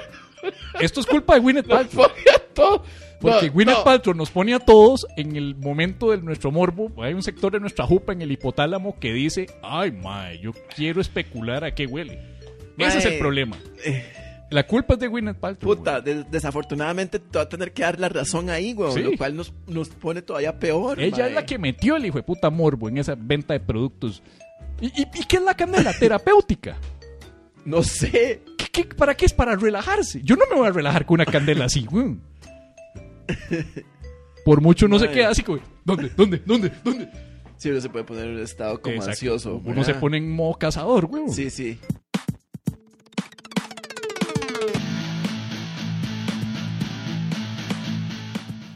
Esto 0.80 1.00
es 1.02 1.06
culpa 1.06 1.36
de 1.36 1.40
Gwyneth 1.42 1.68
Paltrow. 1.68 2.08
Porque 3.22 3.48
No, 3.48 3.54
Gwyneth 3.54 3.78
no. 3.80 3.84
Paltrow 3.84 4.16
nos 4.16 4.30
pone 4.32 4.54
a 4.54 4.60
todos 4.60 5.06
en 5.18 5.36
el 5.36 5.56
momento 5.56 6.12
de 6.12 6.18
nuestro 6.22 6.52
morbo. 6.52 6.92
Hay 7.04 7.14
un 7.14 7.22
sector 7.24 7.52
de 7.52 7.60
nuestra 7.60 7.86
jupa 7.86 8.14
en 8.14 8.22
el 8.22 8.32
hipotálamo 8.32 8.98
que 9.00 9.12
dice, 9.14 9.48
ay, 9.62 9.92
mae, 9.92 10.40
yo 10.40 10.52
quiero 10.76 11.02
especular 11.02 11.64
a 11.66 11.74
qué 11.76 11.86
huele. 11.86 12.20
Ese 12.78 13.00
es 13.00 13.06
el 13.06 13.20
problema. 13.20 13.58
Eh. 13.86 14.14
La 14.52 14.66
culpa 14.66 14.94
es 14.96 15.00
de 15.02 15.08
Gwyneth 15.08 15.38
Paltrow. 15.38 15.76
Puta, 15.76 16.00
güey. 16.00 16.16
des- 16.16 16.32
desafortunadamente 16.32 17.20
te 17.20 17.38
va 17.38 17.44
a 17.44 17.50
tener 17.50 17.72
que 17.74 17.84
dar 17.84 18.00
la 18.00 18.10
razón 18.10 18.50
ahí, 18.50 18.74
weón. 18.74 18.94
Sí. 18.94 19.02
Lo 19.04 19.12
cual 19.18 19.36
nos, 19.36 19.54
nos 19.68 19.90
pone 19.90 20.22
todavía 20.24 20.58
peor. 20.58 21.00
Ella 21.00 21.18
mae. 21.20 21.28
es 21.28 21.34
la 21.36 21.46
que 21.46 21.60
metió 21.60 21.98
el 21.98 22.06
hijo 22.06 22.18
de 22.18 22.24
puta 22.24 22.50
morbo 22.50 22.88
en 22.90 22.98
esa 22.98 23.16
venta 23.16 23.54
de 23.54 23.60
productos. 23.60 24.24
¿Y, 24.82 24.88
y, 24.88 25.02
y 25.14 25.24
qué 25.26 25.36
es 25.38 25.44
la 25.44 25.54
candela? 25.56 25.94
Terapéutica. 26.00 26.78
No 27.66 27.84
sé. 27.84 28.42
¿Qué, 28.58 28.66
¿qué- 28.72 28.96
para 28.96 29.16
qué 29.16 29.26
es? 29.26 29.34
Para 29.34 29.56
relajarse. 29.56 30.22
Yo 30.24 30.36
no 30.36 30.44
me 30.50 30.56
voy 30.58 30.68
a 30.68 30.72
relajar 30.72 31.06
con 31.06 31.16
una 31.16 31.26
candela 31.26 31.66
así, 31.66 31.88
weón. 31.92 32.22
Por 34.46 34.62
mucho 34.62 34.88
no 34.88 34.98
se 34.98 35.10
queda 35.12 35.30
así 35.30 35.44
como, 35.44 35.60
¿dónde? 35.86 36.10
¿Dónde? 36.16 36.42
¿Dónde? 36.46 36.72
¿Dónde? 36.84 37.10
Sí, 37.58 37.70
uno 37.70 37.82
se 37.82 37.90
puede 37.90 38.06
poner 38.06 38.26
en 38.26 38.36
un 38.38 38.42
estado 38.42 38.82
como 38.82 38.96
Exacto. 38.96 39.12
ansioso. 39.12 39.62
Uno 39.64 39.84
se 39.84 39.94
pone 39.94 40.18
en 40.18 40.32
modo 40.32 40.56
cazador, 40.56 41.06
weón. 41.06 41.30
Sí, 41.32 41.50
sí. 41.50 41.78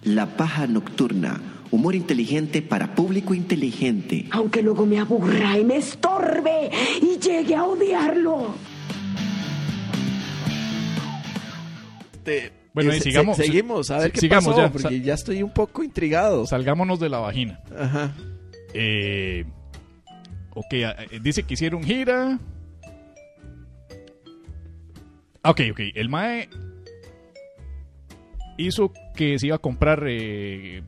La 0.04 0.26
paja 0.26 0.68
nocturna. 0.68 1.40
Humor 1.72 1.96
inteligente 1.96 2.62
para 2.62 2.94
público 2.94 3.34
inteligente. 3.34 4.28
aunque 4.32 4.62
luego 4.62 4.86
me 4.86 5.00
aburra 5.00 5.58
y 5.58 5.64
me 5.66 5.78
estorbe 5.78 6.70
y 7.02 7.18
llegue 7.20 7.56
a 7.56 7.64
odiarlo. 7.64 8.54
Te- 12.24 12.52
Bueno, 12.74 12.94
y 12.96 13.00
sigamos. 13.02 13.38
se- 13.38 13.44
seguimos, 13.46 13.92
a 13.92 14.00
ver 14.00 14.12
qué 14.12 14.20
sigamos 14.22 14.46
pasó, 14.56 14.62
ya. 14.66 14.72
porque 14.72 15.02
ya 15.02 15.14
estoy 15.14 15.44
un 15.44 15.52
poco 15.52 15.84
intrigado. 15.84 16.46
Salgámonos 16.48 17.00
de 17.00 17.10
la 17.10 17.20
vagina. 17.20 17.60
Ajá. 17.78 18.14
Eh, 18.74 19.46
ok, 20.56 20.74
eh, 20.74 20.96
dice 21.22 21.44
que 21.44 21.54
hicieron 21.54 21.84
gira. 21.84 22.40
Ah, 25.44 25.52
Ok, 25.52 25.62
ok. 25.72 25.80
El 25.96 26.10
Mae 26.10 26.48
hizo 28.58 28.92
que 29.16 29.38
se 29.40 29.48
iba 29.48 29.58
a 29.58 29.60
comprar. 29.60 30.04
eh, 30.08 30.84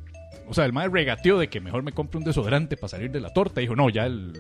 o 0.47 0.53
sea, 0.53 0.65
el 0.65 0.73
Mae 0.73 0.87
regateó 0.87 1.37
de 1.37 1.49
que 1.49 1.59
mejor 1.59 1.83
me 1.83 1.91
compre 1.91 2.17
un 2.19 2.23
desodorante 2.23 2.77
para 2.77 2.87
salir 2.89 3.11
de 3.11 3.19
la 3.19 3.33
torta. 3.33 3.61
Dijo, 3.61 3.75
no, 3.75 3.89
ya 3.89 4.05
el- 4.05 4.33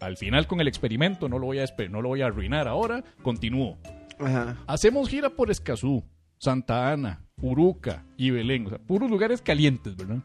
al 0.00 0.16
final 0.16 0.46
con 0.46 0.60
el 0.60 0.68
experimento 0.68 1.28
no 1.28 1.38
lo 1.38 1.46
voy 1.46 1.60
a, 1.60 1.64
no 1.88 2.02
lo 2.02 2.08
voy 2.10 2.22
a 2.22 2.26
arruinar 2.26 2.68
ahora. 2.68 3.02
Continúo. 3.22 3.78
Ajá. 4.18 4.56
Hacemos 4.66 5.08
gira 5.08 5.30
por 5.30 5.50
Escazú, 5.50 6.04
Santa 6.42 6.90
Ana, 6.90 7.24
Uruca 7.40 8.04
y 8.16 8.30
Belén. 8.30 8.66
O 8.66 8.70
sea, 8.70 8.78
puros 8.78 9.08
lugares 9.08 9.40
calientes, 9.40 9.96
¿verdad? 9.96 10.18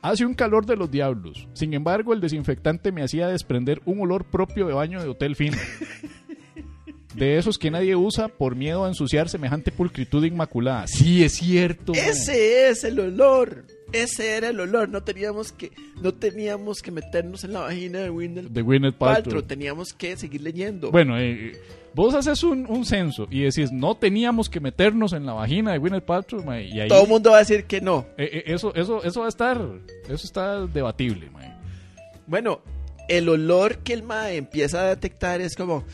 Hace 0.00 0.24
un 0.24 0.34
calor 0.34 0.64
de 0.64 0.76
los 0.76 0.92
diablos. 0.92 1.48
Sin 1.54 1.74
embargo, 1.74 2.14
el 2.14 2.20
desinfectante 2.20 2.92
me 2.92 3.02
hacía 3.02 3.26
desprender 3.26 3.82
un 3.84 4.00
olor 4.00 4.24
propio 4.24 4.68
de 4.68 4.74
baño 4.74 5.02
de 5.02 5.08
hotel 5.08 5.34
fino. 5.34 5.56
De 7.16 7.36
esos 7.36 7.58
que 7.58 7.72
nadie 7.72 7.96
usa 7.96 8.28
por 8.28 8.54
miedo 8.54 8.84
a 8.84 8.88
ensuciar 8.88 9.28
semejante 9.28 9.72
pulcritud 9.72 10.22
inmaculada. 10.22 10.86
Sí, 10.86 11.24
es 11.24 11.32
cierto. 11.32 11.94
Ese 11.94 12.68
es 12.68 12.84
el 12.84 13.00
olor. 13.00 13.64
Ese 13.92 14.36
era 14.36 14.48
el 14.48 14.60
olor. 14.60 14.88
No 14.88 15.02
teníamos 15.02 15.52
que, 15.52 15.72
no 16.02 16.12
teníamos 16.14 16.82
que 16.82 16.90
meternos 16.90 17.44
en 17.44 17.52
la 17.52 17.60
vagina 17.60 18.00
de 18.00 18.10
Windel 18.10 18.52
De 18.52 18.62
Paltrow. 18.62 18.98
Paltrow. 18.98 19.42
Teníamos 19.42 19.92
que 19.92 20.16
seguir 20.16 20.42
leyendo. 20.42 20.90
Bueno, 20.90 21.18
eh, 21.18 21.58
vos 21.94 22.14
haces 22.14 22.42
un, 22.42 22.66
un 22.68 22.84
censo 22.84 23.26
y 23.30 23.42
decís, 23.42 23.72
no 23.72 23.96
teníamos 23.96 24.48
que 24.48 24.60
meternos 24.60 25.12
en 25.12 25.26
la 25.26 25.32
vagina 25.32 25.72
de 25.72 25.78
Gwyneth 25.78 26.04
Paltrow, 26.04 26.42
y 26.54 26.80
ahí... 26.80 26.88
Todo 26.88 27.02
el 27.02 27.08
mundo 27.08 27.30
va 27.30 27.36
a 27.36 27.40
decir 27.40 27.64
que 27.64 27.80
no. 27.80 28.06
Eh, 28.16 28.30
eh, 28.32 28.42
eso, 28.46 28.74
eso, 28.74 29.02
eso 29.02 29.20
va 29.20 29.26
a 29.26 29.28
estar, 29.28 29.60
eso 30.04 30.26
está 30.26 30.66
debatible. 30.66 31.28
Bueno, 32.26 32.60
el 33.08 33.28
olor 33.28 33.78
que 33.78 33.94
el 33.94 34.02
mae 34.02 34.36
empieza 34.36 34.82
a 34.82 34.88
detectar 34.88 35.40
es 35.40 35.56
como, 35.56 35.84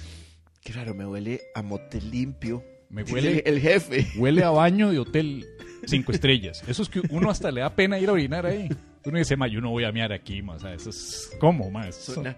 qué 0.62 0.72
raro, 0.72 0.94
me 0.94 1.06
huele 1.06 1.40
a 1.54 1.62
motel 1.62 2.10
limpio. 2.10 2.62
Me 2.90 3.02
huele, 3.04 3.42
el 3.46 3.60
jefe. 3.60 4.06
huele 4.18 4.42
a 4.44 4.50
baño 4.50 4.90
de 4.90 4.98
hotel 4.98 5.46
cinco 5.86 6.12
estrellas. 6.12 6.62
Eso 6.66 6.82
es 6.82 6.88
que 6.88 7.00
uno 7.10 7.30
hasta 7.30 7.50
le 7.50 7.60
da 7.62 7.70
pena 7.74 7.98
ir 7.98 8.08
a 8.08 8.12
orinar 8.12 8.46
ahí. 8.46 8.68
Uno 9.04 9.18
dice, 9.18 9.36
ma, 9.36 9.46
yo 9.48 9.60
no 9.60 9.70
voy 9.70 9.84
a 9.84 9.92
mear 9.92 10.12
aquí, 10.12 10.42
ma. 10.42 10.54
O 10.54 10.58
sea, 10.58 10.74
eso 10.74 10.90
es, 10.90 11.30
¿cómo, 11.40 11.70
ma? 11.70 11.88
Eso- 11.88 12.14
Suena- 12.14 12.36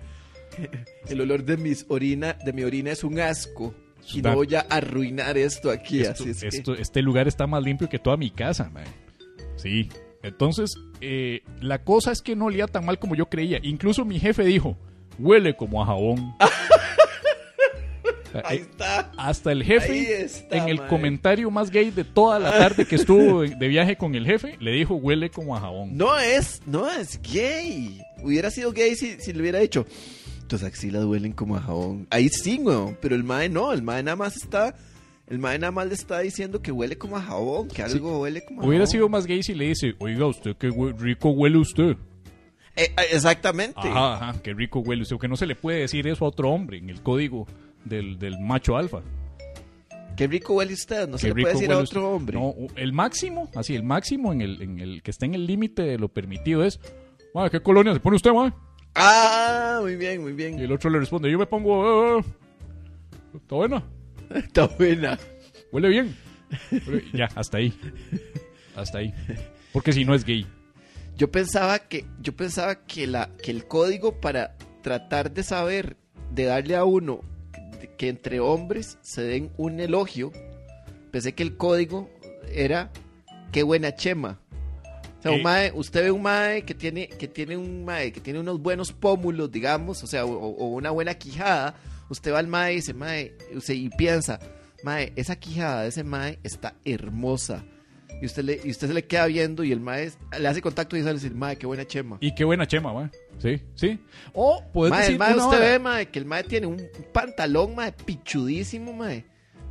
El 1.08 1.20
olor 1.20 1.44
de 1.44 1.56
mis 1.56 1.84
orina, 1.88 2.34
de 2.44 2.52
mi 2.52 2.62
orina 2.64 2.90
es 2.92 3.04
un 3.04 3.18
asco. 3.20 3.74
Y 4.12 4.22
no 4.22 4.34
voy 4.34 4.54
a 4.54 4.60
arruinar 4.60 5.36
esto 5.36 5.70
aquí. 5.70 6.00
esto- 6.00 6.22
así 6.22 6.30
es 6.30 6.40
que- 6.40 6.48
esto- 6.48 6.74
este 6.74 7.02
lugar 7.02 7.26
está 7.28 7.46
más 7.46 7.62
limpio 7.62 7.88
que 7.88 7.98
toda 7.98 8.16
mi 8.16 8.30
casa, 8.30 8.70
ma. 8.70 8.82
Sí. 9.56 9.88
Entonces, 10.22 10.74
eh, 11.00 11.42
la 11.60 11.82
cosa 11.84 12.10
es 12.12 12.20
que 12.22 12.34
no 12.36 12.46
olía 12.46 12.66
tan 12.66 12.84
mal 12.84 12.98
como 12.98 13.14
yo 13.14 13.26
creía. 13.26 13.58
Incluso 13.62 14.04
mi 14.04 14.18
jefe 14.18 14.44
dijo, 14.44 14.76
huele 15.18 15.56
como 15.56 15.82
a 15.82 15.86
jabón. 15.86 16.34
Ahí 18.44 18.58
está. 18.58 19.10
Hasta 19.16 19.52
el 19.52 19.62
jefe, 19.62 20.22
está, 20.24 20.56
en 20.56 20.68
el 20.68 20.86
comentario 20.86 21.50
más 21.50 21.70
gay 21.70 21.90
de 21.90 22.04
toda 22.04 22.38
la 22.38 22.50
tarde 22.50 22.84
que 22.86 22.96
estuvo 22.96 23.42
de 23.42 23.68
viaje 23.68 23.96
con 23.96 24.14
el 24.14 24.26
jefe, 24.26 24.56
le 24.60 24.72
dijo 24.72 24.94
huele 24.94 25.30
como 25.30 25.56
a 25.56 25.60
jabón. 25.60 25.96
No 25.96 26.18
es, 26.18 26.60
no 26.66 26.90
es 26.90 27.20
gay. 27.22 28.00
Hubiera 28.22 28.50
sido 28.50 28.72
gay 28.72 28.94
si, 28.96 29.20
si 29.20 29.32
le 29.32 29.40
hubiera 29.40 29.58
dicho. 29.58 29.86
Tus 30.48 30.62
axilas 30.62 31.04
huelen 31.04 31.32
como 31.32 31.56
a 31.56 31.60
jabón. 31.60 32.06
Ahí 32.10 32.28
sí, 32.28 32.58
weón. 32.62 32.96
Pero 33.00 33.14
el 33.14 33.24
mae 33.24 33.48
no. 33.48 33.72
El 33.72 33.82
mae 33.82 34.02
nada 34.02 34.16
más 34.16 34.36
está. 34.36 34.74
El 35.26 35.38
mae 35.40 35.58
nada 35.58 35.72
más 35.72 35.88
le 35.88 35.94
está 35.94 36.20
diciendo 36.20 36.62
que 36.62 36.70
huele 36.70 36.96
como 36.96 37.16
a 37.16 37.22
jabón. 37.22 37.66
Que 37.68 37.82
algo 37.82 38.20
huele 38.20 38.44
como 38.44 38.62
a 38.62 38.64
Hubiera 38.64 38.84
jabón. 38.84 38.92
sido 38.92 39.08
más 39.08 39.26
gay 39.26 39.42
si 39.42 39.54
le 39.54 39.66
dice, 39.66 39.94
oiga, 39.98 40.26
usted 40.26 40.54
qué 40.56 40.70
rico 40.98 41.30
huele 41.30 41.58
usted. 41.58 41.96
Eh, 42.76 42.92
eh, 42.96 43.02
exactamente. 43.12 43.80
Ajá, 43.80 44.14
ajá, 44.14 44.42
qué 44.42 44.54
rico 44.54 44.80
huele 44.80 45.02
usted. 45.02 45.16
Que 45.18 45.26
no 45.28 45.36
se 45.36 45.46
le 45.46 45.56
puede 45.56 45.80
decir 45.80 46.06
eso 46.06 46.24
a 46.24 46.28
otro 46.28 46.50
hombre 46.50 46.78
en 46.78 46.90
el 46.90 47.02
código 47.02 47.46
del, 47.88 48.18
del 48.18 48.38
macho 48.40 48.76
alfa. 48.76 49.00
Qué 50.16 50.26
rico 50.26 50.54
huele 50.54 50.72
usted. 50.72 51.08
No 51.08 51.18
se 51.18 51.28
le 51.28 51.34
puede 51.34 51.54
decir 51.54 51.70
a 51.72 51.78
otro 51.78 52.10
hombre. 52.10 52.38
No, 52.38 52.54
el 52.76 52.92
máximo, 52.92 53.50
así, 53.54 53.74
el 53.74 53.82
máximo 53.82 54.32
en 54.32 54.40
el, 54.40 54.62
en 54.62 54.80
el 54.80 55.02
que 55.02 55.10
está 55.10 55.26
en 55.26 55.34
el 55.34 55.46
límite 55.46 55.82
de 55.82 55.98
lo 55.98 56.08
permitido 56.08 56.64
es, 56.64 56.80
"Ma, 57.34 57.50
¿qué 57.50 57.60
colonia 57.60 57.92
se 57.92 58.00
pone 58.00 58.16
usted, 58.16 58.32
ma? 58.32 58.54
Ah, 58.94 59.78
muy 59.82 59.96
bien, 59.96 60.22
muy 60.22 60.32
Y 60.32 60.34
bien. 60.34 60.58
el 60.58 60.72
otro 60.72 60.88
le 60.88 60.98
responde, 60.98 61.30
yo 61.30 61.38
me 61.38 61.44
pongo, 61.46 62.18
"Eh, 62.18 62.22
eh, 62.22 63.36
está 63.36 63.54
buena, 63.56 63.84
Está 64.34 64.66
buena. 64.68 65.18
huele 65.70 65.88
bien. 65.90 66.16
Ya, 67.12 67.28
hasta 67.34 67.58
ahí. 67.58 67.74
Hasta 68.74 68.98
ahí. 68.98 69.12
Porque 69.72 69.92
si 69.92 70.04
no 70.06 70.14
es 70.14 70.24
gay. 70.24 70.46
Yo 71.16 71.30
pensaba 71.30 71.78
que, 71.80 72.06
yo 72.22 72.34
pensaba 72.36 72.86
que 72.86 73.06
la, 73.06 73.30
que 73.42 73.50
el 73.50 73.66
código 73.66 74.20
para 74.20 74.56
tratar 74.82 75.32
de 75.32 75.42
saber, 75.42 75.96
de 76.32 76.44
darle 76.44 76.76
a 76.76 76.84
uno 76.84 77.20
que 77.96 78.08
entre 78.08 78.40
hombres 78.40 78.98
se 79.02 79.22
den 79.22 79.50
un 79.56 79.80
elogio, 79.80 80.32
pensé 81.10 81.34
que 81.34 81.42
el 81.42 81.56
código 81.56 82.10
era 82.52 82.90
qué 83.52 83.62
buena 83.62 83.94
chema. 83.94 84.40
O 85.18 85.22
sea, 85.22 85.32
un 85.32 85.42
mae, 85.42 85.72
usted 85.74 86.04
ve 86.04 86.10
un 86.10 86.22
mae 86.22 86.62
que 86.62 86.74
tiene, 86.74 87.08
que 87.08 87.26
tiene 87.26 87.56
un 87.56 87.84
mae, 87.84 88.12
que 88.12 88.20
tiene 88.20 88.38
unos 88.38 88.60
buenos 88.60 88.92
pómulos, 88.92 89.50
digamos, 89.50 90.02
o 90.02 90.06
sea, 90.06 90.24
o, 90.24 90.30
o 90.30 90.66
una 90.68 90.90
buena 90.90 91.14
quijada, 91.14 91.74
usted 92.08 92.32
va 92.32 92.38
al 92.38 92.46
mae 92.46 92.74
y 92.74 92.76
dice, 92.76 92.94
mae, 92.94 93.34
y 93.68 93.88
piensa, 93.90 94.38
mae, 94.82 95.12
esa 95.16 95.36
quijada 95.36 95.82
de 95.82 95.88
ese 95.88 96.04
mae 96.04 96.38
está 96.42 96.74
hermosa. 96.84 97.64
Y 98.20 98.26
usted, 98.26 98.44
le, 98.44 98.60
y 98.64 98.70
usted 98.70 98.88
se 98.88 98.94
le 98.94 99.04
queda 99.04 99.26
viendo 99.26 99.62
y 99.62 99.72
el 99.72 99.80
mae 99.80 100.10
le 100.38 100.48
hace 100.48 100.62
contacto 100.62 100.96
y 100.96 101.00
sale 101.00 101.10
a 101.10 101.14
decir, 101.14 101.34
mae, 101.34 101.56
qué 101.56 101.66
buena 101.66 101.84
chema. 101.86 102.16
Y 102.20 102.34
qué 102.34 102.44
buena 102.44 102.66
chema, 102.66 102.92
ma. 102.94 103.10
Sí, 103.38 103.60
sí. 103.74 103.98
O 104.32 104.62
puedes 104.72 104.90
Mae, 104.90 105.02
decir 105.02 105.18
mae, 105.18 105.34
una 105.34 105.44
usted 105.44 105.58
vara. 105.58 105.70
ve, 105.72 105.78
mae, 105.78 106.06
que 106.08 106.18
el 106.18 106.24
mae 106.24 106.42
tiene 106.44 106.66
un 106.66 106.82
pantalón, 107.12 107.74
mae, 107.74 107.92
pichudísimo, 107.92 108.92
mae. 108.94 109.24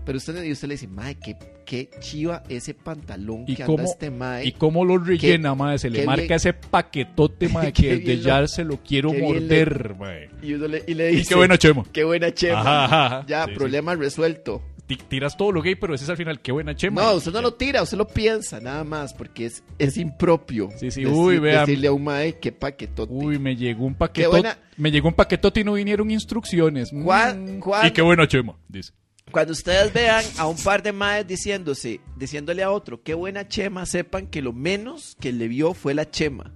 Pero 0.06 0.20
usted, 0.20 0.44
y 0.44 0.52
usted 0.52 0.68
le 0.68 0.76
dice, 0.76 0.88
mae, 0.88 1.16
qué, 1.16 1.36
qué 1.66 1.90
chiva 2.00 2.44
ese 2.48 2.76
pantalón 2.76 3.46
¿Y 3.48 3.56
que 3.56 3.64
cómo, 3.64 3.80
anda 3.80 3.90
este 3.92 4.12
mae. 4.12 4.46
¿Y 4.46 4.52
cómo 4.52 4.86
lo 4.86 5.00
rellena, 5.00 5.56
ma? 5.56 5.76
Se 5.80 5.90
le 5.90 6.06
marca 6.06 6.36
ese 6.36 6.54
paquetote, 6.54 7.50
ma, 7.50 7.62
Qué 7.64 7.74
que 7.74 7.98
desde 7.98 8.20
ya 8.20 8.48
se 8.48 8.64
lo 8.64 8.78
quiero 8.84 9.12
morder, 9.12 9.96
ma. 9.98 10.14
Y, 10.44 10.54
uno 10.54 10.68
le, 10.68 10.84
y 10.86 10.94
le 10.94 11.12
Y 11.12 11.16
dice, 11.18 11.30
qué 11.30 11.36
buena 11.36 11.58
chema. 11.58 11.84
qué 11.92 12.04
buena 12.04 12.32
chema. 12.32 12.60
Ajá, 12.62 12.86
ajá, 12.86 13.06
ajá. 13.08 13.26
Ya, 13.28 13.46
Sí, 13.46 13.50
sí. 13.52 13.58
problema 13.58 13.96
resuelto. 13.96 14.62
Ti- 14.88 14.98
Tiras 15.08 15.36
todo 15.36 15.52
lo 15.52 15.62
gay, 15.64 15.76
pero 15.76 15.96
ese 15.96 16.04
es 16.04 16.10
al 16.12 16.18
final, 16.18 16.40
qué 16.42 16.52
buena 16.52 16.76
chema. 16.76 17.02
No, 17.02 17.14
usted 17.16 17.32
no 17.32 17.42
lo 17.42 17.54
tira, 17.56 17.82
usted 17.82 17.98
lo 17.98 18.08
piensa, 18.08 18.60
nada 18.60 18.84
más, 18.84 19.14
porque 19.14 19.48
es, 19.48 19.64
es 19.80 19.98
impropio. 19.98 20.70
Sí, 20.78 20.92
sí, 20.92 21.02
decir- 21.04 21.08
uy, 21.12 21.40
vea. 21.40 21.62
Decirle 21.62 21.88
a 21.88 21.92
un 21.92 22.04
mae, 22.04 22.38
qué 22.40 22.52
paquetote. 22.52 23.12
Uy, 23.12 23.40
me 23.40 23.56
llegó 23.56 23.86
un 23.86 23.96
paquetote. 23.96 24.50
Me 24.78 24.92
llegó 24.92 25.08
un 25.08 25.16
paquetote 25.16 25.62
y 25.62 25.64
no 25.64 25.74
vinieron 25.74 26.12
instrucciones. 26.12 26.94
Mm. 26.94 27.04
¿Cuál- 27.04 27.60
cuál- 27.60 27.88
Y 27.88 27.92
qué 27.92 28.02
buena 28.04 28.28
chema, 28.28 28.56
dice. 28.68 28.92
Cuando 29.32 29.54
ustedes 29.54 29.92
vean 29.92 30.24
a 30.38 30.46
un 30.46 30.56
par 30.56 30.84
de 30.84 30.92
maes 30.92 31.26
diciéndose, 31.26 32.00
diciéndole 32.16 32.62
a 32.62 32.70
otro, 32.70 33.02
qué 33.02 33.16
buena 33.16 33.48
chema, 33.48 33.88
sepan 33.88 34.28
que 34.28 34.44
lo 34.44 34.54
menos 34.54 35.18
que 35.20 35.34
le 35.34 35.48
vio 35.48 35.74
fue 35.74 35.96
la 35.96 36.10
chema. 36.12 36.54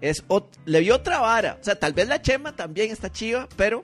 Es 0.00 0.24
le 0.64 0.80
vio 0.80 0.94
otra 0.96 1.18
vara. 1.20 1.58
O 1.60 1.64
sea, 1.64 1.74
tal 1.76 1.92
vez 1.92 2.06
la 2.08 2.22
chema 2.22 2.54
también 2.54 2.90
está 2.92 3.10
chiva, 3.10 3.48
pero 3.56 3.82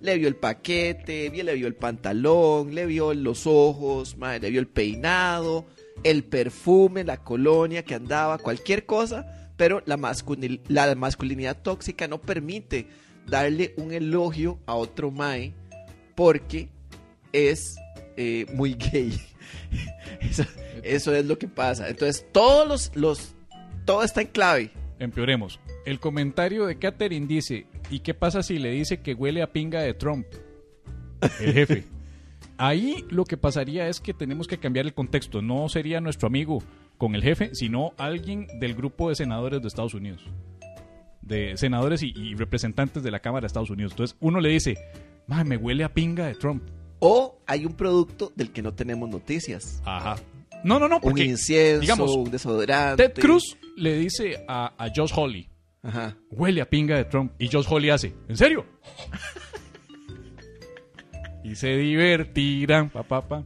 le 0.00 0.16
vio 0.18 0.28
el 0.28 0.36
paquete, 0.36 1.30
le 1.30 1.54
vio 1.54 1.66
el 1.66 1.74
pantalón, 1.74 2.74
le 2.74 2.86
vio 2.86 3.12
los 3.14 3.46
ojos, 3.46 4.16
mae, 4.16 4.40
le 4.40 4.50
vio 4.50 4.60
el 4.60 4.66
peinado, 4.68 5.66
el 6.02 6.24
perfume, 6.24 7.04
la 7.04 7.18
colonia 7.18 7.84
que 7.84 7.94
andaba, 7.94 8.38
cualquier 8.38 8.86
cosa, 8.86 9.50
pero 9.56 9.82
la, 9.86 9.96
masculin- 9.96 10.60
la 10.68 10.94
masculinidad 10.94 11.60
tóxica 11.60 12.08
no 12.08 12.20
permite 12.20 12.86
darle 13.26 13.74
un 13.76 13.92
elogio 13.92 14.58
a 14.66 14.74
otro 14.74 15.10
mae 15.10 15.52
porque 16.14 16.68
es 17.32 17.76
eh, 18.16 18.46
muy 18.54 18.74
gay. 18.74 19.18
eso, 20.20 20.44
eso 20.82 21.14
es 21.14 21.24
lo 21.26 21.38
que 21.38 21.48
pasa. 21.48 21.88
Entonces, 21.88 22.24
todos 22.32 22.66
los, 22.66 22.90
los 22.94 23.34
todo 23.84 24.02
está 24.02 24.22
en 24.22 24.28
clave. 24.28 24.70
Empeoremos. 25.00 25.58
El 25.84 25.98
comentario 25.98 26.66
de 26.66 26.78
Catherine 26.78 27.26
dice: 27.26 27.66
¿Y 27.90 28.00
qué 28.00 28.14
pasa 28.14 28.42
si 28.42 28.58
le 28.58 28.70
dice 28.70 29.00
que 29.00 29.14
huele 29.14 29.42
a 29.42 29.52
pinga 29.52 29.80
de 29.80 29.94
Trump? 29.94 30.26
El 31.40 31.52
jefe. 31.52 31.84
Ahí 32.56 33.04
lo 33.08 33.24
que 33.24 33.38
pasaría 33.38 33.88
es 33.88 34.00
que 34.00 34.12
tenemos 34.12 34.46
que 34.46 34.58
cambiar 34.58 34.84
el 34.86 34.94
contexto. 34.94 35.40
No 35.40 35.68
sería 35.70 36.00
nuestro 36.00 36.28
amigo 36.28 36.62
con 36.98 37.14
el 37.14 37.22
jefe, 37.22 37.54
sino 37.54 37.94
alguien 37.96 38.46
del 38.60 38.74
grupo 38.74 39.08
de 39.08 39.14
senadores 39.14 39.62
de 39.62 39.68
Estados 39.68 39.94
Unidos. 39.94 40.22
De 41.22 41.56
senadores 41.56 42.02
y, 42.02 42.12
y 42.14 42.34
representantes 42.34 43.02
de 43.02 43.10
la 43.10 43.20
Cámara 43.20 43.42
de 43.42 43.46
Estados 43.46 43.70
Unidos. 43.70 43.92
Entonces 43.92 44.16
uno 44.20 44.40
le 44.40 44.50
dice, 44.50 44.76
"Mae, 45.26 45.44
me 45.44 45.56
huele 45.56 45.84
a 45.84 45.92
pinga 45.94 46.26
de 46.26 46.34
Trump. 46.34 46.62
O 46.98 47.38
hay 47.46 47.64
un 47.64 47.72
producto 47.72 48.30
del 48.36 48.52
que 48.52 48.60
no 48.60 48.74
tenemos 48.74 49.08
noticias. 49.08 49.80
Ajá. 49.86 50.16
No, 50.64 50.78
no, 50.78 50.88
no, 50.88 50.96
Un 50.96 51.02
porque 51.02 51.24
incienso, 51.24 51.80
digamos, 51.80 52.10
un 52.16 52.30
desodorante. 52.30 53.08
Ted 53.08 53.20
Cruz 53.20 53.56
le 53.76 53.96
dice 53.96 54.44
a, 54.48 54.74
a 54.76 54.88
Josh 54.94 55.12
Hawley, 55.14 55.48
Ajá. 55.82 56.16
huele 56.30 56.60
a 56.60 56.68
pinga 56.68 56.96
de 56.96 57.04
Trump. 57.04 57.32
Y 57.38 57.48
Josh 57.48 57.66
Hawley 57.66 57.90
hace, 57.90 58.12
¿en 58.28 58.36
serio? 58.36 58.66
y 61.44 61.54
se 61.54 61.68
divertirán, 61.76 62.90
papá. 62.90 63.26
Pa. 63.26 63.44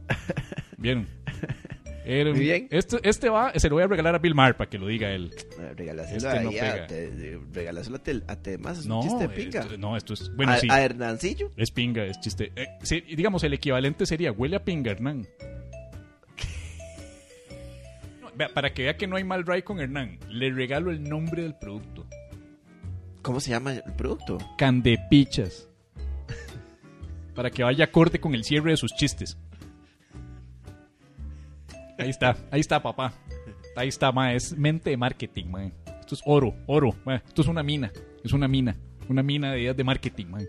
Era 2.07 2.29
un- 2.29 2.35
Muy 2.35 2.45
bien. 2.45 2.67
Este, 2.69 2.97
este 3.01 3.29
va, 3.29 3.51
se 3.55 3.67
lo 3.67 3.75
voy 3.75 3.83
a 3.83 3.87
regalar 3.87 4.13
a 4.13 4.19
Bill 4.19 4.35
Maher 4.35 4.55
para 4.55 4.69
que 4.69 4.77
lo 4.77 4.85
diga 4.85 5.09
él. 5.09 5.31
Regaláselo 5.75 6.17
Este 6.29 6.39
no 6.43 6.49
a, 6.49 6.85
te- 6.87 7.39
regaláselo 7.51 7.95
a, 7.95 8.03
te- 8.03 8.21
a 8.27 8.71
es 8.71 8.85
No, 8.85 8.99
un 8.99 9.07
chiste 9.07 9.27
de 9.27 9.33
pinga. 9.33 9.61
esto, 9.61 9.77
no, 9.79 9.97
esto 9.97 10.13
es. 10.13 10.31
Bueno, 10.35 10.51
a, 10.51 10.57
sí. 10.57 10.67
a 10.69 10.83
Hernancillo. 10.83 11.49
Es 11.57 11.71
pinga, 11.71 12.05
es 12.05 12.19
chiste. 12.19 12.51
Eh, 12.55 12.67
sí, 12.83 13.01
digamos, 13.15 13.43
el 13.43 13.53
equivalente 13.53 14.05
sería 14.05 14.31
huele 14.31 14.57
a 14.57 14.63
pinga, 14.63 14.91
Hernán. 14.91 15.25
Vea, 18.35 18.49
para 18.53 18.73
que 18.73 18.83
vea 18.83 18.97
que 18.97 19.07
no 19.07 19.15
hay 19.15 19.23
mal 19.23 19.45
ride 19.45 19.63
con 19.63 19.79
Hernán, 19.79 20.19
le 20.29 20.51
regalo 20.51 20.91
el 20.91 21.03
nombre 21.03 21.43
del 21.43 21.55
producto. 21.55 22.05
¿Cómo 23.21 23.39
se 23.39 23.51
llama 23.51 23.73
el 23.73 23.93
producto? 23.93 24.37
Candepichas. 24.57 25.67
Para 27.33 27.49
que 27.49 27.63
vaya 27.63 27.85
acorde 27.85 28.19
con 28.19 28.35
el 28.35 28.43
cierre 28.43 28.71
de 28.71 28.77
sus 28.77 28.93
chistes. 28.95 29.37
Ahí 31.97 32.09
está, 32.09 32.37
ahí 32.51 32.59
está, 32.59 32.83
papá. 32.83 33.13
Ahí 33.75 33.87
está, 33.87 34.11
ma. 34.11 34.33
Es 34.33 34.55
mente 34.57 34.89
de 34.89 34.97
marketing, 34.97 35.45
ma. 35.47 35.71
Esto 35.99 36.15
es 36.15 36.21
oro, 36.25 36.55
oro. 36.67 36.95
ma. 37.05 37.15
Esto 37.15 37.41
es 37.41 37.47
una 37.47 37.63
mina. 37.63 37.91
Es 38.23 38.33
una 38.33 38.47
mina. 38.47 38.75
Una 39.09 39.23
mina 39.23 39.51
de 39.51 39.61
ideas 39.61 39.77
de 39.77 39.83
marketing, 39.83 40.25
ma. 40.27 40.39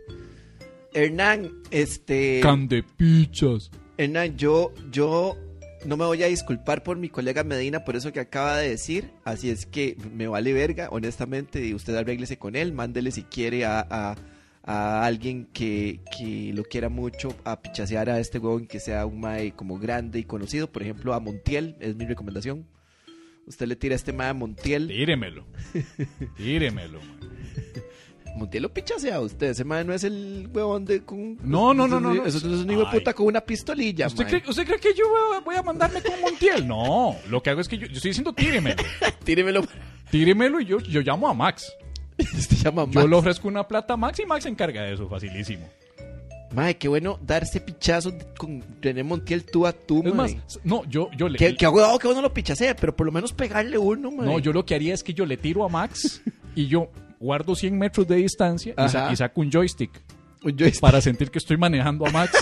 Hernán, 0.92 1.50
este. 1.70 2.40
Candepichas. 2.42 3.70
Hernán, 3.96 4.36
yo, 4.36 4.72
yo 4.90 5.36
no 5.86 5.96
me 5.96 6.04
voy 6.04 6.22
a 6.22 6.26
disculpar 6.26 6.82
por 6.82 6.96
mi 6.98 7.08
colega 7.08 7.44
Medina 7.44 7.84
por 7.84 7.96
eso 7.96 8.12
que 8.12 8.20
acaba 8.20 8.58
de 8.58 8.70
decir. 8.70 9.10
Así 9.24 9.50
es 9.50 9.66
que 9.66 9.96
me 10.14 10.26
vale 10.28 10.52
verga, 10.52 10.88
honestamente. 10.90 11.64
Y 11.64 11.74
usted 11.74 11.94
arréglese 11.96 12.36
con 12.38 12.56
él. 12.56 12.72
Mándele 12.72 13.10
si 13.10 13.22
quiere 13.22 13.64
a, 13.64 13.86
a- 13.88 14.16
a 14.68 15.06
alguien 15.06 15.46
que, 15.52 16.00
que 16.18 16.50
lo 16.52 16.64
quiera 16.64 16.88
mucho 16.88 17.28
a 17.44 17.62
pichasear 17.62 18.10
a 18.10 18.18
este 18.18 18.40
huevón 18.40 18.66
que 18.66 18.80
sea 18.80 19.06
un 19.06 19.20
mae 19.20 19.52
como 19.52 19.78
grande 19.78 20.18
y 20.18 20.24
conocido. 20.24 20.70
Por 20.72 20.82
ejemplo, 20.82 21.14
a 21.14 21.20
Montiel, 21.20 21.76
es 21.78 21.94
mi 21.94 22.04
recomendación. 22.04 22.66
Usted 23.46 23.66
le 23.68 23.76
tira 23.76 23.94
a 23.94 23.96
este 23.96 24.12
mae 24.12 24.30
a 24.30 24.34
Montiel. 24.34 24.88
Tíremelo. 24.88 25.46
Tíremelo, 26.36 26.98
ma. 27.00 27.16
Montiel 28.36 28.62
lo 28.64 28.72
pichasea 28.72 29.16
a 29.16 29.20
usted. 29.20 29.50
Ese 29.50 29.64
mae 29.64 29.84
no 29.84 29.92
es 29.92 30.04
el 30.04 30.48
huevón 30.52 30.84
de. 30.84 31.02
Con, 31.02 31.36
No, 31.42 31.74
no, 31.74 31.88
no, 31.88 31.98
no, 32.00 32.14
no. 32.14 32.24
Eso 32.26 32.38
es 32.38 32.44
un 32.44 32.70
hijo 32.70 32.84
de 32.84 32.90
puta 32.98 33.12
con 33.14 33.26
una 33.26 33.40
pistolilla, 33.40 34.06
¿Usted 34.06 34.26
cree, 34.26 34.42
¿Usted 34.46 34.64
cree 34.66 34.78
que 34.78 34.94
yo 34.94 35.04
voy 35.44 35.54
a- 35.56 35.62
mandarme 35.62 36.00
con 36.02 36.20
Montiel? 36.20 36.66
No, 36.66 37.16
lo 37.28 37.42
que 37.42 37.50
hago 37.50 37.60
es 37.60 37.68
que 37.68 37.78
yo, 37.78 37.86
yo 37.86 37.94
estoy 37.96 38.10
diciendo 38.10 38.32
tíremelo. 38.32 38.82
Tíremelo. 39.24 39.62
Tíremelo 40.10 40.60
y 40.60 40.66
yo, 40.66 40.78
yo 40.80 41.00
llamo 41.00 41.28
a 41.28 41.34
Max. 41.34 41.72
Llama 42.62 42.84
Yo 42.90 43.00
Max. 43.00 43.10
le 43.10 43.16
ofrezco 43.16 43.48
una 43.48 43.66
plata 43.66 43.94
a 43.94 43.96
Max 43.96 44.20
y 44.20 44.26
Max 44.26 44.44
se 44.44 44.48
encarga 44.48 44.82
de 44.82 44.94
eso, 44.94 45.08
facilísimo. 45.08 45.68
Mae, 46.54 46.76
qué 46.78 46.88
bueno 46.88 47.18
darse 47.20 47.60
pichazo 47.60 48.12
con 48.38 48.62
René 48.80 49.02
Montiel 49.02 49.44
tú 49.44 49.66
a 49.66 49.72
tú, 49.72 50.02
Es 50.06 50.14
más, 50.14 50.32
mae. 50.32 50.42
no, 50.64 50.84
yo, 50.84 51.10
yo 51.16 51.28
le... 51.28 51.36
Que, 51.38 51.54
que 51.56 51.66
huevado 51.66 51.98
que 51.98 52.06
uno 52.06 52.22
lo 52.22 52.32
pichasea, 52.32 52.74
pero 52.76 52.94
por 52.94 53.04
lo 53.04 53.12
menos 53.12 53.32
pegarle 53.32 53.76
uno, 53.76 54.10
mae. 54.12 54.26
no, 54.26 54.38
yo 54.38 54.52
lo 54.52 54.64
que 54.64 54.74
haría 54.74 54.94
es 54.94 55.02
que 55.02 55.12
yo 55.12 55.26
le 55.26 55.36
tiro 55.36 55.64
a 55.64 55.68
Max 55.68 56.22
y 56.54 56.68
yo 56.68 56.88
guardo 57.20 57.54
100 57.54 57.78
metros 57.78 58.06
de 58.06 58.16
distancia 58.16 58.72
y, 58.76 58.88
sa- 58.88 59.04
Ajá. 59.04 59.12
y 59.12 59.16
saco 59.16 59.40
un 59.40 59.50
joystick 59.50 59.90
Yo 60.42 60.66
para 60.80 61.00
sentir 61.00 61.30
que 61.30 61.38
estoy 61.38 61.56
manejando 61.56 62.06
a 62.06 62.10
Max 62.10 62.32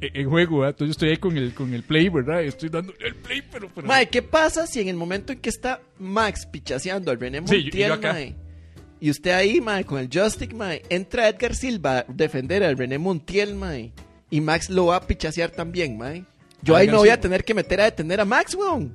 en, 0.00 0.10
en 0.22 0.28
juego, 0.30 0.58
¿verdad? 0.60 0.70
Entonces 0.74 0.88
yo 0.88 0.92
estoy 0.92 1.08
ahí 1.10 1.16
con 1.16 1.36
el, 1.36 1.54
con 1.54 1.72
el 1.74 1.82
play, 1.82 2.08
¿verdad? 2.08 2.42
Estoy 2.42 2.68
dando 2.68 2.92
el 3.00 3.14
play, 3.16 3.42
pero... 3.50 3.68
pero 3.74 3.86
Mae, 3.86 4.08
¿qué 4.08 4.22
pasa 4.22 4.66
si 4.66 4.80
en 4.80 4.88
el 4.88 4.96
momento 4.96 5.32
en 5.32 5.40
que 5.40 5.48
está 5.50 5.80
Max 5.98 6.46
pichaseando 6.46 7.10
al 7.10 7.18
René 7.20 7.38
Sí, 7.46 7.54
y 7.56 7.58
yo 7.58 7.64
Montiel, 7.64 7.92
acá. 7.92 8.12
mae, 8.12 8.34
y 9.00 9.10
usted 9.10 9.30
ahí, 9.32 9.60
mae, 9.60 9.84
con 9.84 9.98
el 9.98 10.08
joystick, 10.08 10.52
mae, 10.54 10.82
entra 10.88 11.28
Edgar 11.28 11.54
Silva 11.54 11.98
a 12.00 12.04
defender 12.08 12.62
al 12.62 12.76
René 12.76 12.98
Montiel, 12.98 13.54
mae, 13.54 13.92
y 14.30 14.40
Max 14.40 14.70
lo 14.70 14.86
va 14.86 14.96
a 14.96 15.06
pichasear 15.06 15.50
también, 15.50 15.96
mae. 15.98 16.24
Yo 16.62 16.76
ahí 16.76 16.86
me 16.86 16.96
voy 16.96 17.08
a 17.08 17.20
tener 17.20 17.42
que 17.44 17.54
meter 17.54 17.80
a 17.80 17.84
detener 17.86 18.20
a 18.20 18.24
Max, 18.24 18.54
weón. 18.54 18.94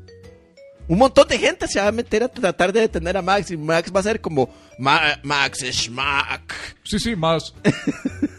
Un 0.89 0.97
montón 0.99 1.27
de 1.27 1.37
gente 1.37 1.67
se 1.67 1.79
va 1.81 1.87
a 1.87 1.91
meter 1.91 2.23
a 2.23 2.27
tratar 2.29 2.71
de 2.71 2.79
detener 2.81 3.17
a 3.17 3.21
Max 3.21 3.51
y 3.51 3.57
Max 3.57 3.91
va 3.93 3.99
a 3.99 4.03
ser 4.03 4.21
como 4.21 4.49
"Ma- 4.79 5.19
Max 5.23 5.59
Schmack. 5.69 6.53
Sí, 6.83 6.97
sí, 6.99 7.15
Max. 7.17 7.53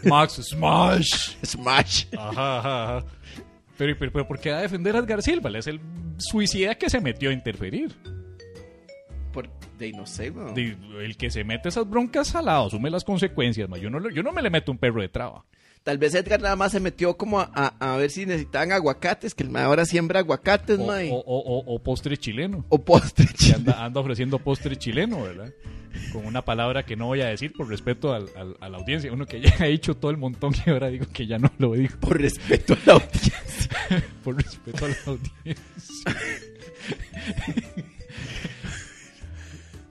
Max 0.03 0.41
Smash. 0.43 1.35
Smash. 1.45 2.05
Ajá, 2.17 2.59
ajá, 2.59 2.83
ajá. 2.97 3.05
Pero, 3.77 3.95
pero, 3.99 4.11
pero 4.11 4.27
¿por 4.27 4.39
qué 4.39 4.51
va 4.51 4.57
a 4.57 4.61
defender 4.61 4.95
a 4.95 4.99
Edgar 4.99 5.21
Silva? 5.21 5.49
Es 5.57 5.67
el 5.67 5.79
suicida 6.17 6.75
que 6.75 6.89
se 6.89 6.99
metió 6.99 7.29
a 7.29 7.33
interferir. 7.33 7.95
Por, 9.31 9.47
de 9.77 9.91
no 9.91 10.05
sé. 10.07 10.31
De- 10.55 10.75
el 11.01 11.15
que 11.17 11.29
se 11.29 11.43
mete 11.43 11.69
esas 11.69 11.87
broncas 11.87 12.27
salado, 12.29 12.65
asume 12.67 12.89
las 12.89 13.03
consecuencias. 13.03 13.69
ma. 13.69 13.77
Yo, 13.77 13.89
no, 13.91 14.09
yo 14.09 14.23
no 14.23 14.31
me 14.31 14.41
le 14.41 14.49
meto 14.49 14.71
un 14.71 14.77
perro 14.79 15.01
de 15.01 15.09
traba. 15.09 15.45
Tal 15.83 15.97
vez 15.97 16.13
Edgar 16.13 16.41
nada 16.41 16.55
más 16.55 16.71
se 16.73 16.79
metió 16.79 17.17
como 17.17 17.39
a, 17.39 17.49
a- 17.55 17.93
a 17.93 17.97
ver 17.97 18.11
si 18.11 18.25
necesitaban 18.25 18.71
aguacates, 18.71 19.33
que 19.33 19.43
el 19.43 19.49
mae 19.49 19.63
ahora 19.63 19.85
siembra 19.85 20.19
aguacates, 20.19 20.77
O, 20.77 20.85
mae. 20.85 21.09
o, 21.09 21.15
O, 21.15 21.19
o- 21.19 21.59
o- 21.59 21.75
o 21.75 21.79
postre 21.83 22.17
chileno. 22.17 22.65
postre 22.85 23.25
anda, 23.55 23.83
anda 23.83 23.99
ofreciendo 23.99 24.37
postre 24.39 24.75
chileno, 24.77 25.23
¿verdad? 25.23 25.51
Con 26.13 26.25
una 26.25 26.43
palabra 26.43 26.85
que 26.85 26.95
no 26.95 27.07
voy 27.07 27.21
a 27.21 27.27
decir 27.27 27.51
por 27.53 27.67
respeto 27.67 28.13
al- 28.13 28.29
al- 28.35 28.55
a 28.59 28.69
la 28.69 28.77
audiencia. 28.77 29.11
Uno 29.11 29.25
que 29.25 29.41
ya 29.41 29.55
ha 29.59 29.65
dicho 29.65 29.95
todo 29.95 30.11
el 30.11 30.17
montón 30.17 30.53
y 30.65 30.69
ahora 30.69 30.89
digo 30.89 31.07
que 31.11 31.25
ya 31.25 31.39
no 31.39 31.51
lo 31.57 31.73
digo. 31.73 31.95
Por 31.99 32.21
respeto 32.21 32.73
a 32.73 32.77
la 32.85 32.93
audiencia. 32.93 33.69
Por 34.23 34.35
respeto 34.35 34.85
a 34.85 34.87
la 34.89 34.95
audiencia. 35.07 36.15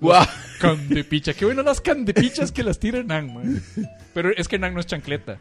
Guau. 0.01 0.25
Candepicha. 0.61 1.33
Qué 1.35 1.45
bueno 1.45 1.63
las 1.63 1.81
candepichas 1.81 2.53
que 2.53 2.63
las 2.63 2.79
tira 2.79 2.99
Hernán, 2.99 3.33
man. 3.35 3.63
Pero 4.15 4.31
es 4.37 4.47
que 4.49 4.57
Hernán 4.57 4.75
no 4.75 4.81
es 4.81 4.87
chancleta. 4.87 5.41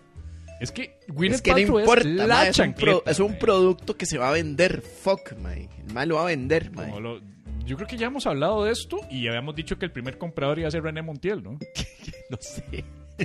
Es 0.60 0.72
que 0.72 1.00
Gwyneth 1.08 1.36
Es 1.36 1.42
que 1.42 1.52
no 1.52 1.56
Paltrow 1.58 1.80
importa, 1.80 2.08
es 2.10 2.16
la 2.16 2.28
mae, 2.28 2.50
es, 2.50 2.60
un 2.60 2.74
pro- 2.74 2.86
chancleta. 2.86 3.12
es 3.12 3.20
un 3.20 3.40
producto 3.40 3.96
que 3.98 4.06
se 4.06 4.18
va 4.18 4.30
a 4.30 4.32
vender. 4.32 4.82
Fuck, 4.82 5.34
mae. 5.42 5.70
El 5.88 5.94
mae 5.94 6.06
lo 6.08 6.16
va 6.16 6.24
a 6.24 6.26
vender, 6.26 6.72
mae. 6.72 7.00
Lo- 7.00 7.20
yo 7.66 7.76
creo 7.76 7.88
que 7.88 7.98
ya 7.98 8.08
hemos 8.08 8.26
hablado 8.26 8.64
de 8.64 8.72
esto 8.72 9.00
y 9.12 9.28
habíamos 9.28 9.54
dicho 9.56 9.78
que 9.78 9.86
el 9.86 9.92
primer 9.92 10.18
comprador 10.18 10.58
iba 10.60 10.68
a 10.70 10.72
ser 10.72 10.84
René 10.84 11.02
Montiel, 11.02 11.44
¿no? 11.44 11.60
No 12.30 12.38
sé. 12.40 12.84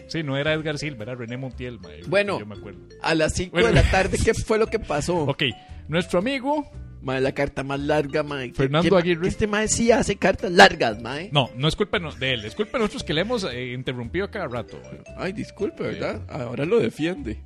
Sí, 0.08 0.22
no 0.22 0.36
era 0.38 0.52
Edgar 0.54 0.78
Silva, 0.78 1.02
era 1.04 1.14
René 1.14 1.36
Montiel, 1.36 1.78
mae. 1.80 2.02
Bueno. 2.06 2.38
Yo 2.38 2.46
me 2.46 2.54
acuerdo. 2.56 2.80
A 3.02 3.14
las 3.14 3.34
5 3.34 3.52
Bueno. 3.52 3.68
de 3.68 3.74
la 3.74 3.90
tarde, 3.90 4.18
¿qué 4.22 4.32
fue 4.34 4.58
lo 4.58 4.66
que 4.66 4.78
pasó? 4.78 5.16
Ok, 5.28 5.42
nuestro 5.88 6.18
amigo. 6.18 6.70
Mae, 7.02 7.20
la 7.20 7.32
carta 7.32 7.62
más 7.64 7.80
larga, 7.80 8.22
mae. 8.22 8.52
Fernando 8.52 8.88
¿Qué- 8.90 8.96
Aguirre. 8.96 9.28
Este 9.28 9.46
mae 9.46 9.66
sí 9.68 9.90
hace 9.90 10.16
cartas 10.16 10.52
largas, 10.52 11.00
mae. 11.02 11.30
No, 11.32 11.50
no 11.56 11.66
es 11.68 11.74
culpa 11.76 11.98
de 11.98 12.30
él, 12.32 12.44
es 12.44 12.54
culpa 12.54 12.78
de 12.78 12.84
nosotros 12.84 13.02
que 13.04 13.12
le 13.12 13.22
hemos 13.22 13.44
eh, 13.44 13.72
interrumpido 13.72 14.30
cada 14.30 14.46
rato. 14.48 14.80
mae. 14.84 15.00
Ay, 15.16 15.32
disculpe, 15.32 15.82
¿verdad? 15.82 16.22
Ahora 16.28 16.64
lo 16.64 16.78
defiende. 16.78 17.38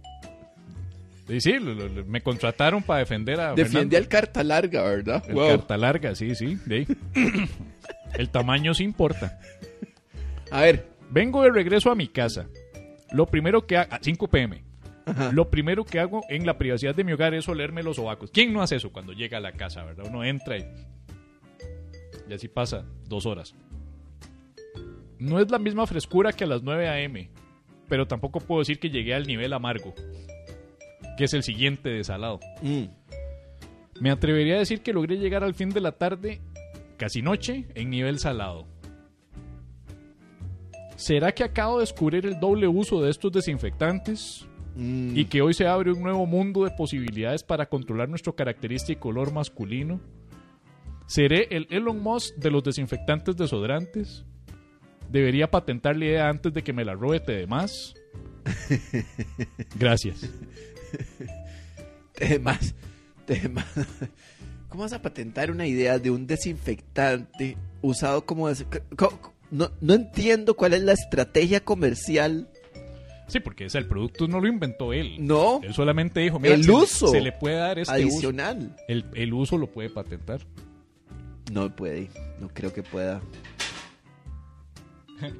Sí, 1.26 1.40
sí, 1.40 1.52
lo- 1.54 1.74
lo- 1.74 1.88
lo- 1.88 2.04
me 2.04 2.20
contrataron 2.20 2.82
para 2.82 3.00
defender 3.00 3.40
a 3.40 3.48
Defiende 3.54 3.72
Fernando. 3.72 3.96
al 3.96 4.08
carta 4.08 4.44
larga, 4.44 4.82
¿verdad? 4.82 5.24
El 5.26 5.34
Wow. 5.34 5.48
carta 5.48 5.76
larga, 5.76 6.14
sí, 6.14 6.34
sí. 6.36 6.56
de 6.66 6.76
ahí. 6.76 6.86
el 8.14 8.28
tamaño 8.30 8.74
sí 8.74 8.84
importa. 8.84 9.38
A 10.50 10.60
ver, 10.62 10.86
Vengo 11.08 11.42
de 11.44 11.50
regreso 11.50 11.90
a 11.90 11.94
mi 11.94 12.08
casa. 12.08 12.46
Lo 13.12 13.26
primero 13.26 13.64
que 13.64 13.76
hago, 13.76 13.94
a 13.94 13.98
5 14.02 14.26
pm. 14.28 14.64
Ajá. 15.06 15.30
Lo 15.32 15.50
primero 15.50 15.84
que 15.84 16.00
hago 16.00 16.22
en 16.28 16.44
la 16.44 16.58
privacidad 16.58 16.94
de 16.94 17.04
mi 17.04 17.12
hogar 17.12 17.32
es 17.32 17.48
olerme 17.48 17.82
los 17.82 17.96
sobacos. 17.96 18.30
¿Quién 18.32 18.52
no 18.52 18.60
hace 18.60 18.76
eso 18.76 18.92
cuando 18.92 19.12
llega 19.12 19.38
a 19.38 19.40
la 19.40 19.52
casa, 19.52 19.84
verdad? 19.84 20.06
Uno 20.08 20.24
entra 20.24 20.58
y, 20.58 20.66
y 22.28 22.34
así 22.34 22.48
pasa 22.48 22.84
dos 23.06 23.24
horas. 23.24 23.54
No 25.18 25.40
es 25.40 25.50
la 25.50 25.58
misma 25.58 25.86
frescura 25.86 26.32
que 26.32 26.44
a 26.44 26.46
las 26.46 26.62
9 26.62 27.04
am, 27.04 27.28
pero 27.88 28.06
tampoco 28.06 28.40
puedo 28.40 28.60
decir 28.60 28.78
que 28.78 28.90
llegué 28.90 29.14
al 29.14 29.26
nivel 29.26 29.52
amargo, 29.52 29.94
que 31.16 31.24
es 31.24 31.34
el 31.34 31.42
siguiente 31.42 31.88
de 31.88 32.04
salado. 32.04 32.40
Mm. 32.60 32.84
Me 34.00 34.10
atrevería 34.10 34.56
a 34.56 34.58
decir 34.58 34.82
que 34.82 34.92
logré 34.92 35.16
llegar 35.16 35.42
al 35.42 35.54
fin 35.54 35.70
de 35.70 35.80
la 35.80 35.92
tarde, 35.92 36.40
casi 36.98 37.22
noche, 37.22 37.66
en 37.74 37.90
nivel 37.90 38.18
salado. 38.18 38.66
¿Será 40.96 41.32
que 41.32 41.44
acabo 41.44 41.76
de 41.76 41.82
descubrir 41.82 42.26
el 42.26 42.40
doble 42.40 42.68
uso 42.68 43.02
de 43.02 43.10
estos 43.10 43.32
desinfectantes? 43.32 44.46
Mm. 44.76 45.16
Y 45.16 45.24
que 45.24 45.40
hoy 45.42 45.54
se 45.54 45.66
abre 45.66 45.90
un 45.90 46.02
nuevo 46.02 46.26
mundo 46.26 46.64
de 46.64 46.70
posibilidades 46.70 47.42
para 47.42 47.66
controlar 47.68 48.08
nuestro 48.08 48.34
característico 48.36 49.08
olor 49.08 49.32
masculino. 49.32 50.00
¿Seré 51.06 51.48
el 51.50 51.66
Elon 51.70 52.02
Musk 52.02 52.34
de 52.36 52.50
los 52.50 52.62
desinfectantes 52.62 53.36
desodorantes? 53.36 54.24
¿Debería 55.10 55.50
patentar 55.50 55.96
la 55.96 56.04
idea 56.04 56.28
antes 56.28 56.52
de 56.52 56.62
que 56.62 56.72
me 56.72 56.84
la 56.84 56.94
robe 56.94 57.20
de 57.20 57.46
más? 57.46 57.94
Gracias. 59.78 60.28
Temas, 62.14 62.74
temas. 63.24 63.66
¿Cómo 64.68 64.82
vas 64.82 64.92
a 64.92 65.02
patentar 65.02 65.50
una 65.50 65.66
idea 65.66 65.98
de 65.98 66.10
un 66.10 66.26
desinfectante 66.26 67.56
usado 67.82 68.24
como... 68.26 68.48
des- 68.48 68.66
No, 69.50 69.70
no 69.80 69.94
entiendo 69.94 70.54
cuál 70.56 70.74
es 70.74 70.82
la 70.82 70.92
estrategia 70.92 71.60
comercial. 71.60 72.48
Sí, 73.28 73.40
porque 73.40 73.66
o 73.66 73.70
sea, 73.70 73.80
el 73.80 73.86
producto 73.88 74.28
no 74.28 74.40
lo 74.40 74.46
inventó 74.48 74.92
él. 74.92 75.16
No, 75.18 75.60
Él 75.62 75.74
solamente 75.74 76.20
dijo, 76.20 76.38
mira, 76.38 76.54
El 76.54 76.64
se 76.64 76.70
uso 76.70 77.08
se 77.08 77.20
le 77.20 77.32
puede 77.32 77.56
dar 77.56 77.78
este 77.78 77.92
uso. 78.04 78.14
adicional. 78.16 78.76
El, 78.88 79.04
el 79.14 79.34
uso 79.34 79.58
lo 79.58 79.66
puede 79.66 79.90
patentar. 79.90 80.40
No 81.52 81.74
puede, 81.74 82.08
no 82.40 82.48
creo 82.48 82.72
que 82.72 82.82
pueda. 82.82 83.20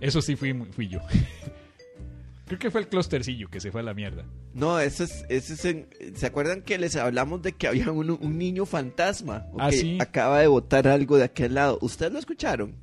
Eso 0.00 0.22
sí 0.22 0.36
fui, 0.36 0.52
fui 0.72 0.88
yo. 0.88 1.00
Creo 2.46 2.60
que 2.60 2.70
fue 2.70 2.80
el 2.80 2.86
clustercillo 2.88 3.48
que 3.50 3.58
se 3.58 3.72
fue 3.72 3.80
a 3.80 3.84
la 3.84 3.92
mierda. 3.92 4.24
No, 4.54 4.78
eso 4.78 5.02
es, 5.02 5.24
eso 5.28 5.52
es 5.54 5.64
en- 5.64 5.88
¿se 6.14 6.26
acuerdan 6.26 6.62
que 6.62 6.78
les 6.78 6.94
hablamos 6.94 7.42
de 7.42 7.50
que 7.50 7.66
había 7.66 7.90
un, 7.90 8.08
un 8.08 8.38
niño 8.38 8.66
fantasma? 8.66 9.46
O 9.52 9.56
Ah, 9.60 9.70
que 9.70 9.76
sí. 9.78 9.98
acaba 10.00 10.38
de 10.42 10.46
botar 10.46 10.86
algo 10.86 11.16
de 11.16 11.24
aquel 11.24 11.54
lado. 11.54 11.76
¿Ustedes 11.82 12.12
lo 12.12 12.20
escucharon? 12.20 12.76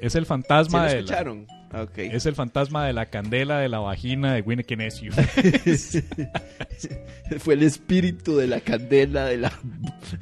Es 0.00 0.14
el 0.14 0.22
¿Sí 0.22 0.28
fantasma 0.28 0.78
lo 0.78 0.84
de 0.84 0.92
la, 0.94 0.98
escucharon? 1.00 1.46
Es 1.96 2.26
el 2.26 2.34
fantasma 2.34 2.86
de 2.86 2.92
la 2.92 3.06
candela 3.06 3.58
de 3.58 3.68
la 3.68 3.78
vagina 3.78 4.34
de 4.34 4.42
Winnie 4.42 4.64
Kinesio. 4.64 5.12
Fue 7.38 7.54
el 7.54 7.62
espíritu 7.62 8.36
de 8.36 8.46
la 8.46 8.60
candela 8.60 9.26
de 9.26 9.38
la... 9.38 9.52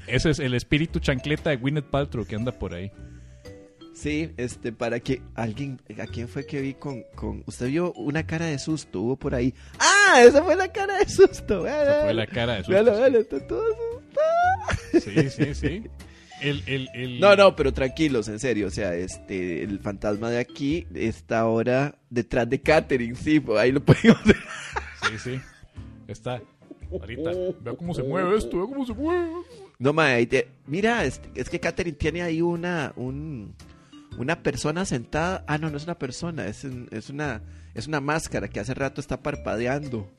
Ese 0.07 0.31
es 0.31 0.39
el 0.39 0.55
espíritu 0.55 1.01
chancleta 1.01 1.51
de 1.51 1.57
Gwyneth 1.57 1.87
Paltrow 1.87 2.25
que 2.25 2.37
anda 2.37 2.53
por 2.53 2.75
ahí. 2.75 2.93
Sí, 3.93 4.31
este, 4.37 4.73
para 4.73 5.01
que 5.01 5.23
alguien... 5.35 5.81
¿A 6.01 6.07
quién 6.07 6.29
fue 6.29 6.47
que 6.47 6.61
vi 6.61 6.75
con... 6.75 7.03
con... 7.17 7.43
Usted 7.47 7.67
vio 7.67 7.93
una 7.95 8.27
cara 8.27 8.47
de 8.47 8.59
susto, 8.59 9.01
hubo 9.01 9.17
por 9.17 9.35
ahí. 9.35 9.53
¡Ah! 9.79 10.23
Esa 10.23 10.43
fue 10.43 10.55
la 10.55 10.69
cara 10.69 10.99
de 10.99 11.09
susto. 11.09 11.67
Esa 11.67 12.03
fue 12.05 12.15
la 12.15 12.27
cara 12.27 12.55
de 12.55 12.59
susto, 12.61 12.73
Véalo, 12.73 12.97
véalo, 12.97 13.19
está 13.19 13.47
todo 13.47 13.63
asustado. 13.63 15.01
Sí, 15.01 15.31
sí, 15.31 15.55
sí. 15.55 15.83
El, 16.41 16.63
el, 16.67 16.89
el... 16.95 17.21
No, 17.21 17.37
no, 17.37 17.55
pero 17.57 17.73
tranquilos, 17.73 18.29
en 18.29 18.39
serio. 18.39 18.67
O 18.69 18.71
sea, 18.71 18.95
este, 18.95 19.63
el 19.63 19.79
fantasma 19.81 20.31
de 20.31 20.39
aquí 20.39 20.87
está 20.95 21.41
ahora 21.41 21.95
detrás 22.09 22.49
de 22.49 22.61
Catherine, 22.61 23.15
sí, 23.15 23.41
pues 23.41 23.59
ahí 23.59 23.73
lo 23.73 23.81
podemos 23.85 24.23
ver. 24.25 24.37
Sí, 25.11 25.19
sí. 25.19 25.41
Está. 26.09 26.41
Ahorita. 26.91 27.31
Vea 27.61 27.75
cómo 27.77 27.95
se 27.95 28.03
mueve 28.03 28.37
esto, 28.37 28.57
vea 28.59 28.67
cómo 28.67 28.85
se 28.87 28.93
mueve. 28.95 29.31
No, 29.79 29.93
ma, 29.93 30.07
ahí 30.07 30.27
te- 30.27 30.49
mira, 30.67 31.05
es, 31.05 31.21
es 31.35 31.49
que 31.49 31.61
Catherine 31.61 31.97
tiene 31.97 32.23
ahí 32.23 32.43
una, 32.43 32.93
un, 32.97 33.55
una 34.19 34.43
persona 34.43 34.85
sentada. 34.85 35.45
Ah, 35.47 35.57
no, 35.59 35.71
no 35.71 35.77
es 35.77 35.85
una 35.85 35.99
persona, 35.99 36.47
es, 36.47 36.65
un- 36.65 36.89
es 36.91 37.11
una, 37.11 37.43
es 37.75 37.87
una 37.87 38.01
máscara 38.01 38.49
que 38.49 38.61
hace 38.61 38.75
rato 38.75 39.01
está 39.01 39.23
parpadeando. 39.23 40.11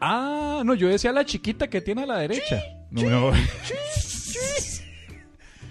Ah, 0.00 0.62
no, 0.64 0.74
yo 0.74 0.88
decía 0.88 1.10
la 1.12 1.24
chiquita 1.24 1.68
que 1.68 1.80
tiene 1.80 2.02
a 2.02 2.06
la 2.06 2.18
derecha. 2.18 2.62
No, 2.90 3.02
no. 3.08 3.32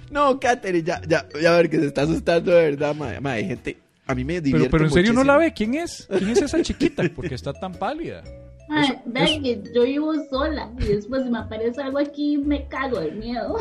No, 0.10 0.40
Catherine, 0.40 0.84
ya, 0.84 1.02
ya, 1.08 1.28
ya 1.42 1.52
ver 1.56 1.70
que 1.70 1.80
se 1.80 1.88
está 1.88 2.04
asustando 2.04 2.52
de 2.52 2.72
verdad, 2.72 2.96
ma, 2.96 3.20
ma, 3.20 3.32
hay 3.34 3.46
gente. 3.46 3.78
A 4.06 4.16
mí 4.16 4.24
me 4.24 4.40
divierte 4.40 4.70
Pero, 4.70 4.72
pero 4.72 4.86
en 4.86 4.92
serio 4.92 5.14
no 5.14 5.24
la 5.24 5.38
ve. 5.38 5.54
¿Quién 5.54 5.76
es? 5.76 6.08
¿Quién 6.08 6.30
es 6.30 6.42
esa 6.42 6.62
chiquita? 6.62 7.04
Porque 7.14 7.36
está 7.36 7.52
tan 7.52 7.74
pálida. 7.74 8.24
Ay, 8.70 8.98
vean 9.06 9.44
que 9.44 9.62
yo 9.74 9.84
vivo 9.84 10.14
sola 10.30 10.72
y 10.80 10.86
después 10.86 11.26
me 11.26 11.38
aparece 11.38 11.82
algo 11.82 12.00
aquí 12.00 12.38
me 12.38 12.68
cago 12.68 13.00
de 13.00 13.12
miedo. 13.12 13.58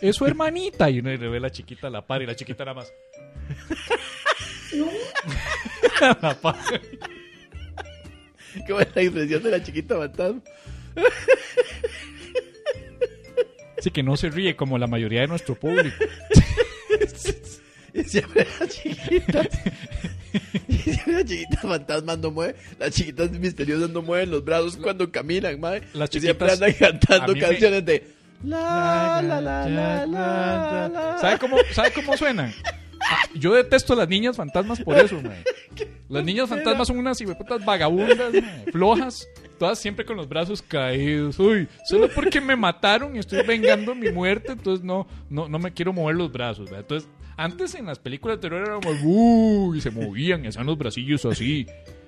Es 0.00 0.16
su 0.16 0.26
hermanita. 0.26 0.90
Y 0.90 1.00
uno 1.00 1.10
le 1.10 1.28
ve 1.28 1.40
la 1.40 1.50
chiquita 1.50 1.88
a 1.88 1.90
la 1.90 2.06
par 2.06 2.22
y 2.22 2.26
la 2.26 2.36
chiquita 2.36 2.64
nada 2.64 2.74
más. 2.76 2.92
A 6.00 6.18
la 6.22 6.34
par. 6.34 6.56
Qué 8.66 8.72
buena 8.72 9.02
impresión 9.02 9.42
de 9.42 9.50
la 9.50 9.62
chiquita 9.62 9.96
fantasma. 9.96 10.40
Así 13.78 13.90
que 13.90 14.02
no 14.02 14.16
se 14.16 14.28
ríe 14.30 14.56
como 14.56 14.76
la 14.78 14.86
mayoría 14.86 15.20
de 15.22 15.28
nuestro 15.28 15.54
público. 15.54 15.96
Y 17.94 18.04
siempre 18.04 18.46
la 18.60 18.68
chiquita. 18.68 19.48
Y 20.68 20.74
siempre 20.74 21.12
la 21.14 21.24
chiquita 21.24 21.60
fantasma 21.62 22.16
no 22.16 22.30
mueve. 22.30 22.54
Las 22.78 22.90
chiquitas 22.94 23.30
misteriosas 23.32 23.90
no 23.90 24.02
mueven 24.02 24.30
los 24.30 24.44
brazos 24.44 24.76
cuando 24.76 25.10
caminan, 25.10 25.58
madre. 25.58 25.82
Las 25.94 26.14
Y 26.14 26.20
siempre 26.20 26.48
chiquitas- 26.48 26.52
andan 26.54 26.72
cantando 26.74 27.32
me- 27.34 27.40
canciones 27.40 27.84
de. 27.86 28.06
La, 28.44 29.20
la, 29.24 29.40
la, 29.40 29.68
la, 29.68 30.06
la, 30.06 30.88
la. 30.88 31.18
¿Sabe 31.18 31.38
cómo, 31.38 31.56
¿Sabe 31.72 31.90
cómo 31.92 32.16
suenan? 32.16 32.52
Ah, 33.10 33.22
yo 33.34 33.54
detesto 33.54 33.94
a 33.94 33.96
las 33.96 34.08
niñas 34.08 34.36
fantasmas 34.36 34.80
por 34.80 34.96
eso, 34.98 35.20
mae. 35.22 35.42
Las 36.08 36.24
niñas 36.24 36.48
fantasmas 36.48 36.86
son 36.88 36.98
unas 36.98 37.20
hijueputas 37.20 37.64
vagabundas, 37.64 38.32
mae, 38.32 38.64
flojas, 38.72 39.26
todas 39.58 39.78
siempre 39.78 40.04
con 40.04 40.16
los 40.16 40.28
brazos 40.28 40.62
caídos. 40.62 41.38
Uy, 41.38 41.68
solo 41.88 42.08
porque 42.14 42.40
me 42.40 42.56
mataron 42.56 43.16
y 43.16 43.18
estoy 43.18 43.44
vengando 43.44 43.94
mi 43.94 44.10
muerte, 44.10 44.52
entonces 44.52 44.84
no, 44.84 45.06
no, 45.28 45.48
no 45.48 45.58
me 45.58 45.72
quiero 45.72 45.92
mover 45.92 46.16
los 46.16 46.30
brazos. 46.32 46.66
¿verdad? 46.66 46.80
Entonces, 46.80 47.08
antes 47.36 47.74
en 47.74 47.86
las 47.86 47.98
películas 47.98 48.38
de 48.38 48.42
terror 48.42 48.62
era 48.66 48.74
como, 48.74 48.90
"Uh", 49.02 49.74
y 49.74 49.80
se 49.80 49.90
movían, 49.90 50.44
y 50.44 50.48
hacían 50.48 50.66
los 50.66 50.78
bracillos 50.78 51.24
así. 51.24 51.66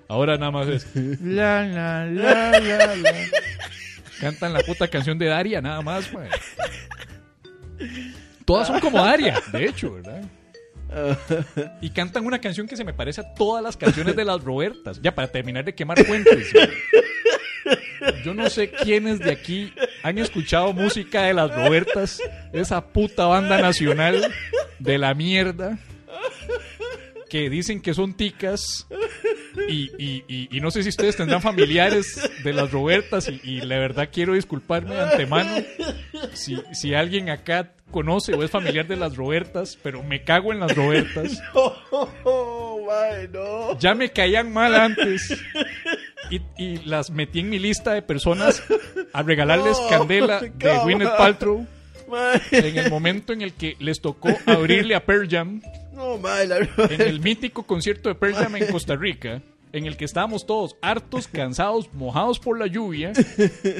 Ahora 0.09 0.37
nada 0.37 0.51
más 0.51 0.67
es, 0.69 0.87
la, 0.95 1.65
la, 1.67 2.07
la, 2.07 2.59
la, 2.61 2.97
la. 2.97 3.13
Cantan 4.21 4.53
la 4.53 4.61
puta 4.61 4.89
canción 4.89 5.19
de 5.19 5.27
Daria, 5.27 5.61
nada 5.61 5.81
más, 5.83 6.13
mae. 6.13 6.29
Todas 8.45 8.67
son 8.67 8.81
como 8.81 8.99
Daria, 8.99 9.41
de 9.53 9.65
hecho, 9.67 9.95
¿verdad? 9.95 10.23
Y 11.81 11.91
cantan 11.91 12.27
una 12.27 12.41
canción 12.41 12.67
que 12.67 12.77
se 12.77 12.83
me 12.85 12.93
parece 12.93 13.21
a 13.21 13.35
todas 13.35 13.63
las 13.63 13.77
canciones 13.77 14.17
de 14.17 14.25
las 14.25 14.43
Robertas. 14.43 15.01
Ya, 15.01 15.15
para 15.15 15.29
terminar 15.29 15.65
de 15.65 15.73
quemar 15.75 16.05
fuentes. 16.05 16.53
Yo 18.25 18.35
no 18.35 18.49
sé 18.51 18.71
quiénes 18.71 19.19
de 19.19 19.31
aquí 19.33 19.73
han 20.03 20.19
escuchado 20.19 20.73
música 20.73 21.23
de 21.23 21.35
las 21.35 21.55
Robertas, 21.55 22.21
esa 22.53 22.85
puta 22.87 23.27
banda 23.27 23.61
nacional 23.61 24.33
de 24.79 24.99
la 24.99 25.15
mierda, 25.15 25.79
que 27.29 27.49
dicen 27.51 27.81
que 27.81 27.95
son 27.95 28.15
ticas. 28.15 28.87
Y, 29.69 29.91
y- 29.99 30.25
y- 30.29 30.49
y 30.57 30.61
no 30.61 30.71
sé 30.71 30.83
si 30.83 30.89
ustedes 30.91 31.17
tendrán 31.17 31.43
familiares 31.43 32.29
de 32.45 32.53
las 32.53 32.71
Robertas 32.71 33.29
y, 33.29 33.61
la 33.63 33.79
verdad 33.79 34.09
quiero 34.13 34.35
disculparme 34.35 34.95
de 34.95 35.01
antemano 35.03 35.57
si, 36.33 36.57
si 36.73 36.95
alguien 36.95 37.31
acá 37.31 37.73
conoce 37.91 38.33
o 38.35 38.45
es 38.45 38.51
familiar 38.51 38.87
de 38.87 38.97
las 38.97 39.17
Robertas, 39.17 39.77
pero 39.83 40.03
me 40.05 40.23
cago 40.23 40.53
en 40.53 40.61
las 40.61 40.75
Robertas. 40.77 41.41
Oh, 41.93 42.87
madre, 42.87 43.29
no. 43.29 43.79
Ya 43.79 43.95
me 43.95 44.11
caían 44.11 44.53
mal 44.53 44.75
antes. 44.75 45.37
Y, 46.31 46.41
y 46.57 46.77
las 46.85 47.11
metí 47.11 47.41
en 47.41 47.51
mi 47.51 47.59
lista 47.59 47.93
de 47.93 48.03
personas 48.03 48.63
a 49.13 49.23
regalarles 49.23 49.79
candela 49.91 50.41
de. 50.41 50.79
Gwyneth 50.85 51.17
Paltrow 51.17 51.67
en 52.51 52.79
el 52.79 52.91
momento 52.91 53.33
en 53.33 53.43
el 53.43 53.53
que 53.53 53.77
les 53.79 54.01
tocó 54.01 54.31
abrirle 54.47 54.95
a 54.95 55.05
Pearl 55.05 55.29
Jam 55.29 55.61
no, 56.01 56.17
madre, 56.17 56.47
la 56.47 56.59
en 56.87 57.01
el 57.03 57.21
mítico 57.21 57.65
concierto 57.65 58.09
de 58.09 58.15
Pearl 58.15 58.35
Jam 58.35 58.57
en 58.57 58.73
Costa 58.73 58.97
Rica, 58.97 59.43
en 59.73 59.85
el 59.85 59.99
que 59.99 60.07
estábamos 60.07 60.47
todos 60.47 60.77
hartos, 60.81 61.29
cansados, 61.29 61.93
mojados 61.93 62.39
por 62.39 62.59
la 62.59 62.67
lluvia 62.67 63.13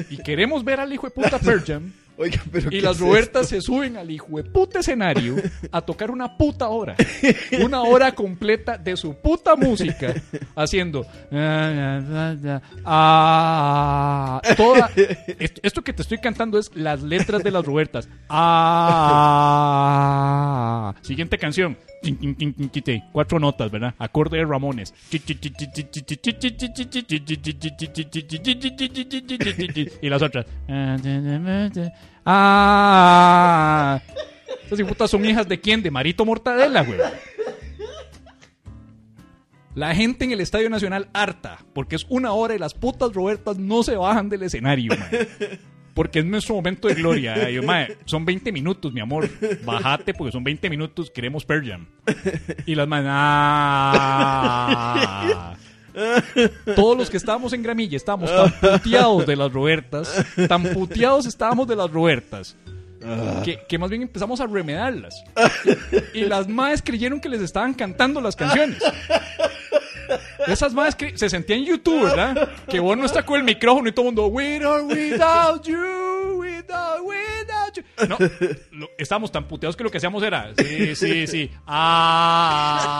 y 0.09 0.17
queremos 0.17 0.63
ver 0.63 0.79
al 0.79 0.93
hijo 0.93 1.07
de 1.07 1.11
puta 1.11 1.39
Pearl 1.39 1.63
Jam. 1.65 1.93
Oiga, 2.21 2.39
pero 2.51 2.67
Y 2.67 2.77
¿qué 2.77 2.81
las 2.83 2.97
es 2.97 3.01
Robertas 3.01 3.49
se 3.49 3.61
suben 3.61 3.97
al 3.97 4.11
hijo 4.11 4.37
de 4.37 4.43
puta 4.43 4.77
escenario 4.81 5.37
a 5.71 5.81
tocar 5.81 6.11
una 6.11 6.37
puta 6.37 6.69
hora. 6.69 6.95
Una 7.65 7.81
hora 7.81 8.11
completa 8.11 8.77
de 8.77 8.95
su 8.95 9.15
puta 9.15 9.55
música. 9.55 10.13
Haciendo. 10.55 11.03
Ah, 12.85 14.39
toda, 14.55 14.91
esto, 15.39 15.61
esto 15.63 15.81
que 15.81 15.93
te 15.93 16.03
estoy 16.03 16.19
cantando 16.19 16.59
es 16.59 16.69
las 16.75 17.01
letras 17.01 17.43
de 17.43 17.49
las 17.49 17.65
Robertas. 17.65 18.07
Ah, 18.29 19.73
siguiente 21.01 21.39
canción. 21.39 21.75
Cuatro 23.11 23.39
notas, 23.39 23.69
¿verdad? 23.71 23.93
Acorde 23.99 24.37
de 24.37 24.45
Ramones. 24.45 24.93
Y 30.01 30.09
las 30.09 30.21
otras. 30.21 30.45
Ah. 32.25 34.01
Estas 34.63 34.87
putas 34.87 35.11
son 35.11 35.25
hijas 35.25 35.47
de 35.47 35.59
quién? 35.59 35.83
De 35.83 35.91
Marito 35.91 36.25
Mortadela, 36.25 36.83
güey. 36.83 36.99
La 39.75 39.95
gente 39.95 40.25
en 40.25 40.31
el 40.31 40.41
Estadio 40.41 40.69
Nacional 40.69 41.09
harta, 41.13 41.59
porque 41.73 41.95
es 41.95 42.05
una 42.09 42.33
hora 42.33 42.55
y 42.55 42.59
las 42.59 42.73
putas 42.73 43.13
Robertas 43.13 43.57
no 43.57 43.83
se 43.83 43.95
bajan 43.95 44.27
del 44.27 44.43
escenario, 44.43 44.91
man. 44.97 45.09
Porque 45.93 46.19
es 46.19 46.25
nuestro 46.25 46.55
momento 46.55 46.87
de 46.87 46.95
gloria. 46.95 47.35
eh. 47.49 47.53
Yo, 47.53 47.63
mae, 47.63 47.97
son 48.05 48.23
20 48.25 48.51
minutos, 48.51 48.93
mi 48.93 49.01
amor. 49.01 49.29
Bájate 49.63 50.13
porque 50.13 50.31
son 50.31 50.43
20 50.43 50.69
minutos, 50.69 51.09
queremos 51.11 51.45
Pearl 51.45 51.67
Jam. 51.67 51.87
Y 52.65 52.75
las 52.75 52.87
man, 52.87 53.05
ah. 53.07 54.37
Todos 56.75 56.97
los 56.97 57.09
que 57.09 57.17
estábamos 57.17 57.51
en 57.53 57.63
Gramilla 57.63 57.97
estábamos 57.97 58.31
tan 58.33 58.51
puteados 58.79 59.25
de 59.25 59.35
las 59.35 59.51
Robertas, 59.51 60.25
tan 60.47 60.63
puteados 60.63 61.25
estábamos 61.25 61.67
de 61.67 61.75
las 61.75 61.91
Robertas, 61.91 62.55
que, 63.43 63.59
que 63.67 63.77
más 63.77 63.89
bien 63.89 64.03
empezamos 64.03 64.39
a 64.39 64.47
remedarlas. 64.47 65.21
Y, 66.13 66.19
y 66.19 66.25
las 66.25 66.47
maes 66.47 66.81
creyeron 66.81 67.19
que 67.19 67.27
les 67.27 67.41
estaban 67.41 67.73
cantando 67.73 68.21
las 68.21 68.37
canciones. 68.37 68.81
Esas 70.47 70.73
más 70.73 70.95
que 70.95 71.17
se 71.17 71.29
sentía 71.29 71.55
en 71.55 71.65
YouTube, 71.65 72.03
¿verdad? 72.03 72.49
Que 72.69 72.79
vos 72.79 72.97
no 72.97 73.05
está 73.05 73.25
con 73.25 73.37
el 73.37 73.43
micrófono 73.43 73.89
y 73.89 73.91
todo 73.91 74.07
el 74.09 74.15
mundo, 74.15 74.27
with 74.27 74.65
or 74.65 74.81
without 74.83 75.65
you, 75.67 75.77
without, 76.37 77.01
without 77.05 77.75
you. 77.75 77.83
No, 78.07 78.17
lo- 78.71 78.89
estábamos 78.97 79.31
tan 79.31 79.47
puteados 79.47 79.75
que 79.75 79.83
lo 79.83 79.89
que 79.91 79.97
hacíamos 79.97 80.23
era, 80.23 80.51
sí, 80.57 80.95
sí, 80.95 81.27
sí, 81.27 81.51
ah. 81.67 82.91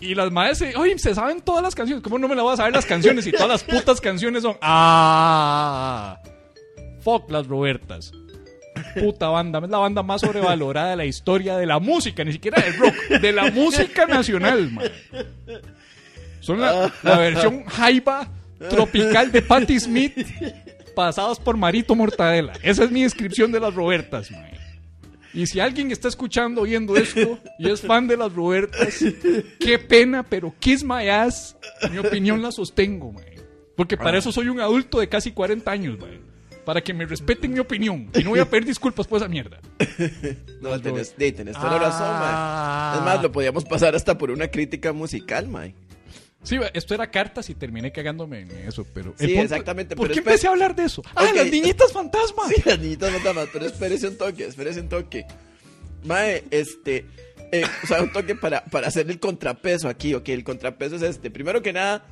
Y, 0.00 0.14
las 0.14 0.30
madres, 0.30 0.58
se- 0.58 0.76
oye, 0.76 0.98
se 0.98 1.14
saben 1.14 1.40
todas 1.40 1.62
las 1.62 1.74
canciones. 1.74 2.02
¿Cómo 2.02 2.18
no 2.18 2.28
me 2.28 2.34
la 2.34 2.42
voy 2.42 2.52
a 2.52 2.56
saber 2.56 2.74
las 2.74 2.84
canciones? 2.84 3.26
Y 3.26 3.32
todas 3.32 3.48
las 3.48 3.64
putas 3.64 3.98
canciones 4.00 4.42
son, 4.42 4.56
ah. 4.60 6.18
Fuck 7.00 7.30
las 7.30 7.46
Robertas. 7.46 8.12
Puta 9.00 9.28
banda, 9.28 9.60
es 9.62 9.70
la 9.70 9.78
banda 9.78 10.02
más 10.02 10.20
sobrevalorada 10.20 10.90
de 10.90 10.96
la 10.96 11.04
historia 11.04 11.56
de 11.56 11.66
la 11.66 11.78
música, 11.78 12.24
ni 12.24 12.32
siquiera 12.32 12.62
del 12.62 12.76
rock, 12.76 12.94
de 13.20 13.32
la 13.32 13.50
música 13.50 14.06
nacional, 14.06 14.70
man. 14.70 14.86
Son 16.40 16.60
la, 16.60 16.92
la 17.02 17.18
versión 17.18 17.64
jaiba 17.64 18.28
tropical 18.70 19.32
de 19.32 19.42
Patti 19.42 19.80
Smith 19.80 20.16
pasadas 20.94 21.38
por 21.38 21.56
Marito 21.56 21.94
Mortadela. 21.94 22.54
Esa 22.62 22.84
es 22.84 22.90
mi 22.90 23.02
descripción 23.02 23.52
de 23.52 23.60
las 23.60 23.74
Robertas, 23.74 24.30
man. 24.30 24.56
Y 25.34 25.46
si 25.46 25.60
alguien 25.60 25.90
está 25.90 26.08
escuchando, 26.08 26.62
oyendo 26.62 26.96
esto 26.96 27.38
y 27.58 27.68
es 27.68 27.82
fan 27.82 28.08
de 28.08 28.16
las 28.16 28.32
Robertas, 28.32 29.04
qué 29.60 29.78
pena, 29.78 30.22
pero 30.22 30.54
kiss 30.58 30.82
my 30.82 31.08
ass. 31.10 31.54
Mi 31.90 31.98
opinión 31.98 32.40
la 32.40 32.50
sostengo, 32.50 33.12
man. 33.12 33.24
Porque 33.76 33.98
para 33.98 34.16
eso 34.16 34.32
soy 34.32 34.48
un 34.48 34.60
adulto 34.60 34.98
de 34.98 35.10
casi 35.10 35.32
40 35.32 35.70
años, 35.70 35.98
man. 35.98 36.22
Para 36.66 36.82
que 36.82 36.92
me 36.92 37.06
respeten 37.06 37.52
mi 37.54 37.60
opinión. 37.60 38.10
Y 38.14 38.22
no 38.24 38.30
voy 38.30 38.40
a 38.40 38.44
pedir 38.50 38.66
disculpas 38.66 39.06
por 39.06 39.18
esa 39.18 39.28
mierda. 39.28 39.58
No, 40.60 40.80
tenés, 40.80 41.14
sí, 41.16 41.32
tenés 41.32 41.54
toda 41.54 41.72
la 41.72 41.78
razón, 41.78 42.06
Ah. 42.08 42.90
mae. 42.92 42.98
Es 42.98 43.04
más, 43.04 43.22
lo 43.22 43.30
podíamos 43.32 43.64
pasar 43.64 43.94
hasta 43.94 44.18
por 44.18 44.30
una 44.30 44.48
crítica 44.48 44.92
musical, 44.92 45.48
mae. 45.48 45.74
Sí, 46.42 46.58
esto 46.74 46.94
era 46.94 47.10
cartas 47.10 47.48
y 47.50 47.54
terminé 47.54 47.92
cagándome 47.92 48.40
en 48.40 48.50
eso, 48.68 48.86
pero... 48.94 49.14
Sí, 49.18 49.26
punto- 49.28 49.42
exactamente, 49.42 49.94
¿Por 49.96 50.04
pero 50.08 50.14
qué 50.14 50.18
empecé 50.20 50.46
a 50.46 50.50
hablar 50.50 50.74
de 50.76 50.84
eso? 50.84 51.02
¡Ah, 51.14 51.26
las 51.34 51.50
niñitas 51.50 51.92
fantasmas! 51.92 52.48
Sí, 52.54 52.62
las 52.64 52.78
niñitas 52.78 53.10
fantasmas, 53.12 53.48
pero 53.52 53.66
espérese 53.66 54.08
un 54.08 54.16
toque, 54.16 54.46
espérese 54.46 54.80
un 54.80 54.88
toque. 54.88 55.26
Mae, 56.04 56.44
este, 56.50 57.04
eh, 57.52 57.64
o 57.82 57.86
sea, 57.86 58.02
un 58.02 58.12
toque 58.12 58.34
para, 58.34 58.64
para 58.64 58.88
hacer 58.88 59.08
el 59.10 59.18
contrapeso 59.20 59.88
aquí, 59.88 60.14
ok, 60.14 60.28
el 60.30 60.44
contrapeso 60.44 60.96
es 60.96 61.02
este. 61.02 61.30
Primero 61.30 61.62
que 61.62 61.72
nada, 61.72 62.06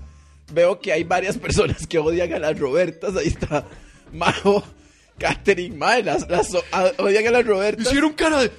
veo 0.52 0.78
que 0.80 0.92
hay 0.92 1.04
varias 1.04 1.38
personas 1.38 1.86
que 1.86 1.98
odian 1.98 2.32
a 2.34 2.38
las 2.38 2.58
Robertas, 2.58 3.16
ahí 3.16 3.28
está 3.28 3.66
Majo, 4.12 4.62
Catherine, 5.18 5.76
mae, 5.76 6.02
las, 6.02 6.28
las 6.28 6.50
odian 6.98 7.26
a 7.26 7.30
las 7.30 7.46
Robertas. 7.46 7.86
Hicieron 7.86 8.12
cara 8.12 8.40
de... 8.40 8.50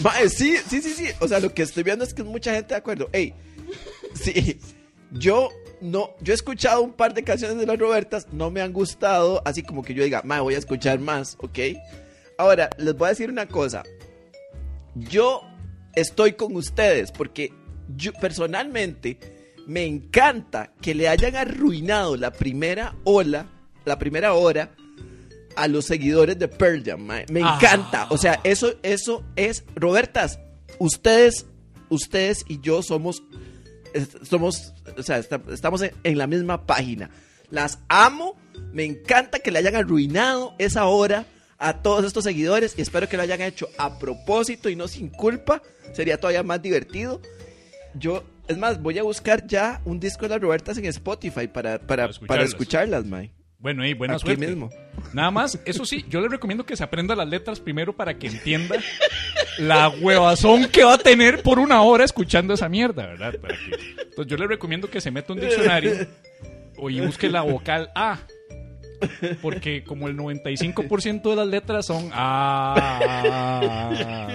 Mae, 0.00 0.28
sí, 0.28 0.56
sí, 0.68 0.80
sí, 0.80 0.94
sí, 0.94 1.08
o 1.20 1.28
sea, 1.28 1.40
lo 1.40 1.52
que 1.52 1.62
estoy 1.62 1.82
viendo 1.82 2.04
es 2.04 2.14
que 2.14 2.22
mucha 2.22 2.54
gente 2.54 2.74
de 2.74 2.78
acuerdo. 2.78 3.08
Ey, 3.12 3.34
sí, 4.14 4.58
yo 5.10 5.50
no, 5.80 6.14
yo 6.20 6.32
he 6.32 6.34
escuchado 6.34 6.82
un 6.82 6.92
par 6.92 7.12
de 7.14 7.24
canciones 7.24 7.58
de 7.58 7.66
las 7.66 7.78
Robertas, 7.78 8.28
no 8.32 8.50
me 8.50 8.60
han 8.60 8.72
gustado, 8.72 9.42
así 9.44 9.62
como 9.62 9.82
que 9.82 9.94
yo 9.94 10.04
diga, 10.04 10.22
mae, 10.24 10.40
voy 10.40 10.54
a 10.54 10.58
escuchar 10.58 10.98
más, 10.98 11.36
¿ok? 11.40 11.58
Ahora, 12.38 12.70
les 12.78 12.94
voy 12.94 13.06
a 13.06 13.10
decir 13.10 13.30
una 13.30 13.46
cosa. 13.46 13.82
Yo 14.94 15.42
estoy 15.94 16.34
con 16.34 16.54
ustedes 16.56 17.12
porque 17.12 17.52
yo 17.96 18.12
personalmente 18.12 19.18
me 19.66 19.84
encanta 19.84 20.72
que 20.80 20.94
le 20.94 21.08
hayan 21.08 21.36
arruinado 21.36 22.16
la 22.16 22.32
primera 22.32 22.94
ola, 23.04 23.46
la 23.84 23.98
primera 23.98 24.34
hora 24.34 24.70
a 25.56 25.68
los 25.68 25.84
seguidores 25.84 26.38
de 26.38 26.48
Pearl 26.48 26.82
Jam. 26.84 27.00
mae. 27.02 27.26
Me 27.30 27.42
Ah. 27.42 27.56
encanta. 27.56 28.06
O 28.10 28.16
sea, 28.18 28.40
eso, 28.44 28.74
eso 28.82 29.22
es. 29.36 29.64
Robertas, 29.74 30.38
ustedes, 30.78 31.46
ustedes 31.88 32.44
y 32.48 32.60
yo 32.60 32.82
somos. 32.82 33.22
Somos. 34.22 34.72
O 34.96 35.02
sea, 35.02 35.18
esta- 35.18 35.42
estamos 35.52 35.82
en, 35.82 35.92
en 36.04 36.18
la 36.18 36.26
misma 36.26 36.66
página. 36.66 37.10
Las 37.50 37.78
amo. 37.88 38.36
Me 38.72 38.84
encanta 38.84 39.38
que 39.40 39.50
le 39.50 39.58
hayan 39.58 39.76
arruinado 39.76 40.54
esa 40.58 40.86
hora 40.86 41.26
a 41.58 41.82
todos 41.82 42.04
estos 42.06 42.24
seguidores. 42.24 42.74
Y 42.78 42.82
espero 42.82 43.08
que 43.08 43.16
lo 43.18 43.22
hayan 43.22 43.42
hecho 43.42 43.68
a 43.78 43.98
propósito 43.98 44.70
y 44.70 44.76
no 44.76 44.88
sin 44.88 45.08
culpa. 45.10 45.62
Sería 45.92 46.18
todavía 46.18 46.42
más 46.42 46.62
divertido. 46.62 47.20
Yo. 47.94 48.24
Es 48.48 48.58
más, 48.58 48.82
voy 48.82 48.98
a 48.98 49.02
buscar 49.04 49.46
ya 49.46 49.80
un 49.84 50.00
disco 50.00 50.22
de 50.22 50.30
las 50.30 50.40
Robertas 50.40 50.76
en 50.76 50.84
Spotify 50.86 51.46
para, 51.46 51.78
para, 51.78 51.78
Para 51.78 51.86
para 51.86 52.10
escucharlas. 52.10 52.48
escucharlas, 52.48 53.04
Mae. 53.06 53.30
Bueno, 53.62 53.86
y 53.86 53.94
buena 53.94 54.14
Aquí 54.14 54.26
suerte. 54.26 54.46
mismo. 54.46 54.68
Nada 55.14 55.30
más, 55.30 55.58
eso 55.64 55.84
sí, 55.86 56.04
yo 56.10 56.20
le 56.20 56.28
recomiendo 56.28 56.66
que 56.66 56.76
se 56.76 56.82
aprenda 56.84 57.14
las 57.14 57.28
letras 57.28 57.60
primero 57.60 57.94
para 57.94 58.18
que 58.18 58.26
entienda 58.26 58.76
la 59.58 59.88
huevazón 59.88 60.66
que 60.68 60.82
va 60.84 60.94
a 60.94 60.98
tener 60.98 61.42
por 61.42 61.58
una 61.60 61.80
hora 61.82 62.04
escuchando 62.04 62.52
esa 62.54 62.68
mierda, 62.68 63.06
¿verdad? 63.06 63.34
Para 63.40 63.54
que- 63.54 64.02
Entonces 64.02 64.26
yo 64.26 64.36
le 64.36 64.48
recomiendo 64.48 64.90
que 64.90 65.00
se 65.00 65.10
meta 65.12 65.32
un 65.32 65.40
diccionario 65.40 65.92
y 66.88 67.00
busque 67.00 67.30
la 67.30 67.42
vocal 67.42 67.90
A. 67.94 68.18
Porque 69.40 69.84
como 69.84 70.08
el 70.08 70.16
95% 70.16 71.30
de 71.30 71.36
las 71.36 71.46
letras 71.46 71.86
son 71.86 72.10
A. 72.12 74.28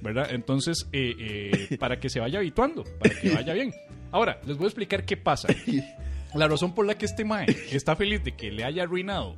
¿Verdad? 0.00 0.28
Entonces, 0.30 0.86
eh, 0.92 1.66
eh, 1.70 1.76
para 1.78 1.98
que 1.98 2.08
se 2.08 2.20
vaya 2.20 2.38
habituando, 2.38 2.84
para 3.00 3.14
que 3.18 3.30
vaya 3.30 3.52
bien. 3.54 3.72
Ahora, 4.12 4.40
les 4.46 4.56
voy 4.56 4.66
a 4.66 4.68
explicar 4.68 5.04
qué 5.04 5.16
pasa. 5.16 5.48
La 6.34 6.46
razón 6.48 6.74
por 6.74 6.86
la 6.86 6.96
que 6.96 7.06
este 7.06 7.24
Mae 7.24 7.46
está 7.72 7.96
feliz 7.96 8.22
de 8.24 8.36
que 8.36 8.50
le 8.50 8.64
haya 8.64 8.82
arruinado 8.84 9.36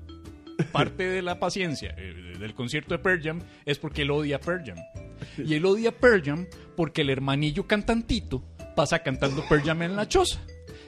parte 0.72 1.05
de 1.05 1.22
la 1.22 1.38
paciencia 1.41 1.95
eh, 1.97 2.34
del 2.38 2.55
concierto 2.55 2.95
de 2.95 2.99
Pearl 2.99 3.22
Jam 3.22 3.41
es 3.64 3.78
porque 3.78 4.03
él 4.03 4.11
odia 4.11 4.36
a 4.36 4.41
Pearl 4.41 4.62
Jam. 4.64 4.76
Y 5.38 5.55
él 5.55 5.64
odia 5.64 5.91
a 5.91 5.93
Pearl 5.93 6.22
Jam 6.22 6.47
porque 6.76 7.03
el 7.03 7.11
hermanillo 7.11 7.66
cantantito 7.66 8.43
pasa 8.76 8.99
cantando 9.03 9.43
Pearl 9.49 9.62
Jam 9.62 9.82
en 9.82 9.97
la 9.97 10.09
choza. 10.09 10.41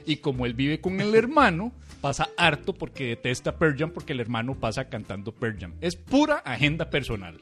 Y 0.05 0.17
como 0.17 0.45
él 0.45 0.53
vive 0.53 0.81
con 0.81 0.99
el 0.99 1.15
hermano, 1.15 1.71
pasa 2.01 2.29
harto 2.37 2.73
porque 2.73 3.05
detesta 3.05 3.57
Pearl 3.57 3.77
Jam 3.77 3.91
porque 3.91 4.13
el 4.13 4.19
hermano 4.19 4.59
pasa 4.59 4.89
cantando 4.89 5.33
Pearl 5.33 5.57
Jam. 5.59 5.73
Es 5.81 5.95
pura 5.95 6.35
agenda 6.39 6.89
personal. 6.89 7.41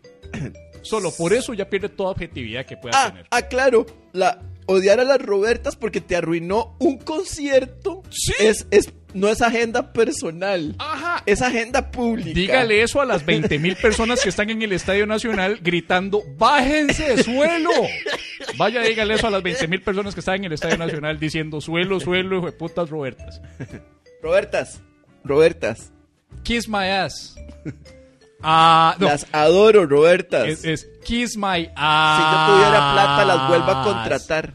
Solo 0.84 1.12
por 1.18 1.34
eso 1.34 1.54
ya 1.54 1.70
pierde 1.70 1.90
toda 1.90 2.12
objetividad 2.12 2.66
que 2.66 2.78
pueda 2.78 3.04
Ah, 3.06 3.10
tener. 3.10 3.28
ah, 3.32 3.42
claro. 3.44 3.86
La, 4.14 4.42
odiar 4.66 5.00
a 5.00 5.04
las 5.04 5.22
Robertas 5.22 5.76
porque 5.76 6.02
te 6.02 6.16
arruinó 6.16 6.76
un 6.80 6.98
concierto. 6.98 8.04
Sí. 8.10 8.34
Es, 8.40 8.68
es, 8.72 8.94
no 9.14 9.30
es 9.30 9.42
agenda 9.42 9.94
personal. 9.94 10.76
Ajá. 10.80 11.24
Es 11.26 11.42
agenda 11.42 11.92
pública. 11.92 12.34
Dígale 12.34 12.82
eso 12.82 13.02
a 13.02 13.06
las 13.06 13.26
20 13.26 13.60
mil 13.60 13.76
personas 13.76 14.22
que 14.22 14.30
están 14.30 14.50
en 14.50 14.62
el 14.62 14.72
Estadio 14.72 15.06
Nacional 15.06 15.60
gritando, 15.62 16.24
bájense 16.38 17.16
de 17.16 17.24
suelo. 17.24 17.72
Vaya, 18.58 18.82
dígale 18.82 19.16
eso 19.16 19.28
a 19.28 19.32
las 19.32 19.44
20 19.44 19.68
mil 19.68 19.82
personas 19.82 20.14
que 20.14 20.22
están 20.22 20.36
en 20.36 20.46
el 20.46 20.54
Estadio 20.54 20.78
Nacional 20.78 21.20
diciendo, 21.20 21.62
suelo, 21.62 22.00
suelo, 22.00 22.38
hijo 22.38 22.46
de 22.48 22.52
putas 22.54 22.90
Robertas. 22.90 23.42
Robertas. 24.22 24.82
Robertas. 25.24 25.92
Kiss 26.44 26.68
my 26.68 26.86
ass. 26.88 27.36
Ah, 28.44 28.96
no. 29.00 29.08
Las 29.08 29.28
adoro, 29.32 29.86
Robertas. 29.86 30.48
Es, 30.48 30.66
es 30.66 30.90
kiss 31.04 31.38
my 31.38 31.66
si 31.66 31.72
ass. 31.76 32.48
yo 32.48 32.54
tuviera 32.54 32.94
plata, 32.94 33.26
las 33.26 33.48
vuelvo 33.48 33.72
a 33.72 33.84
contratar. 33.84 34.54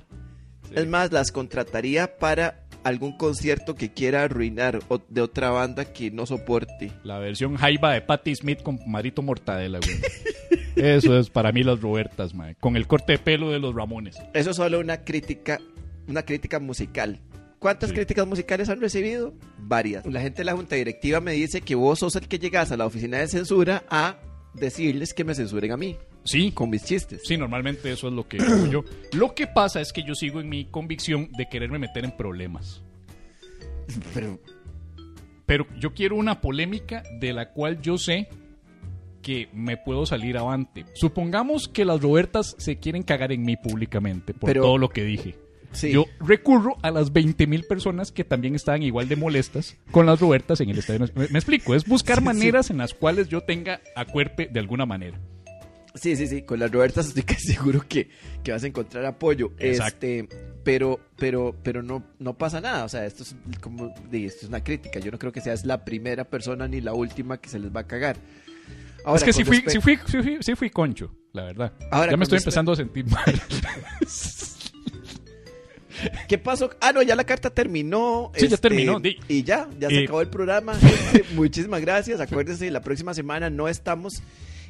Es 0.74 0.86
más, 0.86 1.12
las 1.12 1.32
contrataría 1.32 2.18
para 2.18 2.66
algún 2.84 3.16
concierto 3.16 3.74
que 3.74 3.92
quiera 3.92 4.22
arruinar 4.22 4.80
o 4.88 5.00
de 5.08 5.20
otra 5.20 5.50
banda 5.50 5.86
que 5.86 6.10
no 6.10 6.26
soporte. 6.26 6.92
La 7.02 7.18
versión 7.18 7.56
jaiba 7.56 7.92
de 7.92 8.00
Patti 8.00 8.34
Smith 8.36 8.62
con 8.62 8.78
Marito 8.86 9.22
Mortadela, 9.22 9.80
güey. 9.80 9.96
Eso 10.76 11.18
es 11.18 11.30
para 11.30 11.50
mí 11.52 11.62
las 11.62 11.80
Robertas, 11.80 12.34
mae. 12.34 12.54
Con 12.56 12.76
el 12.76 12.86
corte 12.86 13.12
de 13.12 13.18
pelo 13.18 13.50
de 13.50 13.58
los 13.58 13.74
Ramones. 13.74 14.16
Eso 14.34 14.50
es 14.50 14.56
solo 14.56 14.78
una 14.78 14.98
crítica, 14.98 15.58
una 16.06 16.22
crítica 16.22 16.60
musical. 16.60 17.18
¿Cuántas 17.58 17.90
Sí. 17.90 17.96
críticas 17.96 18.26
musicales 18.26 18.68
han 18.68 18.80
recibido? 18.80 19.34
Varias. 19.58 20.04
La 20.06 20.20
gente 20.20 20.38
de 20.38 20.44
la 20.44 20.52
junta 20.56 20.76
directiva 20.76 21.20
me 21.20 21.32
dice 21.32 21.60
que 21.62 21.74
vos 21.74 21.98
sos 22.00 22.14
el 22.16 22.28
que 22.28 22.38
llegas 22.38 22.70
a 22.72 22.76
la 22.76 22.86
oficina 22.86 23.18
de 23.18 23.28
censura 23.28 23.84
a 23.88 24.18
decirles 24.54 25.14
que 25.14 25.24
me 25.24 25.34
censuren 25.34 25.72
a 25.72 25.76
mí 25.76 25.96
Sí, 26.24 26.50
con 26.50 26.70
mis 26.70 26.84
chistes. 26.84 27.22
Sí, 27.24 27.36
normalmente 27.36 27.90
eso 27.92 28.08
es 28.08 28.12
lo 28.14 28.26
que 28.26 28.38
hago 28.38 28.66
yo. 28.66 28.84
Lo 29.12 29.34
que 29.34 29.46
pasa 29.46 29.80
es 29.80 29.92
que 29.92 30.02
yo 30.02 30.14
sigo 30.16 30.40
en 30.40 30.48
mi 30.48 30.64
convicción 30.64 31.28
de 31.38 31.48
quererme 31.48 31.78
meter 31.78 32.04
en 32.04 32.16
problemas. 32.16 32.82
Pero 34.12 34.38
Pero 35.46 35.66
yo 35.78 35.94
quiero 35.94 36.16
una 36.16 36.40
polémica 36.40 37.04
de 37.20 37.32
la 37.32 37.52
cual 37.52 37.80
yo 37.80 37.96
sé 37.98 38.28
que 39.22 39.48
me 39.52 39.76
puedo 39.76 40.04
salir 40.04 40.36
avante. 40.36 40.84
Supongamos 40.94 41.68
que 41.68 41.84
las 41.84 42.00
Robertas 42.02 42.56
se 42.58 42.78
quieren 42.78 43.04
cagar 43.04 43.30
en 43.30 43.42
mí 43.44 43.56
públicamente 43.56 44.34
por 44.34 44.48
Pero- 44.48 44.62
todo 44.62 44.78
lo 44.78 44.88
que 44.88 45.04
dije. 45.04 45.36
Sí. 45.76 45.92
Yo 45.92 46.06
recurro 46.20 46.76
a 46.82 46.90
las 46.90 47.12
20 47.12 47.46
mil 47.46 47.64
personas 47.64 48.10
que 48.12 48.24
también 48.24 48.54
estaban 48.54 48.82
igual 48.82 49.08
de 49.08 49.16
molestas 49.16 49.76
con 49.90 50.06
las 50.06 50.20
Robertas 50.20 50.60
en 50.60 50.70
el 50.70 50.78
estadio. 50.78 51.00
Nacional. 51.00 51.26
Me, 51.26 51.32
me 51.32 51.38
explico, 51.38 51.74
es 51.74 51.86
buscar 51.86 52.16
Sí, 52.16 52.22
sí. 52.22 52.26
maneras 52.26 52.70
en 52.70 52.78
las 52.78 52.94
cuales 52.94 53.28
yo 53.28 53.42
tenga 53.42 53.80
acuerpe 53.94 54.48
de 54.52 54.60
alguna 54.60 54.86
manera. 54.86 55.20
Sí, 55.94 56.14
sí, 56.14 56.26
sí, 56.26 56.42
con 56.42 56.58
las 56.58 56.70
Robertas 56.70 57.08
estoy 57.08 57.22
casi 57.24 57.54
seguro 57.54 57.84
que, 57.88 58.08
que 58.42 58.52
vas 58.52 58.62
a 58.64 58.66
encontrar 58.66 59.04
apoyo. 59.06 59.52
Exacto. 59.58 60.06
Este, 60.06 60.28
pero, 60.62 61.00
pero, 61.16 61.54
pero 61.62 61.82
no, 61.82 62.04
no 62.18 62.36
pasa 62.36 62.60
nada. 62.60 62.84
O 62.84 62.88
sea, 62.88 63.06
esto 63.06 63.22
es 63.22 63.34
como 63.60 63.94
esto 64.12 64.40
es 64.42 64.48
una 64.48 64.62
crítica. 64.62 64.98
Yo 65.00 65.10
no 65.10 65.18
creo 65.18 65.32
que 65.32 65.40
seas 65.40 65.64
la 65.64 65.84
primera 65.84 66.24
persona 66.24 66.68
ni 66.68 66.80
la 66.80 66.92
última 66.92 67.38
que 67.40 67.48
se 67.48 67.58
les 67.58 67.74
va 67.74 67.80
a 67.80 67.86
cagar. 67.86 68.16
Ahora, 69.04 69.18
es 69.18 69.24
que 69.24 69.32
sí 69.32 69.44
fui, 69.44 69.62
sí, 69.68 69.80
fui, 69.80 69.98
sí, 70.06 70.20
fui, 70.20 70.38
sí 70.40 70.54
fui 70.56 70.68
concho, 70.68 71.14
la 71.32 71.44
verdad. 71.44 71.72
Ahora, 71.92 72.10
ya 72.10 72.16
me 72.16 72.24
estoy 72.24 72.38
empezando 72.38 72.72
a 72.72 72.76
sentir 72.76 73.06
mal. 73.06 73.22
¿Qué 76.28 76.38
pasó? 76.38 76.70
Ah, 76.80 76.92
no, 76.92 77.02
ya 77.02 77.14
la 77.16 77.24
carta 77.24 77.50
terminó. 77.50 78.32
Sí, 78.34 78.48
ya 78.48 78.56
terminó, 78.56 79.00
di. 79.00 79.16
Y 79.28 79.42
ya, 79.42 79.68
ya 79.78 79.88
se 79.88 80.00
Eh. 80.00 80.04
acabó 80.04 80.20
el 80.20 80.28
programa. 80.28 80.74
Muchísimas 81.34 81.80
gracias. 81.80 82.20
Acuérdense, 82.20 82.70
la 82.70 82.80
próxima 82.82 83.14
semana 83.14 83.50
no 83.50 83.68
estamos 83.68 84.22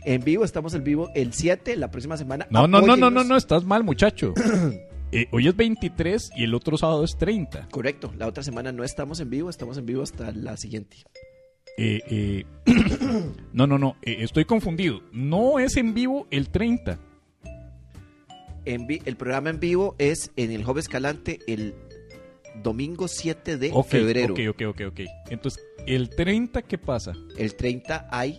en 0.05 0.23
vivo, 0.23 0.45
estamos 0.45 0.75
en 0.75 0.85
vivo 0.85 1.11
el 1.15 1.33
7. 1.33 1.77
La 1.77 1.91
próxima 1.91 2.17
semana. 2.17 2.47
No, 2.51 2.67
no, 2.69 2.81
no, 2.81 2.97
no, 2.97 3.11
no, 3.11 3.25
no, 3.25 3.37
estás 3.37 3.65
mal, 3.65 3.85
muchacho. 3.85 4.35
Eh, 5.13 5.29
hoy 5.31 5.47
es 5.47 5.55
23 5.57 6.33
y 6.37 6.43
el 6.43 6.53
otro 6.53 6.77
sábado 6.77 7.05
es 7.05 7.17
30. 7.17 7.69
Correcto, 7.71 8.13
la 8.19 8.27
otra 8.27 8.43
semana 8.43 8.73
no 8.73 8.83
estamos 8.83 9.21
en 9.21 9.31
vivo, 9.31 9.49
estamos 9.49 9.79
en 9.79 9.87
vivo 9.87 10.03
hasta 10.03 10.33
la 10.33 10.57
siguiente. 10.57 10.97
Eh, 11.79 12.03
eh, 12.11 12.45
no, 13.53 13.69
no, 13.69 13.79
no, 13.79 13.97
estoy 14.03 14.45
confundido. 14.47 15.03
No 15.13 15.61
es 15.61 15.77
en 15.77 15.95
vivo 15.95 16.27
el 16.33 16.49
30. 16.49 16.99
En 18.67 18.87
vi- 18.87 19.01
el 19.05 19.17
programa 19.17 19.51
en 19.51 19.61
vivo 19.61 19.95
es 19.99 20.31
en 20.37 20.51
el 20.53 20.65
Joven 20.65 20.81
Escalante 20.81 21.39
el 21.47 21.75
domingo 22.63 23.07
7 23.09 23.57
de 23.59 23.73
febrero. 23.85 24.35
ok, 24.35 24.41
ok, 24.51 24.63
ok, 24.69 24.81
ok. 24.89 25.01
Entonces, 25.31 25.63
¿el 25.87 26.11
30 26.11 26.63
qué 26.63 26.77
pasa? 26.79 27.13
El 27.39 27.55
30 27.55 28.09
hay 28.11 28.39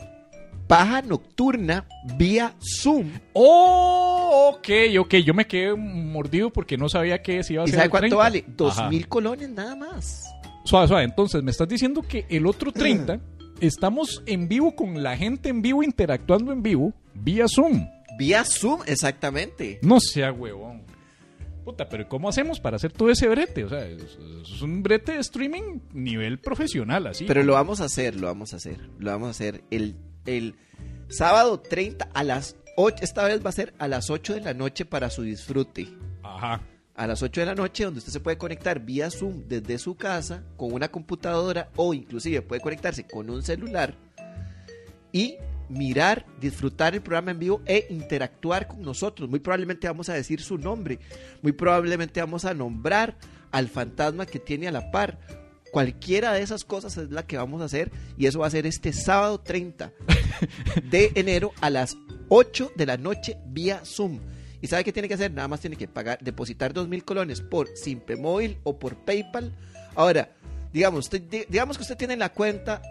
paja 0.68 1.02
nocturna 1.02 1.88
vía 2.18 2.54
Zoom. 2.60 3.10
Oh, 3.34 4.54
ok, 4.56 4.70
ok. 5.00 5.14
Yo 5.26 5.34
me 5.34 5.46
quedé 5.48 5.74
mordido 5.76 6.52
porque 6.52 6.78
no 6.78 6.90
sabía 6.90 7.22
que 7.22 7.42
se 7.44 7.54
iba 7.54 7.64
a 7.64 7.66
¿Y 7.66 7.70
ser 7.70 7.76
sabe 7.76 7.86
el 7.86 7.92
cuánto 7.92 8.08
30. 8.18 8.18
vale? 8.18 8.44
Dos 8.48 8.78
Ajá. 8.78 8.90
mil 8.90 9.08
colones 9.08 9.50
nada 9.50 9.76
más. 9.76 10.26
Suave, 10.66 10.88
suave. 10.88 11.04
Entonces, 11.06 11.42
me 11.44 11.52
estás 11.52 11.68
diciendo 11.70 12.02
que 12.02 12.26
el 12.30 12.46
otro 12.48 12.72
30 12.74 13.20
estamos 13.62 14.22
en 14.26 14.50
vivo 14.50 14.76
con 14.76 15.02
la 15.02 15.16
gente 15.16 15.48
en 15.50 15.62
vivo, 15.62 15.84
interactuando 15.84 16.52
en 16.52 16.62
vivo, 16.62 16.92
vía 17.14 17.46
Zoom. 17.48 17.88
Vía 18.18 18.44
Zoom, 18.44 18.82
exactamente. 18.86 19.80
No 19.82 20.00
sea 20.00 20.32
huevón. 20.32 20.84
Puta, 21.64 21.90
pero 21.90 22.08
¿cómo 22.08 22.30
hacemos 22.30 22.60
para 22.60 22.78
hacer 22.78 22.94
todo 22.94 23.10
ese 23.10 23.28
brete? 23.28 23.66
O 23.66 23.70
sea, 23.70 23.86
es, 23.86 24.18
es 24.42 24.62
un 24.62 24.82
brete 24.84 25.12
de 25.14 25.20
streaming 25.20 25.80
nivel 25.94 26.40
profesional, 26.40 27.08
así. 27.08 27.26
Pero 27.26 27.44
lo 27.44 27.54
vamos 27.54 27.82
a 27.82 27.86
hacer, 27.86 28.16
lo 28.16 28.28
vamos 28.28 28.54
a 28.54 28.56
hacer. 28.56 28.80
Lo 29.00 29.12
vamos 29.12 29.28
a 29.28 29.32
hacer 29.32 29.64
el, 29.70 29.98
el 30.26 30.56
sábado 31.10 31.60
30 31.60 32.10
a 32.14 32.24
las 32.24 32.56
8. 32.78 33.04
Esta 33.04 33.26
vez 33.26 33.46
va 33.46 33.50
a 33.50 33.54
ser 33.54 33.74
a 33.80 33.88
las 33.90 34.10
8 34.10 34.36
de 34.36 34.42
la 34.42 34.54
noche 34.54 34.86
para 34.86 35.10
su 35.10 35.24
disfrute. 35.24 35.88
Ajá. 36.24 36.62
a 36.96 37.08
las 37.08 37.22
8 37.22 37.42
de 37.42 37.46
la 37.48 37.56
noche 37.56 37.84
donde 37.84 38.00
usted 38.00 38.12
se 38.12 38.20
puede 38.20 38.38
conectar 38.38 38.80
vía 38.80 39.10
Zoom 39.12 39.44
desde 39.48 39.78
su 39.78 39.96
casa 39.96 40.44
con 40.58 40.74
una 40.74 40.90
computadora 40.90 41.70
o 41.76 41.94
inclusive 41.94 42.42
puede 42.42 42.62
conectarse 42.62 43.06
con 43.06 43.30
un 43.30 43.44
celular 43.44 43.96
y 45.12 45.36
mirar, 45.70 46.26
disfrutar 46.40 46.94
el 46.94 47.02
programa 47.02 47.32
en 47.32 47.40
vivo 47.40 47.62
e 47.66 47.88
interactuar 47.90 48.68
con 48.68 48.82
nosotros. 48.82 49.30
Muy 49.30 49.40
probablemente 49.40 49.88
vamos 49.88 50.10
a 50.10 50.14
decir 50.14 50.42
su 50.42 50.58
nombre, 50.58 51.00
muy 51.42 51.52
probablemente 51.52 52.20
vamos 52.20 52.46
a 52.46 52.54
nombrar 52.54 53.18
al 53.52 53.68
fantasma 53.70 54.26
que 54.26 54.40
tiene 54.40 54.68
a 54.68 54.72
la 54.72 54.92
par. 54.92 55.20
Cualquiera 55.72 56.34
de 56.34 56.42
esas 56.42 56.64
cosas 56.64 56.98
es 56.98 57.12
la 57.12 57.28
que 57.28 57.38
vamos 57.38 57.62
a 57.62 57.66
hacer 57.66 57.92
y 58.18 58.26
eso 58.26 58.40
va 58.40 58.48
a 58.48 58.52
ser 58.52 58.66
este 58.66 58.94
sábado 58.94 59.40
30 59.40 59.92
de 60.90 61.12
enero 61.16 61.52
a 61.62 61.70
las 61.70 61.98
8 62.30 62.72
de 62.76 62.86
la 62.86 62.98
noche 62.98 63.38
vía 63.48 63.82
Zoom. 63.84 64.20
¿Y 64.62 64.68
sabe 64.68 64.84
qué 64.84 64.94
tiene 64.94 65.08
que 65.08 65.14
hacer? 65.14 65.32
Nada 65.32 65.48
más 65.48 65.60
tiene 65.60 65.76
que 65.76 65.88
pagar, 65.88 66.20
depositar 66.22 66.74
dos 66.74 66.88
mil 66.88 67.04
colones 67.04 67.42
por 67.42 67.68
Simpe 67.76 68.16
Móvil 68.16 68.58
o 68.64 68.80
por 68.80 68.96
PayPal. 69.06 69.56
Ahora, 69.94 70.32
digamos, 70.74 71.10
digamos 71.10 71.78
que 71.78 71.84
usted 71.84 71.98
tiene 71.98 72.14
en 72.14 72.20
la 72.20 72.34
cuenta 72.34 72.82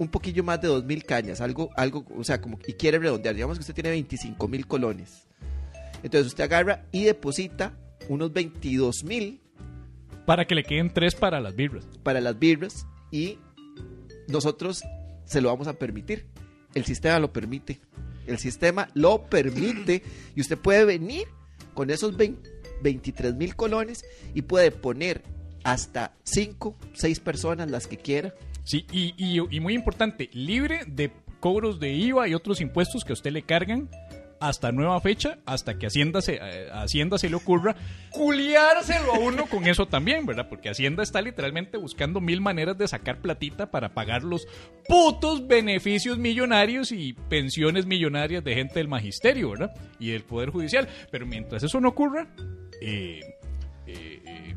un 0.00 0.08
poquillo 0.08 0.42
más 0.42 0.62
de 0.62 0.68
dos 0.68 0.82
mil 0.82 1.04
cañas, 1.04 1.42
algo, 1.42 1.70
algo, 1.76 2.06
o 2.16 2.24
sea, 2.24 2.40
como 2.40 2.58
y 2.66 2.72
quiere 2.72 2.98
redondear, 2.98 3.34
digamos 3.34 3.58
que 3.58 3.60
usted 3.60 3.74
tiene 3.74 3.90
25 3.90 4.48
mil 4.48 4.66
colones. 4.66 5.28
Entonces 6.02 6.28
usted 6.28 6.44
agarra 6.44 6.86
y 6.90 7.04
deposita 7.04 7.74
unos 8.08 8.32
22 8.32 9.04
mil 9.04 9.42
Para 10.24 10.46
que 10.46 10.54
le 10.54 10.64
queden 10.64 10.90
tres 10.90 11.14
para 11.14 11.38
las 11.38 11.54
birras. 11.54 11.86
para 12.02 12.22
las 12.22 12.38
birras 12.38 12.86
y 13.10 13.38
nosotros 14.26 14.82
se 15.26 15.42
lo 15.42 15.50
vamos 15.50 15.68
a 15.68 15.74
permitir. 15.74 16.26
El 16.74 16.86
sistema 16.86 17.18
lo 17.18 17.30
permite. 17.30 17.78
El 18.26 18.38
sistema 18.38 18.88
lo 18.94 19.26
permite 19.26 20.02
y 20.34 20.40
usted 20.40 20.56
puede 20.56 20.86
venir 20.86 21.28
con 21.74 21.90
esos 21.90 22.16
20 22.16 22.60
23 22.82 23.34
mil 23.34 23.54
colones 23.54 24.06
y 24.32 24.40
puede 24.40 24.70
poner 24.70 25.22
hasta 25.62 26.14
5, 26.24 26.74
6 26.94 27.20
personas 27.20 27.70
las 27.70 27.86
que 27.86 27.98
quiera. 27.98 28.32
Sí, 28.64 28.86
y, 28.92 29.14
y, 29.16 29.60
muy 29.60 29.74
importante, 29.74 30.28
libre 30.32 30.80
de 30.86 31.10
cobros 31.40 31.80
de 31.80 31.92
IVA 31.92 32.28
y 32.28 32.34
otros 32.34 32.60
impuestos 32.60 33.04
que 33.04 33.12
a 33.12 33.14
usted 33.14 33.32
le 33.32 33.42
cargan 33.42 33.88
hasta 34.40 34.72
nueva 34.72 34.98
fecha, 35.02 35.38
hasta 35.44 35.78
que 35.78 35.86
Hacienda 35.86 36.22
se, 36.22 36.38
eh, 36.40 36.68
Hacienda 36.72 37.18
se 37.18 37.28
le 37.28 37.36
ocurra 37.36 37.76
culiárselo 38.10 39.14
a 39.14 39.18
uno 39.18 39.46
con 39.46 39.66
eso 39.66 39.86
también, 39.86 40.24
¿verdad? 40.24 40.48
Porque 40.48 40.70
Hacienda 40.70 41.02
está 41.02 41.20
literalmente 41.20 41.76
buscando 41.76 42.20
mil 42.22 42.40
maneras 42.40 42.78
de 42.78 42.88
sacar 42.88 43.18
platita 43.20 43.70
para 43.70 43.90
pagar 43.92 44.22
los 44.22 44.46
putos 44.88 45.46
beneficios 45.46 46.16
millonarios 46.16 46.90
y 46.90 47.12
pensiones 47.12 47.84
millonarias 47.86 48.42
de 48.42 48.54
gente 48.54 48.74
del 48.78 48.88
magisterio, 48.88 49.50
¿verdad? 49.50 49.74
Y 49.98 50.10
del 50.10 50.22
Poder 50.22 50.48
Judicial. 50.50 50.88
Pero 51.10 51.26
mientras 51.26 51.62
eso 51.62 51.78
no 51.80 51.88
ocurra, 51.88 52.26
eh, 52.80 53.20
eh, 53.86 54.22
eh, 54.26 54.54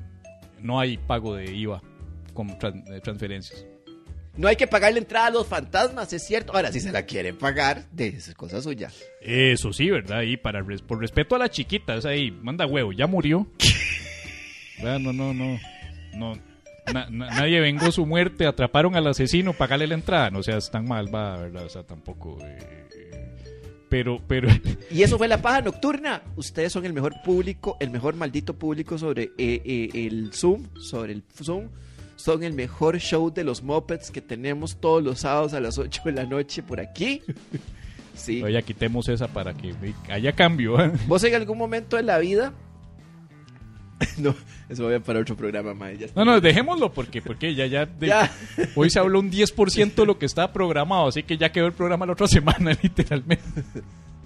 no 0.61 0.79
hay 0.79 0.97
pago 0.97 1.35
de 1.35 1.53
IVA 1.53 1.81
con 2.33 2.47
tran- 2.57 3.01
transferencias. 3.01 3.65
No 4.35 4.47
hay 4.47 4.55
que 4.55 4.65
pagar 4.67 4.91
la 4.93 4.99
entrada 4.99 5.27
a 5.27 5.31
los 5.31 5.45
fantasmas, 5.47 6.11
es 6.11 6.25
cierto. 6.25 6.55
Ahora, 6.55 6.71
si 6.71 6.79
se 6.79 6.91
la 6.91 7.03
quieren 7.05 7.37
pagar, 7.37 7.85
de 7.91 8.07
es 8.07 8.33
cosa 8.35 8.61
suya. 8.61 8.89
Eso 9.21 9.71
sí, 9.73 9.89
¿verdad? 9.91 10.23
Y 10.23 10.37
para 10.37 10.61
res- 10.61 10.81
por 10.81 10.99
respeto 10.99 11.35
a 11.35 11.39
las 11.39 11.51
chiquitas, 11.51 12.05
ahí, 12.05 12.31
manda 12.31 12.65
huevo, 12.65 12.91
ya 12.91 13.07
murió. 13.07 13.47
No, 14.81 14.99
no, 14.99 15.13
no. 15.33 15.59
no 16.15 16.33
na- 16.93 17.07
na- 17.09 17.29
nadie 17.29 17.61
vengó 17.61 17.89
su 17.91 18.05
muerte, 18.05 18.45
atraparon 18.45 18.95
al 18.97 19.07
asesino, 19.07 19.53
pagarle 19.53 19.87
la 19.87 19.93
entrada. 19.93 20.29
No 20.29 20.43
seas 20.43 20.69
tan 20.71 20.85
mal, 20.85 21.13
va, 21.13 21.37
¿verdad? 21.37 21.65
O 21.65 21.69
sea, 21.69 21.83
tampoco. 21.83 22.37
eh, 22.41 22.57
eh, 22.97 23.35
pero, 23.87 24.19
pero. 24.27 24.49
Y 24.91 25.03
eso 25.03 25.17
fue 25.17 25.27
la 25.29 25.41
paja 25.41 25.61
nocturna. 25.61 26.21
Ustedes 26.35 26.73
son 26.73 26.85
el 26.85 26.91
mejor 26.91 27.13
público, 27.23 27.77
el 27.79 27.91
mejor 27.91 28.15
maldito 28.15 28.55
público 28.55 28.97
sobre 28.97 29.31
eh, 29.37 29.61
eh, 29.63 29.89
el 29.93 30.33
Zoom, 30.33 30.67
sobre 30.77 31.13
el 31.13 31.23
Zoom. 31.41 31.69
Son 32.23 32.41
el 32.41 32.53
mejor 32.53 32.99
show 32.99 33.33
de 33.33 33.43
los 33.43 33.61
Muppets 33.63 34.09
que 34.09 34.21
tenemos 34.21 34.77
todos 34.77 35.03
los 35.03 35.19
sábados 35.19 35.53
a 35.53 35.59
las 35.59 35.77
8 35.77 36.03
de 36.05 36.11
la 36.13 36.23
noche 36.23 36.63
por 36.63 36.79
aquí. 36.79 37.21
Sí. 38.15 38.41
Ya 38.49 38.61
quitemos 38.61 39.09
esa 39.09 39.27
para 39.27 39.53
que 39.53 39.75
haya 40.07 40.31
cambio. 40.31 40.81
¿eh? 40.81 40.93
¿Vos 41.05 41.21
en 41.25 41.35
algún 41.35 41.57
momento 41.57 41.97
de 41.97 42.03
la 42.03 42.19
vida? 42.19 42.53
no, 44.19 44.33
eso 44.69 44.83
voy 44.85 44.93
a 44.93 45.01
para 45.01 45.19
otro 45.19 45.35
programa, 45.35 45.73
está. 45.91 46.13
No, 46.15 46.23
no, 46.23 46.39
dejémoslo 46.39 46.93
porque, 46.93 47.21
porque 47.21 47.55
ya, 47.55 47.65
ya, 47.65 47.85
de- 47.85 48.07
Ya. 48.07 48.31
Hoy 48.75 48.89
se 48.89 48.99
habló 48.99 49.19
un 49.19 49.29
10% 49.29 49.93
de 49.93 50.05
lo 50.05 50.17
que 50.17 50.25
estaba 50.25 50.53
programado, 50.53 51.09
así 51.09 51.23
que 51.23 51.37
ya 51.37 51.51
quedó 51.51 51.65
el 51.65 51.73
programa 51.73 52.05
la 52.05 52.13
otra 52.13 52.27
semana, 52.27 52.71
literalmente. 52.81 53.43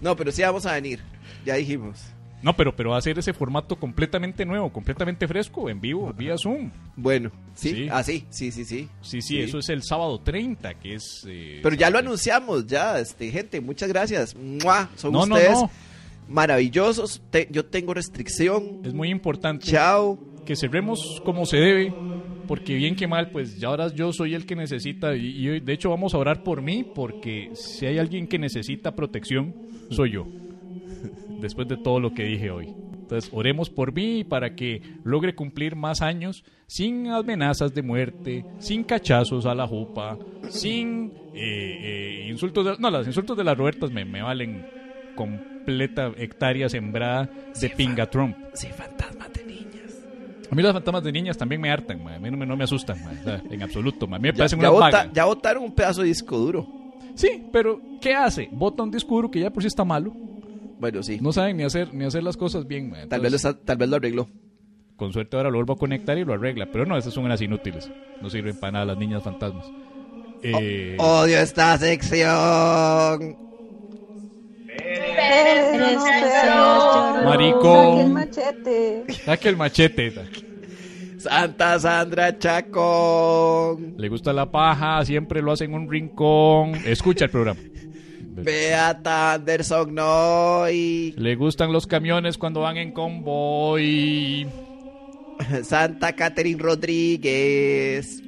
No, 0.01 0.15
pero 0.15 0.31
sí 0.31 0.43
vamos 0.43 0.67
a 0.67 0.73
venir. 0.73 0.99
Ya 1.43 1.55
dijimos. 1.55 1.99
No, 2.43 2.55
pero, 2.55 2.75
pero 2.75 2.91
va 2.91 2.97
a 2.97 3.01
ser 3.01 3.17
ese 3.17 3.33
formato 3.33 3.77
completamente 3.77 4.45
nuevo, 4.45 4.71
completamente 4.71 5.27
fresco, 5.27 5.69
en 5.71 5.81
vivo, 5.81 6.13
vía 6.15 6.35
Zoom. 6.37 6.69
Bueno, 6.95 7.31
sí, 7.55 7.69
Sí. 7.71 7.87
ah, 7.91 8.03
sí, 8.03 8.25
sí, 8.29 8.51
sí, 8.51 8.63
sí. 8.63 8.87
Sí, 9.01 9.21
sí, 9.21 9.39
eso 9.39 9.57
es 9.57 9.69
el 9.69 9.81
sábado 9.83 10.19
30, 10.19 10.75
que 10.75 10.93
es... 10.95 11.25
eh, 11.27 11.59
Pero 11.63 11.75
ya 11.75 11.89
lo 11.89 11.97
anunciamos, 11.97 12.67
ya, 12.67 12.99
este, 12.99 13.31
gente, 13.31 13.59
muchas 13.59 13.89
gracias. 13.89 14.35
¡Mua! 14.35 14.87
Son 14.95 15.11
No, 15.13 15.21
ustedes 15.23 15.49
no. 15.51 15.71
maravillosos. 16.29 17.21
Te- 17.31 17.47
yo 17.51 17.65
tengo 17.65 17.93
restricción. 17.93 18.81
Es 18.83 18.93
muy 18.93 19.09
importante 19.09 19.65
Chao. 19.65 20.19
que 20.45 20.55
cerremos 20.55 21.21
como 21.25 21.45
se 21.45 21.57
debe, 21.57 21.93
porque 22.47 22.75
bien 22.75 22.95
que 22.95 23.07
mal, 23.07 23.31
pues 23.31 23.57
ya 23.57 23.69
ahora 23.69 23.93
yo 23.93 24.13
soy 24.13 24.35
el 24.35 24.45
que 24.45 24.55
necesita, 24.55 25.15
y, 25.15 25.25
y 25.47 25.59
de 25.59 25.73
hecho 25.73 25.89
vamos 25.89 26.13
a 26.13 26.17
orar 26.19 26.43
por 26.43 26.61
mí, 26.61 26.85
porque 26.95 27.49
si 27.55 27.85
hay 27.87 27.97
alguien 27.97 28.27
que 28.27 28.37
necesita 28.39 28.95
protección, 28.95 29.55
soy 29.89 30.11
yo, 30.11 30.27
después 31.39 31.67
de 31.67 31.77
todo 31.77 31.99
lo 31.99 32.13
que 32.13 32.23
dije 32.23 32.51
hoy. 32.51 32.69
Entonces, 32.93 33.29
oremos 33.33 33.69
por 33.69 33.93
mí 33.93 34.23
para 34.25 34.53
que 34.53 34.81
logre 35.03 35.33
cumplir 35.33 35.75
más 35.77 36.01
años 36.01 36.43
sin 36.67 37.07
amenazas 37.07 37.73
de 37.73 37.81
muerte, 37.81 38.45
sin 38.59 38.83
cachazos 38.83 39.45
a 39.45 39.55
la 39.55 39.65
jupa, 39.65 40.19
sin 40.49 41.13
eh, 41.33 41.77
eh, 41.81 42.27
insultos. 42.29 42.65
De, 42.65 42.75
no, 42.79 42.89
los 42.91 43.07
insultos 43.07 43.37
de 43.37 43.43
las 43.45 43.57
Robertas 43.57 43.91
me, 43.91 44.03
me 44.03 44.21
valen 44.21 44.65
completa 45.15 46.11
hectárea 46.17 46.69
sembrada 46.69 47.29
de 47.59 47.69
pinga 47.69 48.05
Trump. 48.09 48.35
Sí, 48.53 48.67
fantasmas 48.67 49.31
de 49.33 49.43
niñas. 49.45 50.05
A 50.51 50.55
mí 50.55 50.61
los 50.61 50.73
fantasmas 50.73 51.03
de 51.03 51.11
niñas 51.11 51.37
también 51.37 51.61
me 51.61 51.69
hartan, 51.71 52.05
a 52.07 52.19
mí 52.19 52.29
no 52.31 52.37
me, 52.37 52.45
no 52.45 52.55
me 52.57 52.63
asustan, 52.65 52.97
ma. 53.03 53.11
O 53.11 53.23
sea, 53.23 53.41
en 53.49 53.61
absoluto. 53.63 54.05
A 54.05 54.09
mí 54.09 54.19
me 54.19 54.31
Ya, 54.31 54.37
parecen 54.37 54.59
ya 54.61 54.69
bota- 54.69 54.85
vagas. 54.91 55.13
ya 55.13 55.25
botaron 55.25 55.63
un 55.63 55.71
pedazo 55.71 56.01
de 56.01 56.07
disco 56.07 56.37
duro. 56.37 56.65
Sí, 57.15 57.29
pero 57.51 57.79
¿qué 58.01 58.13
hace? 58.13 58.47
Bota 58.51 58.83
un 58.83 58.91
disco 58.91 59.15
duro 59.15 59.31
que 59.31 59.39
ya 59.39 59.49
por 59.49 59.63
sí 59.63 59.67
está 59.67 59.83
malo. 59.83 60.13
Bueno, 60.79 61.01
sí. 61.03 61.17
No 61.21 61.31
saben 61.33 61.57
ni 61.57 61.63
hacer 61.63 61.93
ni 61.93 62.05
hacer 62.05 62.23
las 62.23 62.37
cosas 62.37 62.67
bien. 62.67 62.89
ma. 62.91 62.97
tal, 63.07 63.21
vez 63.21 63.31
lo 63.31 63.37
Entonces, 63.37 63.45
está- 63.45 63.65
tal 63.65 63.77
vez 63.77 63.89
lo 63.89 63.95
arregló. 63.95 64.27
Con 64.95 65.13
suerte 65.13 65.37
ahora 65.37 65.49
lo 65.49 65.57
vuelvo 65.57 65.73
a 65.73 65.77
conectar 65.77 66.17
y 66.17 66.25
lo 66.25 66.33
arregla. 66.33 66.69
Pero 66.71 66.85
no, 66.85 66.97
esas 66.97 67.13
son 67.13 67.25
unas 67.25 67.41
inútiles. 67.41 67.89
No 68.21 68.29
sirven 68.29 68.59
para 68.59 68.71
nada 68.71 68.85
las 68.85 68.97
niñas 68.97 69.23
fantasmas. 69.23 69.65
Eh, 70.43 70.95
Odio 70.99 71.39
esta 71.39 71.77
sección. 71.77 73.37
Marico. 77.25 77.73
Saque 77.73 78.01
el 78.01 78.09
machete. 78.13 79.05
Saque 79.25 79.49
el 79.49 79.57
machete. 79.57 80.13
Santa 81.17 81.79
Sandra 81.79 82.37
Chacón. 82.37 83.95
Le 83.97 84.07
gusta 84.09 84.31
la 84.33 84.49
paja, 84.51 85.03
siempre 85.03 85.41
lo 85.41 85.51
hace 85.51 85.65
en 85.65 85.73
un 85.73 85.89
rincón. 85.89 86.73
Escucha 86.85 87.25
el 87.25 87.31
programa. 87.31 87.59
Beata 88.43 89.33
Anderson 89.33 89.93
Noy. 89.93 91.13
Le 91.17 91.35
gustan 91.35 91.71
los 91.71 91.87
camiones 91.87 92.37
cuando 92.37 92.61
van 92.61 92.77
en 92.77 92.91
convoy. 92.91 94.47
Santa 95.63 96.13
Catherine 96.13 96.61
Rodríguez. 96.61 98.23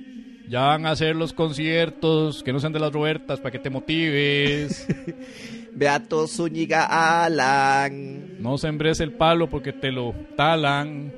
Ya 0.47 0.61
van 0.61 0.87
a 0.87 0.91
hacer 0.91 1.15
los 1.15 1.31
conciertos, 1.31 2.41
que 2.41 2.51
no 2.51 2.59
sean 2.59 2.73
de 2.73 2.79
las 2.79 2.91
Robertas, 2.91 3.39
para 3.39 3.51
que 3.51 3.59
te 3.59 3.69
motives. 3.69 4.87
Beato 5.75 6.27
Zúñiga 6.27 6.85
Alan. 7.23 8.37
No 8.39 8.57
sembres 8.57 8.99
el 8.99 9.11
palo 9.11 9.47
porque 9.47 9.73
te 9.73 9.91
lo 9.91 10.15
talan. 10.35 11.13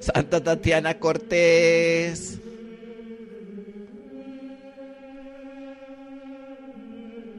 Santa 0.00 0.42
Tatiana 0.42 0.98
Cortés. 0.98 2.41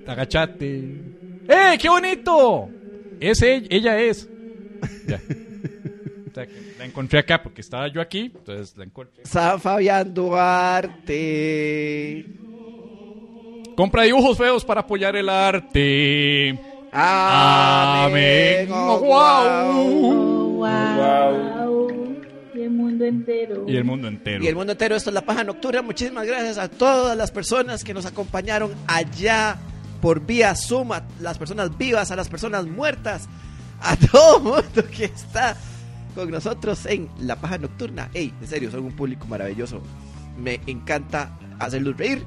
Agachate. 0.08 1.01
¡Eh, 1.47 1.78
qué 1.80 1.89
bonito! 1.89 2.70
Es 3.20 3.41
ella, 3.41 3.68
ella 3.70 3.99
es. 3.99 4.30
Ya. 5.08 5.20
O 6.30 6.34
sea, 6.34 6.45
que 6.47 6.54
La 6.80 6.86
encontré 6.86 7.20
acá 7.20 7.41
porque 7.43 7.62
estaba 7.62 7.88
yo 7.88 8.01
aquí, 8.01 8.32
entonces 8.36 8.76
la 8.76 8.84
encontré. 8.86 9.24
San 9.26 9.62
Fabián 9.62 10.14
Duarte. 10.14 11.16
Compra 13.76 14.04
dibujos 14.04 14.38
feos 14.38 14.66
para 14.66 14.82
apoyar 14.82 15.16
el 15.16 15.30
arte. 15.30 16.49
Amén. 16.91 18.68
Amén. 18.68 18.70
Oh, 18.72 18.99
Guau. 18.99 19.72
Oh, 19.78 20.66
wow. 20.66 22.24
Y 22.54 22.62
el 22.62 22.70
mundo 22.70 23.06
entero. 23.06 23.66
Y 23.68 23.76
el 23.78 23.84
mundo 23.84 24.08
entero. 24.08 24.43
Y 24.43 24.47
el 24.47 24.56
mundo 24.56 24.72
entero, 24.74 24.95
esto 24.95 25.10
es 25.10 25.14
La 25.14 25.22
Paja 25.22 25.43
Nocturna. 25.43 25.82
Muchísimas 25.82 26.26
gracias 26.28 26.58
a 26.58 26.68
todas 26.70 27.18
las 27.18 27.32
personas 27.32 27.84
que 27.84 27.93
nos 27.93 28.06
acompañaron 28.06 28.74
allá 28.88 29.58
por 30.04 30.20
vía 30.26 30.54
Zoom, 30.54 30.91
a 30.91 31.01
las 31.22 31.38
personas 31.38 31.78
vivas, 31.78 32.12
a 32.12 32.18
las 32.18 32.28
personas 32.28 32.66
muertas, 32.68 33.30
a 33.82 33.95
todo 34.12 34.38
el 34.39 34.43
mundo 34.43 34.86
que 34.91 35.06
está 35.06 35.56
con 36.14 36.30
nosotros 36.30 36.86
en 36.88 37.08
La 37.22 37.38
Paja 37.38 37.58
Nocturna. 37.58 38.10
Ey, 38.14 38.34
en 38.41 38.47
serio, 38.47 38.70
son 38.70 38.84
un 38.84 38.91
público 38.91 39.26
maravilloso. 39.28 39.82
Me 40.38 40.60
encanta 40.68 41.32
hacerlos 41.58 41.95
reír. 41.95 42.26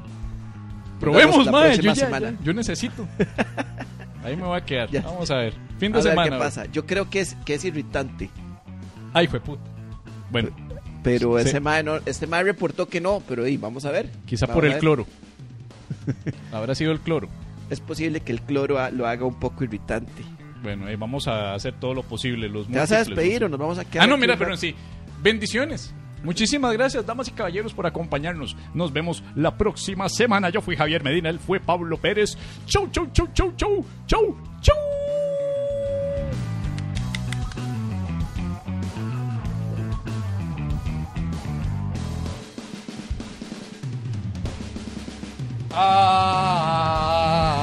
Probemos, 0.98 1.50
mae. 1.50 1.76
Yo, 1.76 1.92
ya- 1.92 2.18
ya- 2.18 2.34
yo 2.42 2.54
necesito. 2.54 3.06
Ahí 4.24 4.36
me 4.36 4.44
voy 4.44 4.56
a 4.58 4.64
quedar. 4.64 4.90
Ya. 4.90 5.02
Vamos 5.02 5.30
a 5.30 5.36
ver. 5.36 5.52
Fin 5.78 5.92
de 5.92 5.98
A 5.98 6.02
ver 6.02 6.12
semana. 6.12 6.30
qué 6.30 6.38
pasa. 6.42 6.64
Yo 6.72 6.86
creo 6.86 7.10
que 7.10 7.20
es, 7.20 7.36
que 7.44 7.54
es 7.54 7.64
irritante. 7.66 8.30
Ay, 9.12 9.26
fue 9.26 9.38
puta. 9.40 9.60
Bueno, 10.30 10.48
Pero 11.02 11.38
Sí. 11.40 11.48
ese 11.48 11.60
mae 11.60 11.82
no, 11.82 11.98
este 12.06 12.26
mae 12.26 12.42
reportó 12.42 12.88
que 12.88 13.02
no, 13.02 13.22
pero 13.28 13.44
ey, 13.44 13.58
vamos 13.58 13.84
a 13.84 13.90
ver. 13.90 14.10
quizá 14.24 14.46
Vamos 14.46 14.62
por 14.62 14.64
el 14.72 14.78
cloro. 14.78 15.06
Habrá 16.52 16.74
sido 16.74 16.90
el 16.92 17.00
cloro. 17.00 17.28
Es 17.70 17.80
posible 17.80 18.20
que 18.20 18.32
el 18.32 18.42
cloro 18.42 18.78
lo 18.92 19.06
haga 19.06 19.24
un 19.24 19.38
poco 19.38 19.64
irritante. 19.64 20.22
Bueno, 20.62 20.86
ahí 20.86 20.96
vamos 20.96 21.28
a 21.28 21.54
hacer 21.54 21.74
todo 21.78 21.94
lo 21.94 22.02
posible. 22.02 22.48
Los 22.48 22.66
¿Te 22.66 22.78
vas 22.78 22.92
a 22.92 23.02
o 23.02 23.48
nos 23.48 23.58
vamos 23.58 23.78
a 23.78 23.84
quedar? 23.84 24.04
Ah, 24.04 24.06
no, 24.06 24.16
mira, 24.16 24.36
pero 24.36 24.52
en 24.52 24.58
sí. 24.58 24.74
Bendiciones. 25.22 25.94
Muchísimas 26.22 26.72
gracias, 26.72 27.06
damas 27.06 27.28
y 27.28 27.30
caballeros, 27.30 27.72
por 27.72 27.86
acompañarnos. 27.86 28.56
Nos 28.74 28.92
vemos 28.92 29.22
la 29.34 29.56
próxima 29.56 30.08
semana. 30.08 30.50
Yo 30.50 30.60
fui 30.60 30.76
Javier 30.76 31.04
Medina, 31.04 31.28
él 31.28 31.38
fue 31.38 31.60
Pablo 31.60 31.98
Pérez. 31.98 32.36
Chau, 32.66 32.88
chau, 32.90 33.06
chau, 33.12 33.28
chau, 33.32 33.52
chau, 33.56 33.84
chau, 34.06 34.36
chau. 34.60 34.76
Ah. 45.78 47.55